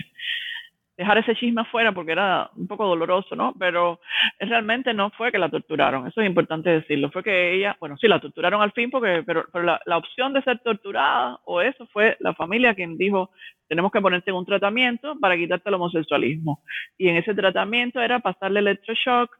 dejar 0.97 1.17
ese 1.17 1.35
chisme 1.35 1.61
afuera 1.61 1.91
porque 1.91 2.11
era 2.11 2.49
un 2.55 2.67
poco 2.67 2.85
doloroso, 2.85 3.35
¿no? 3.35 3.53
Pero 3.57 3.99
realmente 4.39 4.93
no 4.93 5.09
fue 5.11 5.31
que 5.31 5.39
la 5.39 5.49
torturaron, 5.49 6.07
eso 6.07 6.21
es 6.21 6.27
importante 6.27 6.69
decirlo, 6.69 7.09
fue 7.09 7.23
que 7.23 7.55
ella, 7.55 7.75
bueno, 7.79 7.97
sí, 7.97 8.07
la 8.07 8.19
torturaron 8.19 8.61
al 8.61 8.71
fin, 8.73 8.91
porque, 8.91 9.23
pero, 9.25 9.45
pero 9.51 9.65
la, 9.65 9.81
la 9.85 9.97
opción 9.97 10.33
de 10.33 10.43
ser 10.43 10.59
torturada 10.59 11.39
o 11.45 11.61
eso 11.61 11.87
fue 11.87 12.15
la 12.19 12.33
familia 12.33 12.75
quien 12.75 12.97
dijo, 12.97 13.31
tenemos 13.67 13.91
que 13.91 14.01
ponerte 14.01 14.29
en 14.29 14.37
un 14.37 14.45
tratamiento 14.45 15.15
para 15.19 15.35
quitarte 15.35 15.69
el 15.69 15.75
homosexualismo. 15.75 16.61
Y 16.97 17.07
en 17.07 17.17
ese 17.17 17.33
tratamiento 17.33 17.99
era 17.99 18.19
pasarle 18.19 18.59
electroshock, 18.59 19.35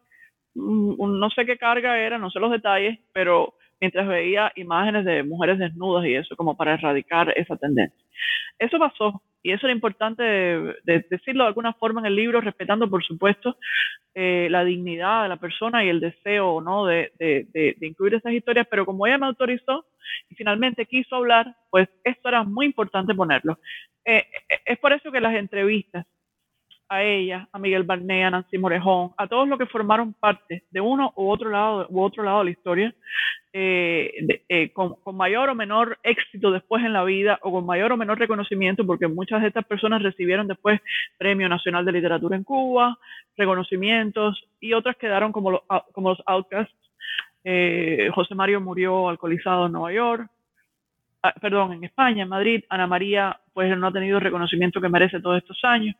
no 0.56 1.30
sé 1.30 1.46
qué 1.46 1.58
carga 1.58 1.98
era, 1.98 2.18
no 2.18 2.30
sé 2.30 2.40
los 2.40 2.52
detalles, 2.52 3.00
pero 3.12 3.54
mientras 3.80 4.08
veía 4.08 4.52
imágenes 4.56 5.06
de 5.06 5.24
mujeres 5.24 5.60
desnudas 5.60 6.06
y 6.06 6.16
eso 6.16 6.36
como 6.36 6.56
para 6.56 6.76
erradicar 6.76 7.34
esa 7.36 7.58
tendencia. 7.58 8.04
Eso 8.58 8.80
pasó 8.80 9.22
y 9.44 9.52
eso 9.52 9.68
era 9.68 9.76
importante 9.76 10.24
de, 10.24 11.06
decirlo 11.10 11.44
de 11.44 11.50
alguna 11.50 11.74
forma 11.74 12.00
en 12.00 12.08
el 12.08 12.16
libro, 12.16 12.40
respetando 12.40 12.90
por 12.90 13.04
supuesto 13.04 13.58
eh, 14.16 14.48
la 14.50 14.64
dignidad 14.64 15.24
de 15.24 15.30
la 15.30 15.38
persona 15.38 15.84
y 15.84 15.90
el 15.90 16.00
deseo 16.00 16.62
¿no? 16.62 16.86
de, 16.86 17.12
de, 17.20 17.76
incluir 17.82 18.16
esas 18.16 18.32
historias, 18.32 18.66
pero 18.72 18.86
como 18.86 19.06
ella 19.06 19.18
me 19.18 19.26
autorizó 19.26 19.86
y 20.30 20.36
finalmente 20.36 20.86
quiso 20.86 21.18
hablar, 21.18 21.56
pues 21.70 21.90
esto 22.06 22.30
era 22.30 22.44
muy 22.44 22.66
importante 22.66 23.14
ponerlo. 23.14 23.60
Eh, 24.06 24.26
eh, 24.50 24.60
es 24.66 24.80
por 24.80 24.94
eso 24.94 25.12
que 25.12 25.20
las 25.20 25.36
entrevistas 25.36 26.06
a 26.90 27.04
ella, 27.04 27.48
a 27.52 27.60
Miguel 27.60 27.84
Barnea, 27.84 28.28
a 28.28 28.32
Nancy 28.32 28.58
Morejón, 28.58 29.12
a 29.18 29.28
todos 29.28 29.48
los 29.48 29.58
que 29.58 29.66
formaron 29.66 30.14
parte 30.14 30.64
de 30.70 30.82
uno 30.82 31.14
u 31.16 31.30
otro 31.30 31.50
lado, 31.50 31.88
u 31.90 32.02
otro 32.02 32.24
lado 32.24 32.40
de 32.40 32.46
la 32.46 32.52
historia, 32.52 32.96
eh, 33.52 34.42
eh, 34.50 34.72
con, 34.72 34.96
mayor 35.16 35.50
o 35.50 35.56
menor 35.56 36.00
éxito 36.04 36.52
después 36.52 36.84
en 36.84 36.94
la 36.94 37.04
vida 37.04 37.40
o 37.42 37.52
con 37.52 37.66
mayor 37.66 37.92
o 37.92 37.98
menor 37.98 38.20
reconocimiento, 38.20 38.86
porque 38.86 39.08
muchas 39.08 39.42
de 39.42 39.48
estas 39.48 39.66
personas 39.66 40.02
recibieron 40.02 40.48
después 40.48 40.82
Premio 41.18 41.48
Nacional 41.50 41.86
de 41.86 41.92
Literatura 41.92 42.36
en 42.36 42.44
Cuba, 42.44 42.98
reconocimientos, 43.38 44.44
y 44.60 44.74
otras 44.74 44.96
quedaron 44.98 45.32
como, 45.32 45.52
los, 45.52 45.62
como 45.92 46.10
los 46.10 46.24
outcasts. 46.26 46.76
Eh, 47.44 48.10
José 48.14 48.36
Mario 48.36 48.62
murió 48.62 49.10
alcoholizado 49.10 49.66
en 49.66 49.74
Nueva 49.74 49.94
York, 49.94 50.30
perdón, 51.42 51.74
en 51.74 51.84
España, 51.84 52.24
en 52.24 52.30
Madrid. 52.30 52.64
Ana 52.70 52.88
María, 52.88 53.40
pues 53.54 53.76
no 53.78 53.88
ha 53.88 53.94
tenido 53.94 54.18
el 54.18 54.24
reconocimiento 54.24 54.82
que 54.82 54.90
merece 54.90 55.20
todos 55.20 55.38
estos 55.38 55.60
años 55.64 55.96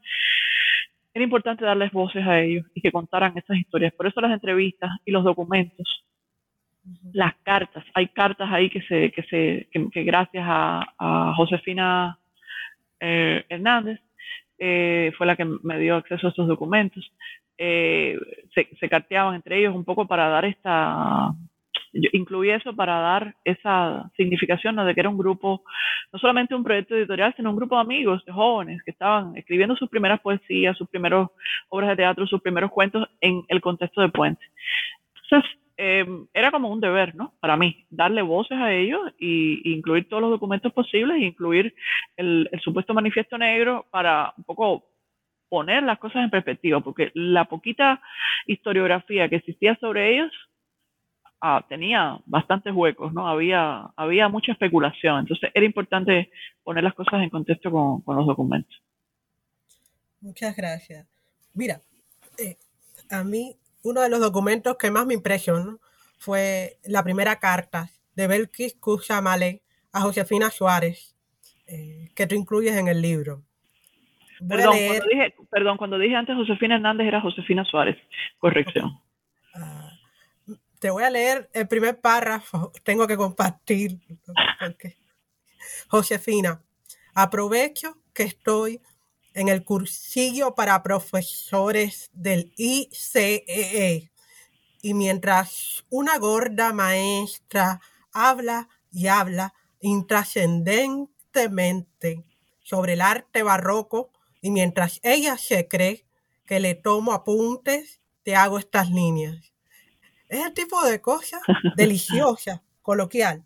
era 1.14 1.24
importante 1.24 1.64
darles 1.64 1.92
voces 1.92 2.26
a 2.26 2.40
ellos 2.40 2.66
y 2.74 2.82
que 2.82 2.92
contaran 2.92 3.38
estas 3.38 3.58
historias. 3.58 3.94
Por 3.94 4.08
eso 4.08 4.20
las 4.20 4.32
entrevistas 4.32 4.92
y 5.06 5.12
los 5.12 5.24
documentos, 5.24 6.04
las 7.14 7.36
cartas, 7.44 7.86
hay 7.94 8.08
cartas 8.08 8.50
ahí 8.52 8.70
que 8.70 8.82
se, 8.82 9.12
que 9.12 9.24
se, 9.24 9.68
que, 9.92 10.04
gracias 10.04 10.44
a, 10.48 11.34
Josefina 11.38 12.18
eh, 13.00 13.46
Hernández 13.48 14.00
eh, 14.58 15.12
fue 15.18 15.28
la 15.28 15.36
que 15.36 15.46
me 15.46 15.80
dio 15.80 15.96
acceso 15.96 16.28
a 16.28 16.30
estos 16.32 16.48
documentos. 16.48 17.12
Eh, 17.58 18.18
se, 18.56 18.68
se 18.80 18.90
carteaban 18.90 19.36
entre 19.36 19.60
ellos 19.60 19.76
un 19.76 19.86
poco 19.86 20.08
para 20.08 20.28
dar 20.30 20.46
esta 20.46 21.32
yo 21.94 22.10
incluí 22.14 22.50
eso 22.50 22.76
para 22.76 23.00
dar 23.00 23.36
esa 23.44 24.12
significación 24.18 24.76
de 24.76 24.94
que 24.94 25.00
era 25.00 25.10
un 25.10 25.18
grupo, 25.18 25.64
no 26.12 26.20
solamente 26.20 26.56
un 26.56 26.64
proyecto 26.64 26.96
editorial, 26.96 27.34
sino 27.36 27.52
un 27.52 27.56
grupo 27.56 27.76
de 27.76 27.82
amigos, 27.82 28.26
de 28.26 28.32
jóvenes 28.32 28.82
que 28.84 28.92
estaban 28.92 29.38
escribiendo 29.38 29.76
sus 29.76 29.90
primeras 29.90 30.20
poesías, 30.20 30.76
sus 30.78 30.90
primeros 30.90 31.30
obras 31.70 31.92
de 31.92 31.98
teatro, 31.98 32.26
sus 32.26 32.42
primeros 32.42 32.72
cuentos 32.72 33.08
en 33.22 33.44
el 33.48 33.62
contexto 33.62 34.02
de 34.02 34.10
Puente. 34.10 34.44
Entonces, 35.24 35.50
eh, 35.78 36.06
era 36.34 36.52
como 36.52 36.70
un 36.70 36.80
deber, 36.80 37.16
¿no? 37.16 37.34
Para 37.40 37.58
mí, 37.58 37.86
darle 37.90 38.22
voces 38.22 38.58
a 38.58 38.74
ellos 38.74 39.02
y, 39.20 39.74
incluir 39.74 40.08
todos 40.08 40.22
los 40.22 40.32
documentos 40.32 40.74
posibles, 40.74 41.22
incluir 41.22 41.76
el, 42.18 42.50
el 42.52 42.60
supuesto 42.62 42.94
manifiesto 42.94 43.38
negro 43.38 43.86
para 43.92 44.34
un 44.38 44.44
poco 44.44 44.86
poner 45.50 45.84
las 45.84 46.00
cosas 46.00 46.24
en 46.24 46.32
perspectiva, 46.32 46.80
porque 46.80 47.12
la 47.14 47.46
poquita 47.46 48.02
historiografía 48.48 49.30
que 49.30 49.36
existía 49.36 49.76
sobre 49.76 50.16
ellos 50.16 50.32
Ah, 51.46 51.66
tenía 51.68 52.22
bastantes 52.26 52.74
huecos, 52.74 53.12
¿no? 53.12 53.28
Había, 53.28 53.92
había 53.98 54.30
mucha 54.30 54.54
especulación, 54.54 55.20
entonces 55.20 55.52
era 55.54 55.66
importante 55.66 56.32
poner 56.64 56.86
las 56.86 56.94
cosas 56.94 57.22
en 57.22 57.30
contexto 57.30 57.70
con, 57.70 58.02
los 58.16 58.26
documentos. 58.26 58.82
Muchas 60.22 60.56
gracias. 60.56 61.06
Mira, 61.54 61.82
eh, 62.38 62.56
a 63.12 63.26
mí 63.26 63.58
uno 63.84 64.00
de 64.00 64.10
los 64.10 64.22
documentos 64.22 64.78
que 64.78 64.90
más 64.90 65.06
me 65.06 65.16
impresionó 65.16 65.80
fue 66.18 66.78
la 66.86 67.04
primera 67.04 67.38
carta 67.42 67.90
de 68.16 68.28
Belkis 68.28 68.76
Kusamale 68.76 69.64
a 69.92 70.00
Josefina 70.00 70.50
Suárez, 70.50 71.14
eh, 71.68 72.10
que 72.16 72.26
tú 72.26 72.36
incluyes 72.36 72.78
en 72.78 72.88
el 72.88 73.02
libro. 73.02 73.44
Perdón 74.48 74.78
cuando, 74.88 75.06
dije, 75.08 75.36
perdón, 75.52 75.78
cuando 75.78 75.98
dije 75.98 76.16
antes 76.16 76.38
Josefina 76.38 76.76
Hernández 76.76 77.06
era 77.06 77.20
Josefina 77.20 77.66
Suárez. 77.66 77.98
Corrección. 78.40 78.98
Te 80.84 80.92
voy 80.92 81.04
a 81.04 81.10
leer 81.10 81.50
el 81.54 81.66
primer 81.66 82.02
párrafo, 82.02 82.74
tengo 82.84 83.08
que 83.08 83.16
compartir. 83.16 84.02
Josefina, 85.88 86.62
aprovecho 87.14 87.98
que 88.14 88.24
estoy 88.24 88.82
en 89.34 89.48
el 89.48 89.64
cursillo 89.64 90.56
para 90.56 90.84
profesores 90.84 92.10
del 92.12 92.52
ICEE 92.58 93.46
e 93.48 94.12
y 94.82 94.94
mientras 94.94 95.86
una 95.90 96.18
gorda 96.18 96.74
maestra 96.74 97.80
habla 98.12 98.68
y 98.92 99.08
habla 99.08 99.54
intrascendentemente 99.80 102.26
sobre 102.62 102.92
el 102.94 103.02
arte 103.02 103.42
barroco 103.42 104.12
y 104.42 104.52
mientras 104.52 105.00
ella 105.02 105.38
se 105.38 105.70
cree 105.70 106.06
que 106.46 106.60
le 106.60 106.76
tomo 106.76 107.14
apuntes, 107.14 108.02
te 108.24 108.36
hago 108.36 108.60
estas 108.60 108.90
líneas. 108.90 109.53
Es 110.34 110.44
el 110.44 110.54
tipo 110.54 110.84
de 110.84 111.00
cosa 111.00 111.40
deliciosa, 111.76 112.64
coloquial, 112.82 113.46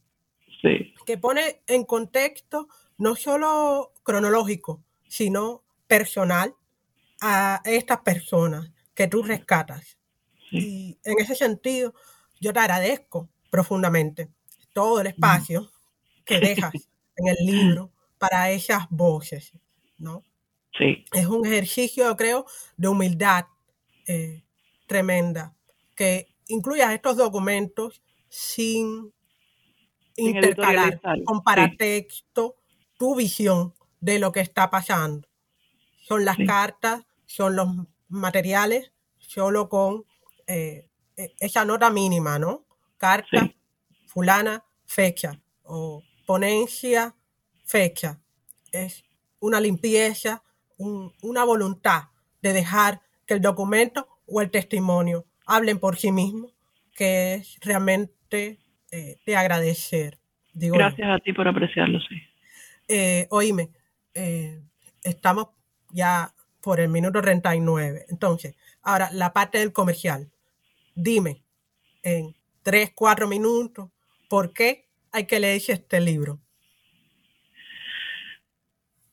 que 1.06 1.18
pone 1.18 1.62
en 1.68 1.84
contexto 1.84 2.70
no 2.98 3.16
solo 3.16 3.94
cronológico, 4.04 4.84
sino 5.08 5.64
personal 5.86 6.56
a 7.22 7.62
estas 7.66 8.00
personas 8.00 8.72
que 8.94 9.08
tú 9.08 9.22
rescatas. 9.22 9.98
Y 10.50 10.98
en 11.04 11.20
ese 11.20 11.36
sentido, 11.36 11.94
yo 12.40 12.54
te 12.54 12.60
agradezco 12.60 13.30
profundamente 13.50 14.30
todo 14.74 15.02
el 15.02 15.08
espacio 15.08 15.70
que 16.26 16.40
dejas 16.40 16.74
en 17.18 17.28
el 17.28 17.38
libro 17.46 17.92
para 18.18 18.50
esas 18.52 18.88
voces, 18.90 19.52
¿no? 19.98 20.24
Sí. 20.78 21.04
Es 21.12 21.26
un 21.26 21.46
ejercicio, 21.46 22.06
yo 22.06 22.16
creo, 22.16 22.46
de 22.78 22.88
humildad 22.88 23.46
eh, 24.08 24.44
tremenda 24.86 25.54
que 25.96 26.30
incluyas 26.48 26.94
estos 26.94 27.18
documentos 27.18 28.02
sin, 28.30 29.14
intercalar 30.18 31.00
con 31.26 31.44
paratexto 31.44 32.56
tu 32.98 33.16
visión 33.16 33.74
de 34.02 34.20
lo 34.20 34.32
que 34.32 34.42
está 34.42 34.70
pasando. 34.70 35.28
Son 36.02 36.26
las 36.26 36.38
cartas, 36.38 37.06
son 37.26 37.56
los 37.56 37.68
materiales, 38.08 38.92
solo 39.20 39.70
con 39.70 40.06
eh, 40.48 40.90
e, 41.16 41.36
esa 41.40 41.66
nota 41.66 41.90
mínima, 41.90 42.40
¿no? 42.40 42.66
Carta, 42.98 43.54
fulana, 44.08 44.66
fecha, 44.86 45.40
o 45.64 46.02
ponencia, 46.26 47.16
fecha. 47.64 48.20
Es 48.72 49.04
una 49.40 49.60
limpieza, 49.60 50.44
una 50.78 51.44
voluntad 51.44 52.06
de 52.42 52.54
dejar 52.54 53.02
que 53.26 53.36
el 53.36 53.42
documento 53.42 54.08
o 54.26 54.42
el 54.42 54.50
testimonio 54.50 55.26
hablen 55.48 55.80
por 55.80 55.98
sí 55.98 56.12
mismos, 56.12 56.52
que 56.96 57.36
es 57.36 57.58
realmente 57.62 58.60
eh, 58.92 59.16
de 59.26 59.36
agradecer. 59.36 60.18
Gracias 60.54 61.10
a 61.10 61.20
ti 61.20 61.34
por 61.34 61.48
apreciarlo, 61.48 62.00
sí. 62.02 62.22
Eh, 62.88 63.28
oíme, 63.30 63.70
eh, 64.14 64.60
estamos 65.04 65.48
ya 65.92 66.32
por 66.62 66.80
el 66.80 66.90
minuto 66.90 67.22
39. 67.22 68.06
Entonces, 68.10 68.56
ahora 68.84 69.10
la 69.14 69.34
parte 69.34 69.60
del 69.60 69.72
comercial. 69.72 70.28
Dime 70.96 71.44
en 72.04 72.34
tres, 72.64 72.92
cuatro 72.96 73.28
minutos 73.28 73.90
por 74.30 74.52
qué 74.54 74.86
hay 75.12 75.26
que 75.26 75.40
leerse 75.40 75.74
este 75.74 76.02
libro. 76.02 76.40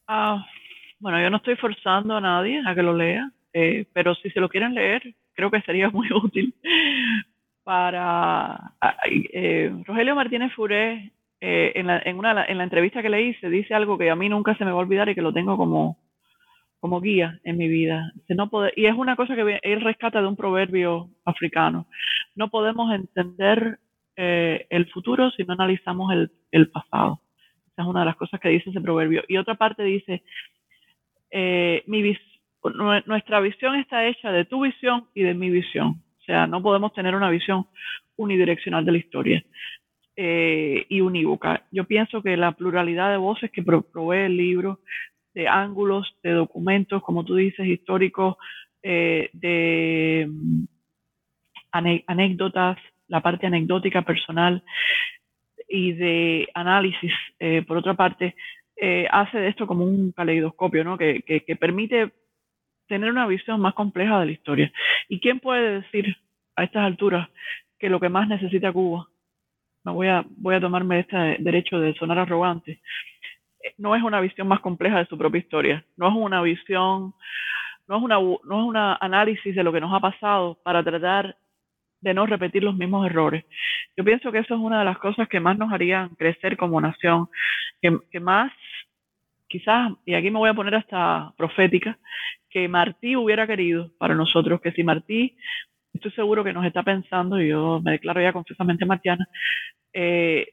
Ah, 0.07 0.45
Bueno, 0.99 1.21
yo 1.21 1.31
no 1.31 1.37
estoy 1.37 1.57
forzando 1.57 2.17
a 2.17 2.21
nadie 2.21 2.63
a 2.67 2.75
que 2.75 2.83
lo 2.83 2.97
lea, 2.97 3.31
eh, 3.53 3.87
pero 3.93 4.15
si 4.17 4.31
se 4.31 4.41
lo 4.41 4.49
quieren 4.49 4.75
leer, 4.75 5.15
creo 5.35 5.51
que 5.51 5.61
sería 5.63 5.91
muy 5.91 6.09
útil 6.25 6.55
para... 7.65 8.75
Eh, 9.11 9.75
Rogelio 9.85 10.15
Martínez 10.15 10.53
Furé, 10.53 11.13
eh, 11.41 11.73
en, 11.75 11.87
la, 11.87 12.01
en, 12.05 12.19
una, 12.19 12.45
en 12.45 12.59
la 12.59 12.65
entrevista 12.65 13.03
que 13.03 13.11
le 13.11 13.23
hice, 13.23 13.51
dice 13.51 13.75
algo 13.75 13.99
que 13.99 14.11
a 14.11 14.17
mí 14.17 14.29
nunca 14.29 14.57
se 14.57 14.65
me 14.65 14.71
va 14.71 14.79
a 14.79 14.81
olvidar 14.81 15.09
y 15.09 15.15
que 15.15 15.23
lo 15.23 15.33
tengo 15.33 15.57
como, 15.57 15.99
como 16.81 17.01
guía 17.01 17.39
en 17.45 17.57
mi 17.57 17.69
vida. 17.69 18.13
No 18.29 18.49
puede, 18.49 18.73
y 18.77 18.87
es 18.87 18.95
una 18.95 19.17
cosa 19.17 19.35
que 19.35 19.61
él 19.63 19.81
rescata 19.81 20.21
de 20.21 20.29
un 20.29 20.37
proverbio 20.37 21.11
africano. 21.25 21.87
No 22.35 22.49
podemos 22.49 22.95
entender 22.95 23.79
eh, 24.17 24.67
el 24.71 24.91
futuro 24.91 25.31
si 25.33 25.45
no 25.45 25.55
analizamos 25.55 26.13
el, 26.13 26.31
el, 26.51 26.71
pasado. 26.71 27.21
Esa 27.73 27.83
es 27.83 27.89
una 27.89 28.01
de 28.01 28.07
las 28.07 28.17
cosas 28.17 28.41
que 28.41 28.49
dice 28.49 28.71
ese 28.71 28.81
proverbio. 28.81 29.23
Y 29.29 29.37
otra 29.37 29.57
parte 29.57 29.83
dice, 29.83 30.23
eh, 31.31 31.83
mi 31.87 32.01
nuestra 32.73 33.41
visión 33.41 33.77
está 33.77 34.07
hecha 34.07 34.33
de 34.33 34.45
tu 34.45 34.63
visión 34.63 35.07
y 35.15 35.23
de 35.23 35.35
mi 35.35 35.51
visión. 35.51 36.03
O 36.21 36.25
sea, 36.25 36.47
no 36.47 36.63
podemos 36.63 36.93
tener 36.95 37.15
una 37.15 37.29
visión 37.31 37.67
unidireccional 38.17 38.85
de 38.85 38.93
la 38.93 38.99
historia 38.99 39.45
eh, 40.17 40.87
y 40.89 41.01
unívoca. 41.01 41.65
Yo 41.71 41.85
pienso 41.85 42.23
que 42.23 42.37
la 42.37 42.53
pluralidad 42.53 43.11
de 43.11 43.17
voces 43.17 43.51
que 43.51 43.63
provee 43.63 44.27
el 44.27 44.37
libro, 44.37 44.81
de 45.35 45.49
ángulos, 45.49 46.17
de 46.23 46.31
documentos, 46.31 47.03
como 47.03 47.25
tú 47.25 47.35
dices, 47.35 47.67
históricos, 47.67 48.37
eh, 48.83 49.29
de 49.33 50.29
mm, 50.31 50.65
anécdotas, 52.07 52.79
la 53.09 53.21
parte 53.21 53.47
anecdótica 53.47 54.03
personal 54.03 54.63
y 55.69 55.93
de 55.93 56.49
análisis, 56.55 57.13
eh, 57.39 57.63
por 57.67 57.77
otra 57.77 57.95
parte, 57.95 58.35
hace 59.11 59.39
de 59.39 59.49
esto 59.49 59.67
como 59.67 59.85
un 59.85 60.13
caleidoscopio, 60.13 60.85
¿no? 60.85 60.99
Que, 60.99 61.23
que 61.23 61.57
permite 61.57 62.13
tener 62.89 63.11
una 63.11 63.27
visión 63.27 63.61
más 63.61 63.75
compleja 63.75 64.21
de 64.21 64.27
la 64.27 64.33
historia. 64.33 64.73
¿Y 65.09 65.21
quién 65.21 65.41
puede 65.41 65.81
decir 65.81 66.17
a 66.57 66.65
estas 66.65 66.85
alturas 66.85 67.29
que 67.79 67.89
lo 67.89 68.01
que 68.01 68.09
más 68.09 68.29
necesita 68.29 68.73
Cuba, 68.73 69.09
no 69.85 69.95
voy 69.95 70.09
a, 70.09 70.25
voy 70.37 70.55
a 70.55 70.61
tomarme 70.61 71.01
este 71.01 71.37
derecho 71.41 71.79
de 71.79 71.95
sonar 71.95 72.19
arrogante, 72.19 72.81
no 73.79 73.95
es 73.97 74.03
una 74.03 74.21
visión 74.21 74.49
más 74.49 74.61
compleja 74.61 74.99
de 74.99 75.07
su 75.07 75.19
propia 75.19 75.39
historia, 75.39 75.85
no 75.97 76.09
es 76.09 76.15
una 76.15 76.43
visión, 76.43 77.15
no 77.87 77.97
es 77.97 78.03
una, 78.03 78.17
no 78.17 78.39
es 78.39 78.65
un 78.67 78.77
análisis 78.77 79.55
de 79.55 79.63
lo 79.63 79.73
que 79.73 79.81
nos 79.81 79.93
ha 79.93 80.01
pasado 80.01 80.59
para 80.63 80.83
tratar 80.83 81.37
de 82.01 82.15
no 82.15 82.27
repetir 82.27 82.63
los 82.63 82.77
mismos 82.77 83.07
errores. 83.07 83.45
Yo 83.97 84.05
pienso 84.05 84.31
que 84.31 84.39
eso 84.39 84.55
es 84.55 84.61
una 84.61 84.81
de 84.81 84.85
las 84.85 84.99
cosas 84.99 85.29
que 85.29 85.41
más 85.41 85.57
nos 85.57 85.73
harían 85.73 86.11
crecer 86.17 86.57
como 86.57 86.81
nación, 86.81 87.29
que, 87.81 87.99
que 88.11 88.21
más 88.21 88.53
quizás, 89.49 89.93
y 90.05 90.15
aquí 90.15 90.31
me 90.31 90.39
voy 90.39 90.51
a 90.51 90.55
poner 90.55 90.75
hasta 90.75 91.33
profética, 91.37 91.99
que 92.55 92.69
Martí 92.69 93.17
hubiera 93.17 93.49
querido 93.49 93.91
para 93.99 94.15
nosotros, 94.15 94.61
que 94.61 94.71
si 94.71 94.85
Martí, 94.85 95.37
estoy 95.93 96.13
seguro 96.13 96.45
que 96.45 96.53
nos 96.53 96.65
está 96.65 96.85
pensando, 96.85 97.41
y 97.41 97.49
yo 97.49 97.81
me 97.83 97.91
declaro 97.91 98.23
ya 98.23 98.33
confesamente 98.33 98.87
martiana, 98.87 99.29
eh, 99.93 100.47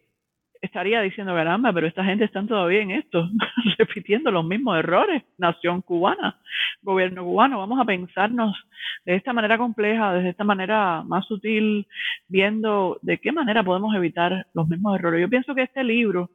estaría 0.59 0.99
diciendo, 1.01 1.35
caramba, 1.35 1.71
pero 1.71 1.85
esta 1.85 2.03
gente 2.03 2.25
está 2.25 2.43
todavía 2.43 2.81
en 2.81 2.89
esto, 2.89 3.29
repitiendo 3.77 4.31
los 4.31 4.43
mismos 4.43 4.79
errores. 4.79 5.21
Nación 5.37 5.83
cubana, 5.83 6.39
gobierno 6.81 7.23
cubano, 7.23 7.59
vamos 7.59 7.79
a 7.79 7.85
pensarnos 7.85 8.55
de 9.05 9.15
esta 9.15 9.31
manera 9.31 9.59
compleja, 9.59 10.13
de 10.13 10.29
esta 10.29 10.43
manera 10.43 11.03
más 11.03 11.27
sutil, 11.27 11.85
viendo 12.27 12.97
de 13.03 13.19
qué 13.19 13.31
manera 13.31 13.63
podemos 13.63 13.93
evitar 13.93 14.47
los 14.55 14.67
mismos 14.67 14.97
errores. 14.97 15.21
Yo 15.21 15.29
pienso 15.29 15.53
que 15.53 15.63
este 15.63 15.83
libro 15.83 16.31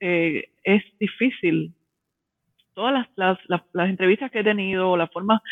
eh, 0.00 0.48
es 0.62 0.82
difícil 0.98 1.74
todas 2.74 2.92
las, 2.92 3.38
las, 3.48 3.62
las, 3.72 3.88
entrevistas 3.88 4.30
que 4.30 4.40
he 4.40 4.44
tenido, 4.44 4.96
la 4.96 5.06
forma, 5.08 5.42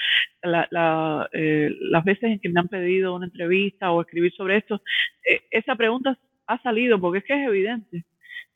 la, 0.42 1.28
eh, 1.32 1.70
las 1.80 2.04
veces 2.04 2.24
en 2.24 2.40
que 2.40 2.48
me 2.48 2.60
han 2.60 2.68
pedido 2.68 3.14
una 3.14 3.26
entrevista 3.26 3.92
o 3.92 4.00
escribir 4.00 4.32
sobre 4.34 4.58
esto, 4.58 4.82
eh, 5.28 5.42
esa 5.50 5.76
pregunta 5.76 6.18
ha 6.46 6.60
salido 6.62 7.00
porque 7.00 7.18
es 7.18 7.24
que 7.24 7.34
es 7.34 7.48
evidente 7.48 8.04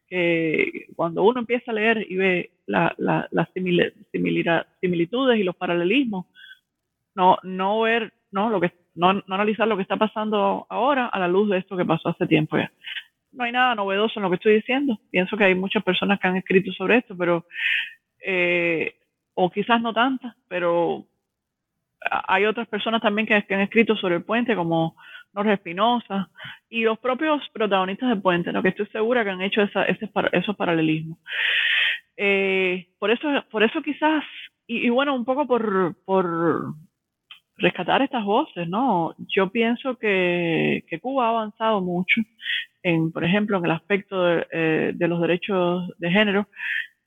que 0.08 0.86
cuando 0.94 1.24
uno 1.24 1.40
empieza 1.40 1.70
a 1.70 1.74
leer 1.74 2.06
y 2.08 2.16
ve 2.16 2.50
las 2.66 3.48
similitudes 3.52 5.38
y 5.38 5.42
los 5.42 5.56
paralelismos, 5.56 6.26
no, 7.14 7.38
no 7.42 7.80
ver, 7.80 8.12
no, 8.30 8.50
lo 8.50 8.60
que, 8.60 8.72
no 8.94 9.22
analizar 9.28 9.66
lo 9.66 9.76
que 9.76 9.82
está 9.82 9.96
pasando 9.96 10.66
ahora 10.68 11.06
a 11.06 11.18
la 11.18 11.28
luz 11.28 11.50
de 11.50 11.58
esto 11.58 11.76
que 11.76 11.84
pasó 11.84 12.10
hace 12.10 12.26
tiempo 12.26 12.56
ya 12.56 12.70
no 13.36 13.44
hay 13.44 13.52
nada 13.52 13.74
novedoso 13.74 14.18
en 14.18 14.22
lo 14.24 14.30
que 14.30 14.36
estoy 14.36 14.54
diciendo. 14.54 14.98
Pienso 15.10 15.36
que 15.36 15.44
hay 15.44 15.54
muchas 15.54 15.84
personas 15.84 16.18
que 16.18 16.26
han 16.26 16.36
escrito 16.36 16.72
sobre 16.72 16.98
esto, 16.98 17.16
pero 17.16 17.46
eh, 18.28 18.96
o 19.34 19.50
quizás 19.50 19.80
no 19.80 19.94
tantas, 19.94 20.34
pero 20.48 21.06
hay 22.00 22.44
otras 22.44 22.66
personas 22.66 23.00
también 23.00 23.26
que, 23.26 23.34
han 23.34 23.60
escrito 23.60 23.94
sobre 23.96 24.16
el 24.16 24.24
puente, 24.24 24.56
como 24.56 24.96
Norge 25.32 25.52
Espinosa, 25.52 26.28
y 26.68 26.82
los 26.82 26.98
propios 26.98 27.40
protagonistas 27.52 28.08
del 28.08 28.20
puente, 28.20 28.50
que 28.62 28.68
estoy 28.68 28.86
segura 28.86 29.22
que 29.22 29.30
han 29.30 29.42
hecho 29.42 29.62
esa, 29.62 29.84
esos 29.84 30.56
paralelismos. 30.56 31.18
Eh, 32.16 32.88
por, 32.98 33.12
eso, 33.12 33.28
por 33.48 33.62
eso 33.62 33.80
quizás, 33.80 34.24
y, 34.66 34.88
bueno, 34.88 35.14
un 35.14 35.24
poco 35.24 35.46
por, 35.46 35.94
por 36.04 36.74
rescatar 37.58 38.02
estas 38.02 38.24
voces, 38.24 38.68
¿no? 38.68 39.14
Yo 39.28 39.50
pienso 39.50 39.96
que, 39.98 40.84
que 40.88 40.98
Cuba 40.98 41.26
ha 41.26 41.30
avanzado 41.30 41.80
mucho 41.80 42.22
en, 42.82 43.12
por 43.12 43.22
ejemplo, 43.22 43.58
en 43.58 43.66
el 43.66 43.70
aspecto 43.70 44.24
de, 44.24 44.46
eh, 44.50 44.92
de 44.94 45.08
los 45.08 45.20
derechos 45.20 45.92
de 45.98 46.10
género. 46.10 46.48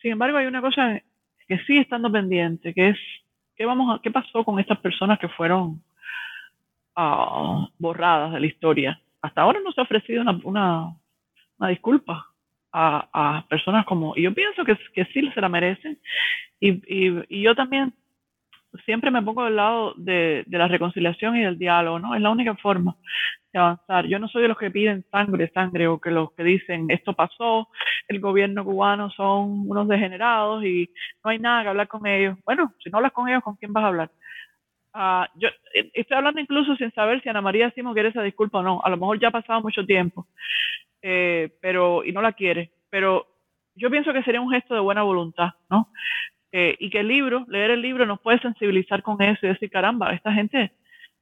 Sin 0.02 0.12
embargo, 0.12 0.38
hay 0.38 0.46
una 0.46 0.62
cosa 0.62 1.02
que 1.50 1.58
sigue 1.66 1.82
estando 1.82 2.12
pendiente, 2.12 2.74
que 2.76 2.89
es 2.89 2.97
qué 3.58 3.66
vamos 3.66 3.93
a, 3.93 4.02
qué 4.02 4.12
pasó 4.12 4.45
con 4.45 4.60
estas 4.60 4.78
personas 4.78 5.18
que 5.18 5.28
fueron 5.30 5.82
uh, 6.95 7.68
borradas 7.80 8.34
de 8.34 8.39
la 8.39 8.45
historia. 8.45 9.02
Hasta 9.22 9.41
ahora 9.41 9.60
no 9.66 9.72
se 9.72 9.82
ha 9.82 9.84
ofrecido 9.84 10.22
una, 10.22 10.39
una, 10.43 10.95
una 11.58 11.70
disculpa 11.70 12.28
a, 12.72 13.10
a, 13.12 13.47
personas 13.47 13.84
como, 13.86 14.14
y 14.16 14.22
yo 14.22 14.34
pienso 14.34 14.64
que, 14.64 14.78
que 14.93 15.06
sí 15.06 15.28
se 15.34 15.41
la 15.41 15.50
merecen, 15.50 16.00
y, 16.60 16.70
y, 16.70 17.24
y 17.28 17.41
yo 17.41 17.56
también 17.56 17.93
siempre 18.86 19.10
me 19.10 19.24
pongo 19.24 19.43
del 19.43 19.56
lado 19.56 19.95
de, 19.97 20.43
de, 20.45 20.58
la 20.58 20.68
reconciliación 20.68 21.36
y 21.36 21.41
del 21.41 21.58
diálogo, 21.58 21.97
¿no? 21.97 22.14
Es 22.14 22.22
la 22.22 22.30
única 22.30 22.56
forma 22.58 22.95
de 23.52 23.60
avanzar. 23.60 24.06
Yo 24.08 24.20
no 24.20 24.28
soy 24.28 24.43
de 24.43 24.47
los 24.47 24.58
que 24.58 24.72
piden 24.72 25.06
sangre, 25.12 25.50
sangre, 25.54 25.88
o 25.88 26.00
que 26.00 26.12
los 26.12 26.32
que 26.34 26.43
dicen 26.43 26.86
esto 26.89 27.14
pasó, 27.14 27.70
el 28.08 28.20
gobierno 28.20 28.64
cubano 28.64 29.10
son 29.12 29.70
unos 29.70 29.88
degenerados 29.88 30.64
y 30.64 30.89
no 31.24 31.32
hay 31.32 31.39
nada 31.39 31.64
que 31.64 31.70
hablar 31.70 31.88
con 31.88 32.06
ellos. 32.06 32.38
Bueno, 32.45 32.74
si 32.84 32.89
no 32.89 32.97
hablas 32.97 33.14
con 33.14 33.28
ellos, 33.28 33.43
¿con 33.43 33.56
quién 33.56 33.74
vas 33.74 33.84
a 33.84 33.88
hablar? 33.88 34.12
Uh, 34.93 35.26
yo 35.36 35.50
eh, 35.76 35.91
estoy 35.93 36.18
hablando 36.18 36.41
incluso 36.41 36.76
sin 36.76 36.91
saber 36.93 37.22
si 37.22 37.30
Ana 37.30 37.41
María 37.41 37.70
Simo 37.72 37.93
quiere 37.93 38.10
esa 38.10 38.24
disculpa 38.24 38.60
o 38.60 38.64
no. 38.64 38.82
A 38.84 38.89
lo 38.89 38.97
mejor 38.97 39.20
ya 39.20 39.28
ha 39.28 39.32
pasado 39.32 39.62
mucho 39.62 39.86
tiempo, 39.86 40.28
eh, 41.02 41.50
pero 41.62 42.04
y 42.04 42.12
no 42.12 42.22
la 42.22 42.34
quiere. 42.34 42.72
Pero 42.89 43.28
yo 43.76 43.89
pienso 43.89 44.14
que 44.14 44.24
sería 44.24 44.41
un 44.41 44.52
gesto 44.52 44.74
de 44.74 44.80
buena 44.80 45.04
voluntad, 45.04 45.52
¿no? 45.70 45.89
Eh, 46.52 46.76
y 46.80 46.89
que 46.89 47.02
el 47.02 47.08
libro, 47.08 47.45
leer 47.47 47.72
el 47.72 47.82
libro, 47.82 48.06
nos 48.06 48.20
puede 48.22 48.39
sensibilizar 48.39 49.04
con 49.04 49.22
eso 49.22 49.45
y 49.45 49.50
decir, 49.50 49.70
caramba, 49.70 50.14
esta 50.14 50.34
gente 50.34 50.72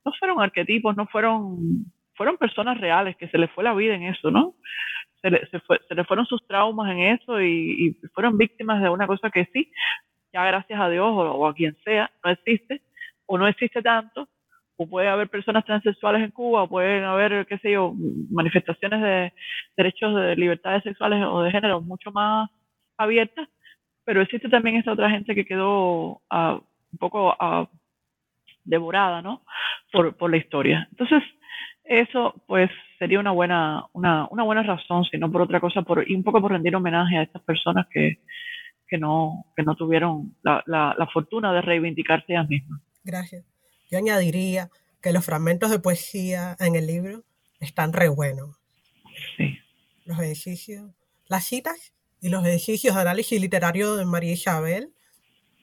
no 0.05 0.13
fueron 0.17 0.39
arquetipos, 0.41 0.95
no 0.95 1.05
fueron 1.07 1.86
fueron 2.18 2.38
personas 2.38 2.80
reales 2.82 3.15
que 3.15 3.30
se 3.30 3.38
les 3.38 3.49
fue 3.51 3.63
la 3.63 3.74
vida 3.74 3.93
en 3.93 4.03
eso, 4.03 4.32
¿no? 4.32 4.55
Se 5.22 5.30
le, 5.30 5.45
se, 5.47 5.59
fue, 5.61 5.80
se 5.88 5.95
le 5.95 6.03
fueron 6.03 6.26
sus 6.26 6.45
traumas 6.47 6.91
en 6.91 6.99
eso 6.99 7.41
y, 7.41 7.95
fueron 8.13 8.38
víctimas 8.38 8.82
de 8.82 8.89
una 8.89 9.07
cosa 9.07 9.30
que 9.30 9.47
sí, 9.53 9.72
ya 10.34 10.43
gracias 10.45 10.80
a 10.80 10.89
Dios 10.89 11.07
o, 11.07 11.47
a 11.47 11.53
quien 11.53 11.78
sea, 11.84 12.11
no 12.24 12.32
existe 12.32 12.82
o 13.28 13.38
no 13.38 13.47
existe 13.47 13.82
tanto, 13.82 14.28
o 14.78 14.88
puede 14.88 15.07
haber 15.07 15.30
personas 15.30 15.65
transexuales 15.65 16.24
en 16.24 16.32
Cuba, 16.32 16.63
o 16.63 16.70
pueden 16.70 17.03
haber, 17.03 17.45
qué 17.45 17.57
sé 17.59 17.72
yo, 17.72 17.93
manifestaciones 18.32 19.01
de 19.01 19.34
derechos 19.76 20.15
de 20.15 20.36
libertades 20.36 20.84
sexuales 20.84 21.24
o 21.26 21.41
de 21.41 21.51
género 21.51 21.82
mucho 21.82 22.11
más 22.11 22.49
abiertas, 22.97 23.47
pero 24.05 24.22
existe 24.22 24.49
también 24.49 24.78
esta 24.78 24.93
otra 24.93 25.09
gente 25.09 25.36
que 25.36 25.45
quedó 25.45 26.22
uh, 26.32 26.61
un 26.91 26.97
poco 26.99 27.36
uh, 27.39 27.68
devorada, 28.63 29.22
¿no? 29.22 29.43
Por 29.91 30.30
la 30.30 30.38
historia. 30.38 30.88
Entonces, 30.91 31.24
eso 31.88 32.35
pues 32.47 32.69
sería 32.99 33.19
una 33.19 33.31
buena, 33.31 33.85
una, 33.93 34.27
una 34.29 34.43
buena 34.43 34.63
razón, 34.63 35.05
si 35.05 35.17
no 35.17 35.31
por 35.31 35.41
otra 35.41 35.59
cosa, 35.59 35.81
por, 35.81 36.09
y 36.09 36.15
un 36.15 36.23
poco 36.23 36.41
por 36.41 36.51
rendir 36.51 36.75
homenaje 36.75 37.17
a 37.17 37.23
estas 37.23 37.41
personas 37.43 37.88
que, 37.91 38.19
que 38.88 38.97
no, 38.97 39.45
que 39.55 39.63
no 39.63 39.75
tuvieron 39.75 40.35
la, 40.43 40.63
la, 40.65 40.95
la 40.97 41.07
fortuna 41.07 41.53
de 41.53 41.61
reivindicarse 41.61 42.33
ellas 42.33 42.49
mismas. 42.49 42.81
Gracias. 43.03 43.45
Yo 43.89 43.97
añadiría 43.97 44.69
que 45.01 45.13
los 45.13 45.25
fragmentos 45.25 45.71
de 45.71 45.79
poesía 45.79 46.55
en 46.59 46.75
el 46.75 46.88
libro 46.88 47.23
están 47.59 47.93
re 47.93 48.09
buenos. 48.09 48.57
Sí. 49.38 49.57
Los 50.05 50.19
ejercicios, 50.19 50.91
las 51.27 51.45
citas 51.45 51.93
y 52.21 52.29
los 52.29 52.45
ejercicios 52.45 52.95
de 52.95 53.01
análisis 53.01 53.39
literario 53.39 53.95
de 53.95 54.05
María 54.05 54.33
Isabel 54.33 54.93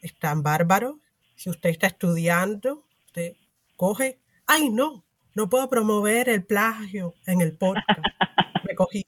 están 0.02 0.42
bárbaros. 0.42 0.96
Si 1.34 1.50
usted 1.50 1.70
está 1.70 1.86
estudiando, 1.88 2.86
usted 3.06 3.34
coge, 3.76 4.18
ay 4.46 4.70
no, 4.70 5.04
no 5.34 5.48
puedo 5.48 5.68
promover 5.68 6.28
el 6.28 6.44
plagio 6.44 7.14
en 7.26 7.40
el 7.40 7.56
podcast. 7.56 7.86
Me 8.68 8.74
cogí. 8.74 9.06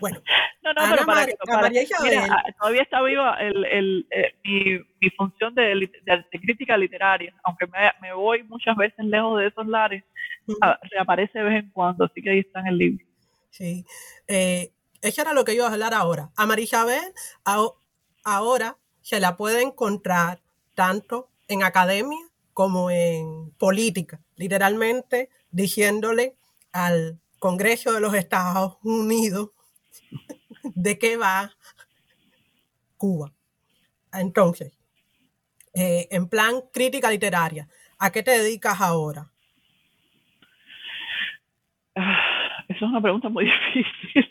Bueno, 0.00 0.20
no, 0.62 0.72
no, 0.74 0.82
pero 0.90 1.06
para, 1.06 1.70
mira, 1.70 2.44
todavía 2.58 2.82
está 2.82 3.00
viva 3.02 3.36
el, 3.40 3.64
el, 3.64 4.06
eh, 4.10 4.34
mi, 4.44 4.78
mi, 5.00 5.10
función 5.16 5.54
de, 5.54 5.90
de, 6.04 6.40
crítica 6.40 6.76
literaria, 6.76 7.34
aunque 7.44 7.66
me, 7.66 7.78
me, 8.02 8.12
voy 8.12 8.42
muchas 8.42 8.76
veces 8.76 9.04
lejos 9.04 9.38
de 9.40 9.46
esos 9.46 9.66
lares, 9.66 10.04
reaparece 10.90 11.38
de 11.38 11.44
vez 11.44 11.64
en 11.64 11.70
cuando, 11.70 12.04
así 12.04 12.20
que 12.20 12.30
ahí 12.30 12.40
está 12.40 12.60
en 12.60 12.66
el 12.66 12.78
libro. 12.78 13.06
Sí, 13.50 13.86
eh, 14.28 14.70
eso 15.00 15.22
era 15.22 15.32
lo 15.32 15.44
que 15.44 15.54
iba 15.54 15.66
a 15.66 15.72
hablar 15.72 15.94
ahora. 15.94 16.30
A 16.36 16.46
María 16.46 16.64
Isabel 16.64 17.14
ahora 18.22 18.76
se 19.00 19.20
la 19.20 19.36
puede 19.36 19.62
encontrar 19.62 20.40
tanto 20.74 21.30
en 21.48 21.62
academia 21.62 22.18
como 22.56 22.90
en 22.90 23.50
política, 23.58 24.18
literalmente 24.34 25.28
diciéndole 25.50 26.36
al 26.72 27.20
Congreso 27.38 27.92
de 27.92 28.00
los 28.00 28.14
Estados 28.14 28.78
Unidos 28.82 29.50
de 30.62 30.98
qué 30.98 31.18
va 31.18 31.50
Cuba. 32.96 33.30
Entonces, 34.10 34.72
eh, 35.74 36.08
en 36.10 36.30
plan 36.30 36.62
crítica 36.72 37.10
literaria, 37.10 37.68
¿a 37.98 38.10
qué 38.10 38.22
te 38.22 38.30
dedicas 38.30 38.80
ahora? 38.80 39.30
Ah, 41.94 42.64
esa 42.68 42.86
es 42.86 42.90
una 42.90 43.02
pregunta 43.02 43.28
muy 43.28 43.44
difícil, 43.74 44.30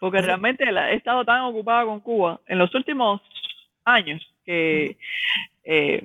porque 0.00 0.22
realmente 0.22 0.64
he 0.64 0.94
estado 0.94 1.22
tan 1.22 1.42
ocupada 1.42 1.84
con 1.84 2.00
Cuba 2.00 2.40
en 2.46 2.56
los 2.56 2.74
últimos 2.74 3.20
años 3.84 4.26
que 4.46 4.96
eh, 5.64 6.02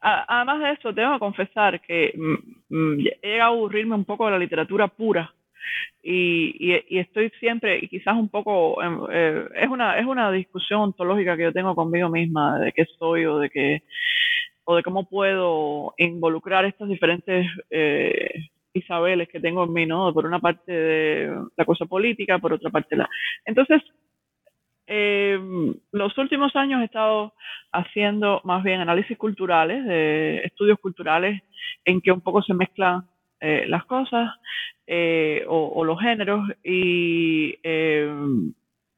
además 0.00 0.60
de 0.60 0.72
eso, 0.72 0.94
tengo 0.94 1.14
que 1.14 1.18
confesar 1.18 1.80
que 1.80 2.12
mm, 2.16 2.74
mm, 2.74 3.00
he 3.22 3.28
llegado 3.28 3.52
a 3.52 3.54
aburrirme 3.54 3.94
un 3.94 4.04
poco 4.04 4.26
de 4.26 4.32
la 4.32 4.38
literatura 4.38 4.88
pura 4.88 5.32
y, 6.02 6.98
estoy 6.98 7.30
siempre, 7.38 7.78
y 7.82 7.88
quizás 7.88 8.16
un 8.16 8.28
poco, 8.28 8.82
em, 8.82 9.00
eh, 9.10 9.44
es, 9.56 9.68
una, 9.68 9.98
es 9.98 10.06
una 10.06 10.30
discusión 10.32 10.80
ontológica 10.80 11.36
que 11.36 11.44
yo 11.44 11.52
tengo 11.52 11.74
conmigo 11.74 12.08
misma 12.08 12.58
de 12.58 12.72
qué 12.72 12.86
soy 12.98 13.26
o 13.26 13.38
de 13.38 13.50
qué, 13.50 13.82
o 14.64 14.76
de 14.76 14.82
cómo 14.82 15.08
puedo 15.08 15.94
involucrar 15.98 16.64
estas 16.64 16.88
diferentes 16.88 17.46
eh, 17.70 18.48
Isabeles 18.72 19.28
que 19.28 19.40
tengo 19.40 19.64
en 19.64 19.72
mí, 19.72 19.84
¿no? 19.84 20.12
Por 20.14 20.26
una 20.26 20.38
parte 20.38 20.72
de 20.72 21.36
la 21.56 21.64
cosa 21.64 21.86
política, 21.86 22.38
por 22.38 22.52
otra 22.52 22.70
parte 22.70 22.96
la... 22.96 23.08
Entonces, 23.44 23.82
eh, 24.92 25.38
los 25.92 26.18
últimos 26.18 26.56
años 26.56 26.82
he 26.82 26.86
estado 26.86 27.32
haciendo 27.70 28.40
más 28.42 28.64
bien 28.64 28.80
análisis 28.80 29.16
culturales, 29.16 29.84
de 29.86 30.38
estudios 30.38 30.80
culturales 30.80 31.40
en 31.84 32.00
que 32.00 32.10
un 32.10 32.20
poco 32.20 32.42
se 32.42 32.54
mezclan 32.54 33.04
eh, 33.40 33.66
las 33.68 33.84
cosas 33.84 34.34
eh, 34.86 35.44
o, 35.46 35.84
los 35.84 36.00
géneros 36.00 36.46
y 36.64 37.54
eh, 37.62 38.12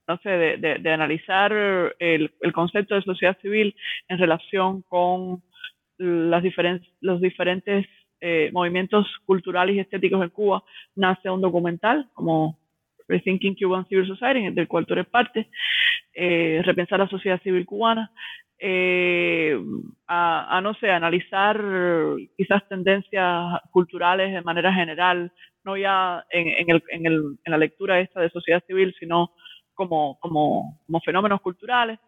no 0.09 0.17
sé, 0.23 0.31
de, 0.31 0.91
analizar 0.91 1.53
el, 1.99 2.33
concepto 2.53 2.95
de 2.95 3.03
sociedad 3.03 3.39
civil 3.43 3.77
en 4.09 4.19
relación 4.19 4.83
con 4.89 5.43
las 5.99 6.43
los 7.01 7.21
diferentes 7.21 7.87
movimientos 8.53 9.07
culturales 9.27 9.77
y 9.77 9.81
estéticos 9.81 10.23
en 10.23 10.31
Cuba, 10.31 10.65
nace 10.95 11.29
un 11.29 11.41
documental 11.41 12.09
como 12.15 12.59
Rethinking 13.09 13.57
Cuban 13.57 13.87
Civil 13.87 14.07
Society, 14.07 14.51
del 14.51 14.69
cual 14.69 14.87
tú 14.87 14.95
eres 14.95 15.07
parte, 15.07 15.49
eh, 16.15 16.61
repensar 16.65 16.99
la 16.99 17.09
sociedad 17.09 17.41
civil 17.43 17.65
cubana, 17.65 18.11
eh, 18.59 19.59
a, 20.07 20.61
no 20.63 20.75
sé, 20.75 20.91
analizar 20.91 21.61
quizás 22.37 22.69
tendencias 22.69 23.61
culturales 23.71 24.33
de 24.33 24.43
manera 24.43 24.73
general, 24.73 25.33
no 25.65 25.77
ya 25.77 26.25
en, 26.31 27.41
la 27.47 27.59
lectura 27.59 27.99
esta 27.99 28.21
de 28.21 28.31
sociedad 28.31 28.63
civil, 28.67 28.95
sino 28.99 29.33
como, 29.75 30.19
como, 30.21 30.79
fenómenos 31.05 31.41
culturales. 31.41 31.99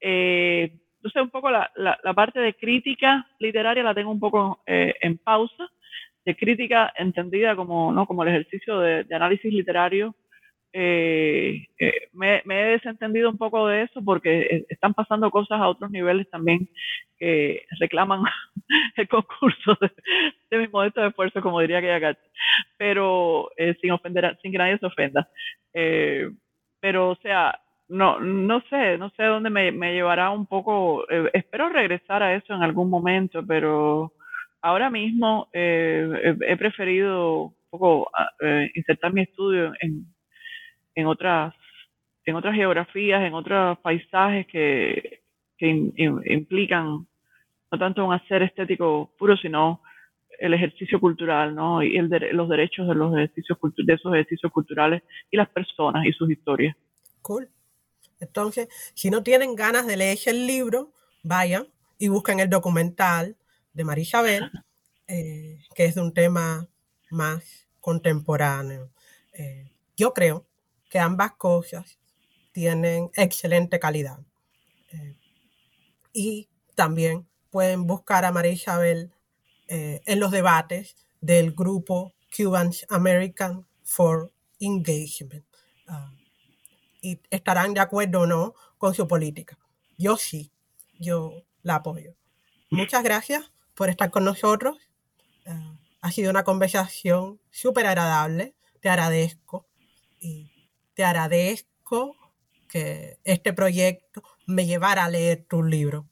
Eh, 0.00 0.70
entonces, 0.96 1.22
un 1.22 1.30
poco 1.30 1.50
la, 1.50 1.70
parte 2.14 2.40
de 2.40 2.54
crítica 2.54 3.26
literaria 3.38 3.82
la 3.82 3.94
tengo 3.94 4.10
un 4.10 4.20
poco 4.20 4.60
en 4.66 5.18
pausa, 5.18 5.68
de 6.24 6.36
crítica 6.36 6.92
entendida 6.96 7.56
como, 7.56 7.92
¿no? 7.92 8.06
como 8.06 8.22
el 8.22 8.30
ejercicio 8.30 8.80
de 8.80 9.14
análisis 9.14 9.52
literario 9.52 10.14
eh, 10.78 11.68
eh, 11.78 12.08
me, 12.12 12.42
he 12.44 12.72
desentendido 12.72 13.30
un 13.30 13.38
poco 13.38 13.66
de 13.66 13.84
eso 13.84 14.04
porque 14.04 14.40
eh, 14.42 14.66
están 14.68 14.92
pasando 14.92 15.30
cosas 15.30 15.58
a 15.58 15.68
otros 15.68 15.90
niveles 15.90 16.28
también 16.28 16.68
que 17.18 17.64
reclaman 17.80 18.24
el 18.96 19.08
concurso 19.08 19.78
de, 20.50 20.58
mi 20.58 20.68
modesto 20.68 21.02
esfuerzo, 21.06 21.40
como 21.40 21.60
diría 21.60 21.78
aquella 21.78 21.98
carta, 21.98 22.20
pero 22.76 23.48
sin 23.80 23.90
ofender, 23.90 24.36
sin 24.42 24.52
que 24.52 24.58
nadie 24.58 24.76
se 24.76 24.84
ofenda. 24.84 25.26
pero, 26.78 27.10
o 27.12 27.16
sea, 27.22 27.58
no, 27.88 28.20
no 28.20 28.60
sé, 28.68 28.98
no 28.98 29.08
sé 29.16 29.22
dónde 29.22 29.48
me, 29.48 29.72
llevará 29.94 30.28
un 30.28 30.44
poco, 30.44 31.08
espero 31.32 31.70
regresar 31.70 32.22
a 32.22 32.34
eso 32.34 32.52
en 32.52 32.62
algún 32.62 32.90
momento, 32.90 33.42
pero 33.46 34.12
ahora 34.60 34.90
mismo 34.90 35.48
he 35.54 36.56
preferido 36.58 37.44
un 37.44 37.54
poco 37.70 38.10
insertar 38.74 39.14
mi 39.14 39.22
estudio 39.22 39.72
en 39.80 40.04
en 40.96 41.06
otras, 41.06 41.54
en 42.24 42.34
otras 42.34 42.56
geografías, 42.56 43.22
en 43.22 43.34
otros 43.34 43.78
paisajes 43.78 44.46
que, 44.48 45.20
implican 45.58 47.06
no 47.72 47.78
tanto 47.78 48.04
un 48.04 48.12
hacer 48.12 48.42
estético 48.42 49.10
puro, 49.18 49.36
sino 49.38 49.80
el 50.38 50.52
ejercicio 50.52 51.00
cultural, 51.00 51.54
¿no? 51.54 51.82
Y 51.82 51.96
el 51.96 52.10
los 52.32 52.48
derechos 52.48 52.86
de 52.88 52.94
los 52.94 53.14
ejercicios 53.14 53.58
de 53.78 53.94
esos 53.94 54.12
ejercicios 54.12 54.52
culturales 54.52 55.02
y 55.30 55.36
las 55.38 55.48
personas 55.48 56.04
y 56.04 56.12
sus 56.12 56.30
historias. 56.30 56.76
Cool. 57.22 57.48
Entonces, 58.20 58.68
si 58.94 59.08
no 59.08 59.22
tienen 59.22 59.54
ganas 59.54 59.86
de 59.86 59.96
leer 59.96 60.18
el 60.26 60.46
libro, 60.46 60.92
vayan 61.22 61.66
y 61.98 62.08
busquen 62.08 62.40
el 62.40 62.50
documental 62.50 63.36
de 63.72 63.84
María 63.84 64.02
Isabel, 64.02 64.50
eh, 65.08 65.58
que 65.74 65.86
es 65.86 65.94
de 65.94 66.02
un 66.02 66.12
tema 66.12 66.66
más 67.10 67.66
contemporáneo. 67.80 68.90
Eh, 69.32 69.70
yo 69.96 70.12
creo 70.12 70.44
que 70.88 70.98
ambas 70.98 71.32
cosas 71.32 71.98
tienen 72.52 73.10
excelente 73.14 73.78
calidad. 73.78 74.18
Eh, 74.92 75.16
y 76.12 76.48
también 76.74 77.28
pueden 77.50 77.86
buscar 77.86 78.24
a 78.24 78.32
María 78.32 78.52
Isabel 78.52 79.12
eh, 79.68 80.00
en 80.06 80.20
los 80.20 80.30
debates 80.30 80.96
del 81.20 81.52
grupo 81.52 82.14
Cubans 82.34 82.86
American 82.88 83.66
for 83.82 84.32
Engagement. 84.60 85.44
Ah, 85.88 86.12
y 87.00 87.20
estarán 87.30 87.74
de 87.74 87.80
acuerdo 87.80 88.22
o 88.22 88.26
no 88.26 88.54
con 88.78 88.94
su 88.94 89.06
política. 89.06 89.58
Yo 89.98 90.16
sí, 90.16 90.50
yo 90.98 91.44
la 91.62 91.76
apoyo. 91.76 92.14
Muchas 92.70 93.02
gracias 93.02 93.52
por 93.74 93.90
estar 93.90 94.10
con 94.10 94.24
nosotros. 94.24 94.78
Ah, 95.46 95.76
ha 96.00 96.12
sido 96.12 96.30
una 96.30 96.44
conversación 96.44 97.40
súper 97.50 97.86
agradable. 97.86 98.54
Te 98.80 98.88
agradezco. 98.88 99.66
Te 100.96 101.04
agradezco 101.04 102.16
que 102.68 103.18
este 103.24 103.52
proyecto 103.52 104.22
me 104.46 104.66
llevara 104.66 105.04
a 105.04 105.10
leer 105.10 105.44
tu 105.48 105.62
libro. 105.62 106.06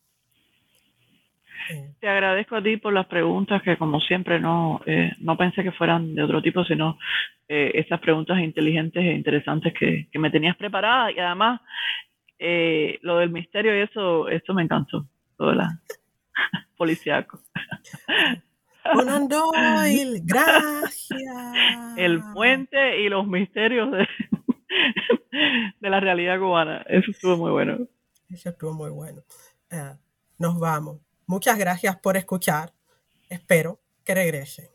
Eh. 1.71 1.95
Te 1.99 2.09
agradezco 2.09 2.57
a 2.57 2.63
ti 2.63 2.77
por 2.77 2.93
las 2.93 3.07
preguntas 3.07 3.63
que 3.63 3.79
como 3.79 3.99
siempre 4.01 4.39
no, 4.39 4.83
eh, 4.85 5.13
no 5.21 5.39
pensé 5.39 5.63
que 5.63 5.73
fueran 5.73 6.15
de 6.15 6.23
otro 6.23 6.43
tipo, 6.43 6.63
sino 6.65 6.99
eh, 7.49 7.73
esas 7.75 7.99
preguntas 8.01 8.39
inteligentes 8.39 9.03
e 9.03 9.15
interesantes 9.15 9.73
que, 9.73 10.07
me 10.19 10.31
tenías 10.31 10.57
preparada 10.57 11.11
y 11.11 11.19
además 11.19 11.61
lo 13.01 13.19
del 13.19 13.31
misterio 13.31 13.75
y 13.75 13.81
eso, 13.81 14.29
eso 14.29 14.53
me 14.53 14.65
encantó, 14.65 15.07
todo 15.39 15.55
la 15.55 15.81
policiaco. 16.77 17.41
Conan 18.93 19.29
Doyle, 19.29 20.21
gracias. 20.25 21.97
El 21.97 22.21
puente 22.35 23.01
y 23.01 23.09
los 23.09 23.27
misterios 23.27 23.91
de, 23.93 24.07
de 25.81 25.91
la 25.91 26.01
realidad 26.01 26.39
cubana. 26.39 26.85
Eso 26.89 27.11
estuvo 27.11 27.37
muy 27.37 27.51
bueno. 27.51 27.87
Eso 28.31 28.51
estuvo 28.51 28.73
muy 28.73 28.91
bueno. 28.91 29.23
Eh, 29.71 29.95
nos 30.39 30.59
vamos. 30.59 31.01
Muchas 31.27 31.59
gracias 31.59 31.97
por 31.97 32.17
escuchar. 32.17 32.73
Espero 33.29 33.81
que 34.05 34.15
regresen. 34.15 34.67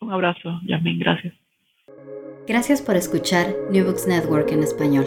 Un 0.00 0.12
abrazo, 0.12 0.60
Yasmin. 0.66 0.98
Gracias. 0.98 1.34
Gracias 2.46 2.82
por 2.82 2.96
escuchar 2.96 3.54
New 3.70 3.86
Books 3.86 4.06
Network 4.06 4.50
en 4.52 4.62
español. 4.62 5.06